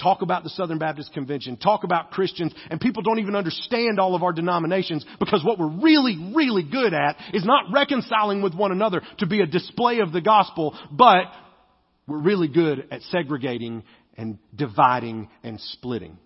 Talk 0.00 0.22
about 0.22 0.42
the 0.42 0.50
Southern 0.50 0.78
Baptist 0.78 1.12
Convention. 1.12 1.56
Talk 1.56 1.84
about 1.84 2.10
Christians. 2.10 2.52
And 2.70 2.80
people 2.80 3.02
don't 3.02 3.18
even 3.18 3.36
understand 3.36 4.00
all 4.00 4.14
of 4.14 4.22
our 4.22 4.32
denominations 4.32 5.04
because 5.18 5.44
what 5.44 5.58
we're 5.58 5.80
really, 5.80 6.32
really 6.34 6.64
good 6.64 6.94
at 6.94 7.16
is 7.32 7.44
not 7.44 7.66
reconciling 7.72 8.42
with 8.42 8.54
one 8.54 8.72
another 8.72 9.02
to 9.18 9.26
be 9.26 9.40
a 9.40 9.46
display 9.46 10.00
of 10.00 10.12
the 10.12 10.20
gospel, 10.20 10.76
but 10.90 11.26
we're 12.06 12.18
really 12.18 12.48
good 12.48 12.86
at 12.90 13.02
segregating 13.02 13.84
and 14.16 14.38
dividing 14.54 15.28
and 15.42 15.60
splitting. 15.60 16.18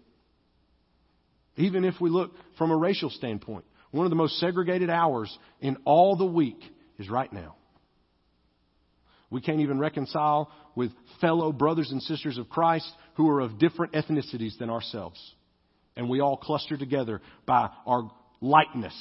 Even 1.57 1.85
if 1.85 1.95
we 2.01 2.11
look 2.11 2.33
from 2.59 2.71
a 2.71 2.77
racial 2.77 3.11
standpoint. 3.11 3.65
One 3.97 4.05
of 4.05 4.11
the 4.11 4.17
most 4.17 4.39
segregated 4.39 4.91
hours 4.91 5.35
in 5.59 5.79
all 5.87 6.17
the 6.17 6.27
week 6.27 6.61
is 6.99 7.09
right 7.09 7.33
now. 7.33 7.57
We 9.31 9.41
can't 9.41 9.61
even 9.61 9.79
reconcile 9.79 10.53
with 10.75 10.93
fellow 11.23 11.51
brothers 11.51 11.91
and 11.91 12.03
sisters 12.03 12.37
of 12.37 12.51
Christ 12.51 12.91
who 13.15 13.31
are 13.31 13.41
of 13.41 13.59
different 13.59 13.95
ethnicities 13.95 14.59
than 14.59 14.69
ourselves. 14.69 15.19
And 15.97 16.11
we 16.11 16.21
all 16.21 16.37
cluster 16.37 16.77
together 16.77 17.23
by 17.47 17.71
our 17.87 18.11
likeness. 18.43 18.95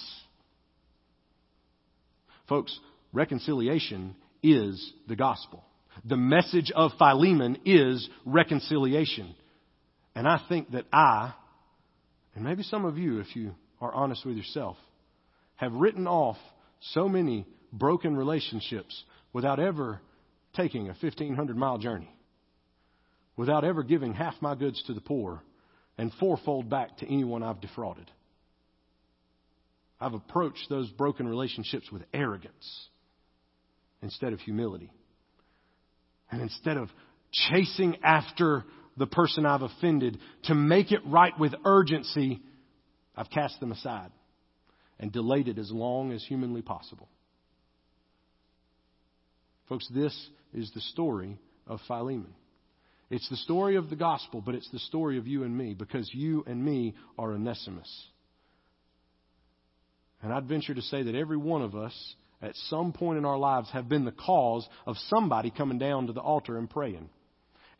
Folks, 2.47 2.79
reconciliation 3.11 4.15
is 4.41 4.93
the 5.09 5.17
gospel. 5.17 5.61
The 6.05 6.15
message 6.15 6.71
of 6.73 6.91
Philemon 6.97 7.57
is 7.65 8.09
reconciliation. 8.25 9.35
And 10.15 10.25
I 10.25 10.39
think 10.47 10.71
that 10.71 10.85
I, 10.93 11.33
and 12.33 12.45
maybe 12.45 12.63
some 12.63 12.85
of 12.85 12.97
you, 12.97 13.19
if 13.19 13.35
you 13.35 13.55
are 13.81 13.93
honest 13.93 14.25
with 14.25 14.37
yourself, 14.37 14.77
have 15.56 15.74
written 15.74 16.08
off 16.08 16.38
so 16.80 17.08
many 17.08 17.45
broken 17.72 18.16
relationships 18.16 19.03
without 19.34 19.60
ever 19.60 19.99
taking 20.56 20.84
a 20.84 20.95
1,500 21.01 21.58
mile 21.58 21.78
journey, 21.78 22.14
without 23.36 23.64
ever 23.64 23.84
giving 23.84 24.14
half 24.14 24.36
my 24.41 24.56
goods 24.56 24.82
to 24.84 24.93
the 24.93 25.01
poor 25.01 25.41
and 25.97 26.12
fourfold 26.20 26.70
back 26.70 26.97
to 26.97 27.06
anyone 27.06 27.43
I've 27.43 27.62
defrauded. 27.62 28.10
I've 29.99 30.14
approached 30.14 30.68
those 30.70 30.89
broken 30.91 31.28
relationships 31.28 31.89
with 31.91 32.03
arrogance 32.14 32.88
instead 34.01 34.34
of 34.34 34.39
humility. 34.41 34.91
And 36.30 36.41
instead 36.41 36.78
of 36.78 36.89
chasing 37.32 37.97
after 38.03 38.66
the 38.97 39.08
person 39.08 39.45
I've 39.45 39.62
offended 39.62 40.20
to 40.43 40.56
make 40.56 40.91
it 40.91 40.99
right 41.06 41.38
with 41.39 41.53
urgency, 41.66 42.41
I've 43.16 43.30
cast 43.30 43.60
them 43.60 43.72
aside 43.72 44.12
and 44.99 45.11
delayed 45.11 45.47
it 45.47 45.57
as 45.57 45.71
long 45.71 46.11
as 46.11 46.23
humanly 46.23 46.61
possible. 46.61 47.09
Folks, 49.67 49.87
this 49.93 50.29
is 50.53 50.71
the 50.73 50.81
story 50.81 51.37
of 51.67 51.79
Philemon. 51.87 52.33
It's 53.09 53.27
the 53.29 53.37
story 53.37 53.75
of 53.75 53.89
the 53.89 53.95
gospel, 53.95 54.41
but 54.41 54.55
it's 54.55 54.69
the 54.71 54.79
story 54.79 55.17
of 55.17 55.27
you 55.27 55.43
and 55.43 55.55
me 55.55 55.73
because 55.73 56.09
you 56.13 56.43
and 56.47 56.63
me 56.63 56.95
are 57.17 57.33
Onesimus. 57.33 58.07
And 60.21 60.33
I'd 60.33 60.47
venture 60.47 60.73
to 60.73 60.81
say 60.81 61.03
that 61.03 61.15
every 61.15 61.37
one 61.37 61.61
of 61.61 61.75
us 61.75 62.15
at 62.41 62.55
some 62.69 62.93
point 62.93 63.17
in 63.17 63.25
our 63.25 63.37
lives 63.37 63.69
have 63.71 63.89
been 63.89 64.05
the 64.05 64.11
cause 64.11 64.67
of 64.85 64.95
somebody 65.09 65.51
coming 65.51 65.77
down 65.77 66.07
to 66.07 66.13
the 66.13 66.21
altar 66.21 66.57
and 66.57 66.69
praying. 66.69 67.09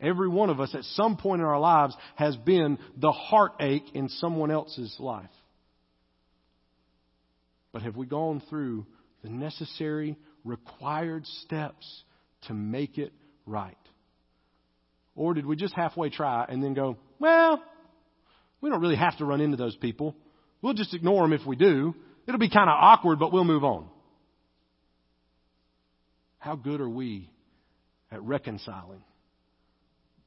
Every 0.00 0.28
one 0.28 0.50
of 0.50 0.60
us 0.60 0.74
at 0.74 0.84
some 0.84 1.16
point 1.16 1.40
in 1.40 1.46
our 1.46 1.58
lives 1.58 1.96
has 2.16 2.36
been 2.36 2.78
the 2.96 3.12
heartache 3.12 3.94
in 3.94 4.08
someone 4.08 4.50
else's 4.50 4.94
life. 4.98 5.30
But 7.76 7.82
have 7.82 7.96
we 7.96 8.06
gone 8.06 8.40
through 8.48 8.86
the 9.22 9.28
necessary, 9.28 10.16
required 10.44 11.26
steps 11.44 12.04
to 12.46 12.54
make 12.54 12.96
it 12.96 13.12
right? 13.44 13.76
Or 15.14 15.34
did 15.34 15.44
we 15.44 15.56
just 15.56 15.74
halfway 15.74 16.08
try 16.08 16.46
and 16.48 16.64
then 16.64 16.72
go, 16.72 16.96
well, 17.18 17.62
we 18.62 18.70
don't 18.70 18.80
really 18.80 18.96
have 18.96 19.18
to 19.18 19.26
run 19.26 19.42
into 19.42 19.58
those 19.58 19.76
people. 19.76 20.16
We'll 20.62 20.72
just 20.72 20.94
ignore 20.94 21.20
them 21.20 21.34
if 21.34 21.46
we 21.46 21.54
do. 21.54 21.94
It'll 22.26 22.40
be 22.40 22.48
kind 22.48 22.70
of 22.70 22.76
awkward, 22.80 23.18
but 23.18 23.30
we'll 23.30 23.44
move 23.44 23.62
on. 23.62 23.90
How 26.38 26.56
good 26.56 26.80
are 26.80 26.88
we 26.88 27.28
at 28.10 28.22
reconciling 28.22 29.04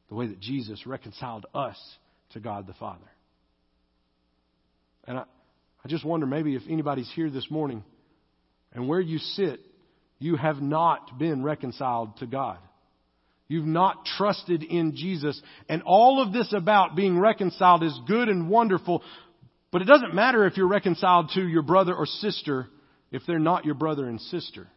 the 0.08 0.14
way 0.14 0.28
that 0.28 0.39
Jesus 0.39 0.86
reconciled 0.86 1.47
us 1.56 1.80
to 2.34 2.39
God 2.39 2.68
the 2.68 2.74
Father? 2.74 3.10
And 5.06 5.18
I, 5.18 5.24
I 5.84 5.88
just 5.88 6.05
wonder 6.05 6.25
maybe 6.25 6.55
if 6.55 6.63
anybody's 6.69 7.11
here 7.15 7.30
this 7.30 7.49
morning 7.49 7.84
and 8.73 8.88
where 8.88 8.99
you 8.99 9.17
sit, 9.17 9.59
you 10.19 10.36
have 10.36 10.61
not 10.61 11.17
been 11.17 11.43
reconciled 11.43 12.17
to 12.17 12.27
God. 12.27 12.57
You've 13.47 13.65
not 13.65 14.05
trusted 14.05 14.61
in 14.61 14.95
Jesus. 14.95 15.41
And 15.67 15.82
all 15.84 16.21
of 16.21 16.34
this 16.34 16.53
about 16.53 16.95
being 16.95 17.17
reconciled 17.17 17.84
is 17.84 17.99
good 18.07 18.30
and 18.30 18.49
wonderful, 18.49 19.03
but 19.71 19.82
it 19.82 19.86
doesn't 19.86 20.13
matter 20.13 20.45
if 20.45 20.57
you're 20.57 20.67
reconciled 20.67 21.32
to 21.34 21.47
your 21.47 21.63
brother 21.63 21.95
or 21.95 22.05
sister 22.05 22.67
if 23.11 23.23
they're 23.25 23.39
not 23.39 23.65
your 23.65 23.75
brother 23.75 24.07
and 24.07 24.21
sister 24.21 24.67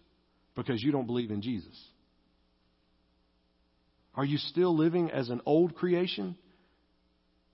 because 0.54 0.82
you 0.82 0.92
don't 0.92 1.06
believe 1.06 1.30
in 1.30 1.42
Jesus? 1.42 1.78
Are 4.14 4.24
you 4.24 4.38
still 4.38 4.76
living 4.76 5.10
as 5.10 5.30
an 5.30 5.40
old 5.46 5.74
creation? 5.74 6.36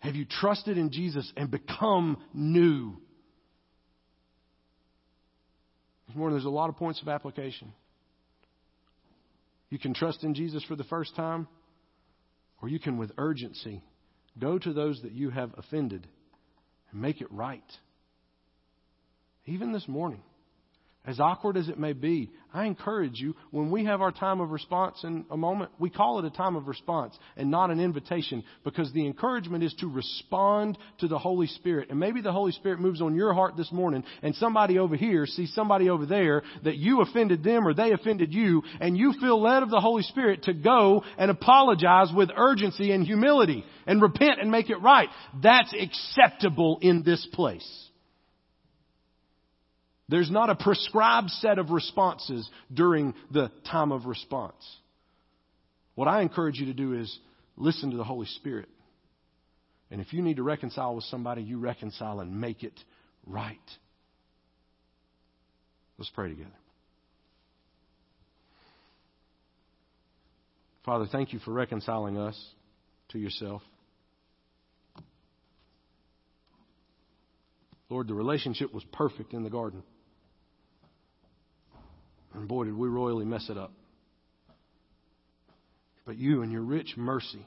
Have 0.00 0.14
you 0.14 0.24
trusted 0.24 0.78
in 0.78 0.90
Jesus 0.92 1.30
and 1.36 1.50
become 1.50 2.18
new? 2.32 2.96
This 6.08 6.16
morning, 6.16 6.36
there's 6.36 6.46
a 6.46 6.50
lot 6.50 6.70
of 6.70 6.76
points 6.76 7.02
of 7.02 7.08
application. 7.08 7.72
You 9.68 9.78
can 9.78 9.92
trust 9.92 10.24
in 10.24 10.34
Jesus 10.34 10.64
for 10.64 10.74
the 10.74 10.84
first 10.84 11.14
time, 11.14 11.46
or 12.62 12.68
you 12.70 12.80
can, 12.80 12.96
with 12.96 13.12
urgency, 13.18 13.82
go 14.38 14.58
to 14.58 14.72
those 14.72 15.02
that 15.02 15.12
you 15.12 15.28
have 15.28 15.52
offended 15.58 16.08
and 16.90 17.00
make 17.02 17.20
it 17.20 17.30
right. 17.30 17.62
Even 19.44 19.72
this 19.72 19.86
morning 19.86 20.22
as 21.08 21.20
awkward 21.20 21.56
as 21.56 21.70
it 21.70 21.78
may 21.78 21.94
be, 21.94 22.30
I 22.52 22.66
encourage 22.66 23.18
you, 23.18 23.34
when 23.50 23.70
we 23.70 23.86
have 23.86 24.02
our 24.02 24.12
time 24.12 24.42
of 24.42 24.50
response 24.50 25.02
in 25.04 25.24
a 25.30 25.38
moment, 25.38 25.70
we 25.78 25.88
call 25.88 26.18
it 26.18 26.26
a 26.26 26.30
time 26.30 26.54
of 26.54 26.68
response 26.68 27.18
and 27.34 27.50
not 27.50 27.70
an 27.70 27.80
invitation 27.80 28.44
because 28.62 28.92
the 28.92 29.06
encouragement 29.06 29.64
is 29.64 29.72
to 29.80 29.86
respond 29.88 30.76
to 30.98 31.08
the 31.08 31.18
Holy 31.18 31.46
Spirit. 31.46 31.88
And 31.88 31.98
maybe 31.98 32.20
the 32.20 32.32
Holy 32.32 32.52
Spirit 32.52 32.80
moves 32.80 33.00
on 33.00 33.14
your 33.14 33.32
heart 33.32 33.56
this 33.56 33.72
morning 33.72 34.04
and 34.22 34.34
somebody 34.34 34.78
over 34.78 34.96
here 34.96 35.24
sees 35.24 35.54
somebody 35.54 35.88
over 35.88 36.04
there 36.04 36.42
that 36.64 36.76
you 36.76 37.00
offended 37.00 37.42
them 37.42 37.66
or 37.66 37.72
they 37.72 37.92
offended 37.92 38.34
you 38.34 38.62
and 38.78 38.94
you 38.94 39.14
feel 39.18 39.40
led 39.40 39.62
of 39.62 39.70
the 39.70 39.80
Holy 39.80 40.02
Spirit 40.02 40.42
to 40.42 40.52
go 40.52 41.02
and 41.16 41.30
apologize 41.30 42.12
with 42.14 42.28
urgency 42.36 42.92
and 42.92 43.06
humility 43.06 43.64
and 43.86 44.02
repent 44.02 44.42
and 44.42 44.50
make 44.50 44.68
it 44.68 44.82
right. 44.82 45.08
That's 45.42 45.72
acceptable 45.72 46.80
in 46.82 47.02
this 47.02 47.26
place. 47.32 47.87
There's 50.08 50.30
not 50.30 50.48
a 50.48 50.54
prescribed 50.54 51.30
set 51.30 51.58
of 51.58 51.70
responses 51.70 52.48
during 52.72 53.14
the 53.30 53.50
time 53.70 53.92
of 53.92 54.06
response. 54.06 54.64
What 55.94 56.08
I 56.08 56.22
encourage 56.22 56.58
you 56.58 56.66
to 56.66 56.74
do 56.74 56.94
is 56.94 57.18
listen 57.56 57.90
to 57.90 57.96
the 57.96 58.04
Holy 58.04 58.26
Spirit. 58.26 58.68
And 59.90 60.00
if 60.00 60.12
you 60.12 60.22
need 60.22 60.36
to 60.36 60.42
reconcile 60.42 60.94
with 60.94 61.04
somebody, 61.04 61.42
you 61.42 61.58
reconcile 61.58 62.20
and 62.20 62.40
make 62.40 62.62
it 62.62 62.78
right. 63.26 63.58
Let's 65.98 66.10
pray 66.14 66.28
together. 66.28 66.50
Father, 70.84 71.06
thank 71.10 71.32
you 71.34 71.38
for 71.40 71.52
reconciling 71.52 72.16
us 72.16 72.40
to 73.10 73.18
yourself. 73.18 73.62
Lord, 77.90 78.08
the 78.08 78.14
relationship 78.14 78.72
was 78.72 78.84
perfect 78.92 79.34
in 79.34 79.42
the 79.42 79.50
garden. 79.50 79.82
And 82.34 82.46
boy, 82.46 82.64
did 82.64 82.76
we 82.76 82.88
royally 82.88 83.24
mess 83.24 83.48
it 83.48 83.56
up. 83.56 83.72
But 86.06 86.16
you, 86.16 86.42
in 86.42 86.50
your 86.50 86.62
rich 86.62 86.94
mercy, 86.96 87.46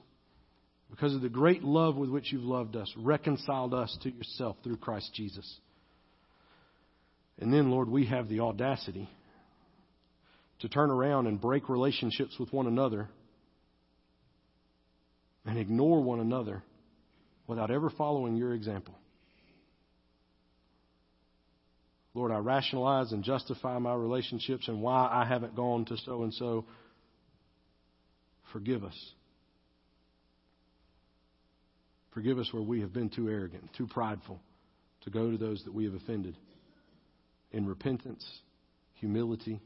because 0.89 1.15
of 1.15 1.21
the 1.21 1.29
great 1.29 1.63
love 1.63 1.95
with 1.95 2.09
which 2.09 2.31
you've 2.31 2.43
loved 2.43 2.75
us, 2.75 2.91
reconciled 2.97 3.73
us 3.73 3.97
to 4.03 4.11
yourself 4.11 4.57
through 4.63 4.77
Christ 4.77 5.11
Jesus. 5.13 5.59
And 7.39 7.51
then, 7.51 7.71
Lord, 7.71 7.89
we 7.89 8.05
have 8.07 8.27
the 8.29 8.41
audacity 8.41 9.09
to 10.59 10.69
turn 10.69 10.91
around 10.91 11.27
and 11.27 11.41
break 11.41 11.69
relationships 11.69 12.35
with 12.39 12.53
one 12.53 12.67
another 12.67 13.09
and 15.45 15.57
ignore 15.57 16.01
one 16.01 16.19
another 16.19 16.61
without 17.47 17.71
ever 17.71 17.89
following 17.89 18.35
your 18.35 18.53
example. 18.53 18.93
Lord, 22.13 22.31
I 22.31 22.37
rationalize 22.37 23.11
and 23.13 23.23
justify 23.23 23.77
my 23.79 23.93
relationships 23.93 24.67
and 24.67 24.81
why 24.81 25.07
I 25.11 25.25
haven't 25.25 25.55
gone 25.55 25.85
to 25.85 25.97
so 25.97 26.23
and 26.23 26.33
so. 26.33 26.65
Forgive 28.51 28.83
us. 28.83 29.13
Forgive 32.13 32.37
us 32.37 32.49
where 32.51 32.63
we 32.63 32.81
have 32.81 32.91
been 32.91 33.09
too 33.09 33.29
arrogant, 33.29 33.69
too 33.77 33.87
prideful 33.87 34.41
to 35.01 35.09
go 35.09 35.31
to 35.31 35.37
those 35.37 35.63
that 35.63 35.73
we 35.73 35.85
have 35.85 35.93
offended 35.93 36.35
in 37.53 37.65
repentance, 37.65 38.25
humility, 38.95 39.61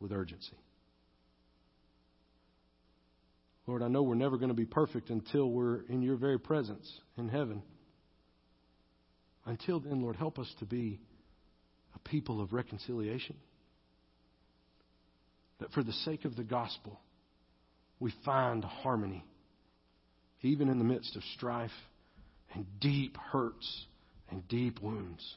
with 0.00 0.12
urgency. 0.12 0.56
Lord, 3.66 3.82
I 3.82 3.88
know 3.88 4.02
we're 4.02 4.14
never 4.14 4.36
going 4.36 4.48
to 4.48 4.54
be 4.54 4.64
perfect 4.64 5.10
until 5.10 5.50
we're 5.50 5.82
in 5.82 6.02
your 6.02 6.16
very 6.16 6.38
presence 6.38 6.90
in 7.16 7.28
heaven. 7.28 7.62
Until 9.46 9.80
then, 9.80 10.00
Lord, 10.02 10.16
help 10.16 10.38
us 10.38 10.52
to 10.58 10.64
be 10.64 11.00
a 11.94 11.98
people 12.08 12.40
of 12.40 12.52
reconciliation. 12.52 13.36
That 15.60 15.72
for 15.72 15.82
the 15.82 15.92
sake 15.92 16.24
of 16.24 16.36
the 16.36 16.44
gospel, 16.44 16.98
we 18.00 18.12
find 18.24 18.64
harmony, 18.64 19.24
even 20.42 20.68
in 20.68 20.78
the 20.78 20.84
midst 20.84 21.14
of 21.16 21.22
strife 21.36 21.70
and 22.54 22.66
deep 22.80 23.16
hurts 23.16 23.86
and 24.30 24.46
deep 24.48 24.82
wounds. 24.82 25.36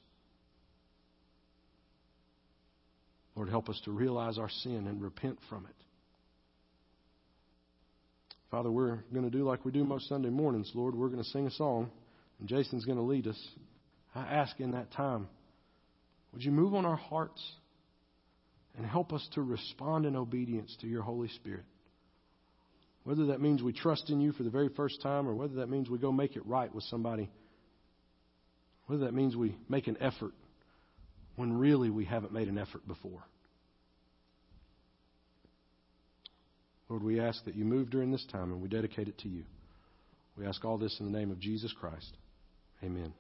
Lord, 3.36 3.50
help 3.50 3.70
us 3.70 3.80
to 3.86 3.92
realize 3.92 4.38
our 4.38 4.50
sin 4.50 4.88
and 4.88 5.02
repent 5.02 5.38
from 5.50 5.66
it. 5.66 5.76
Father, 8.50 8.72
we're 8.72 9.04
going 9.14 9.30
to 9.30 9.38
do 9.38 9.44
like 9.44 9.66
we 9.66 9.72
do 9.72 9.84
most 9.84 10.08
Sunday 10.08 10.30
mornings, 10.30 10.72
Lord. 10.74 10.96
We're 10.96 11.10
going 11.10 11.24
to 11.24 11.30
sing 11.30 11.46
a 11.46 11.52
song, 11.52 11.92
and 12.40 12.48
Jason's 12.48 12.86
going 12.86 12.98
to 12.98 13.04
lead 13.04 13.28
us. 13.28 13.48
I 14.14 14.22
ask 14.22 14.60
in 14.60 14.72
that 14.72 14.94
time 14.94 15.28
would 16.36 16.44
you 16.44 16.52
move 16.52 16.74
on 16.76 16.86
our 16.86 16.98
hearts 16.98 17.42
and 18.78 18.86
help 18.86 19.14
us 19.14 19.26
to 19.36 19.42
respond 19.42 20.06
in 20.06 20.18
obedience 20.18 20.76
to 20.82 20.88
your 20.88 21.02
Holy 21.02 21.30
Spirit? 21.30 21.64
Whether 23.06 23.28
that 23.28 23.40
means 23.40 23.64
we 23.64 23.72
trust 23.72 24.10
in 24.10 24.20
you 24.20 24.34
for 24.34 24.44
the 24.44 24.50
very 24.50 24.68
first 24.68 25.02
time 25.02 25.30
or 25.30 25.34
whether 25.34 25.56
that 25.56 25.70
means 25.70 25.90
we 25.90 25.98
go 25.98 26.12
make 26.12 26.36
it 26.36 26.46
right 26.46 26.74
with 26.76 26.84
somebody, 26.84 27.30
whether 28.88 29.06
that 29.06 29.14
means 29.14 29.34
we 29.34 29.56
make 29.70 29.88
an 29.88 29.96
effort 30.02 30.34
when 31.38 31.58
really 31.58 31.90
we 31.90 32.04
haven't 32.04 32.34
made 32.34 32.50
an 32.50 32.58
effort 32.58 32.86
before. 32.86 33.24
Lord, 36.90 37.02
we 37.02 37.22
ask 37.22 37.46
that 37.46 37.56
you 37.56 37.64
move 37.64 37.90
during 37.90 38.12
this 38.12 38.26
time 38.30 38.52
and 38.52 38.62
we 38.62 38.68
dedicate 38.68 39.08
it 39.08 39.18
to 39.20 39.30
you. 39.30 39.44
We 40.38 40.46
ask 40.46 40.66
all 40.66 40.78
this 40.78 40.98
in 41.00 41.10
the 41.10 41.18
name 41.18 41.32
of 41.32 41.40
Jesus 41.40 41.74
Christ. 41.80 42.18
Amen. 42.84 43.14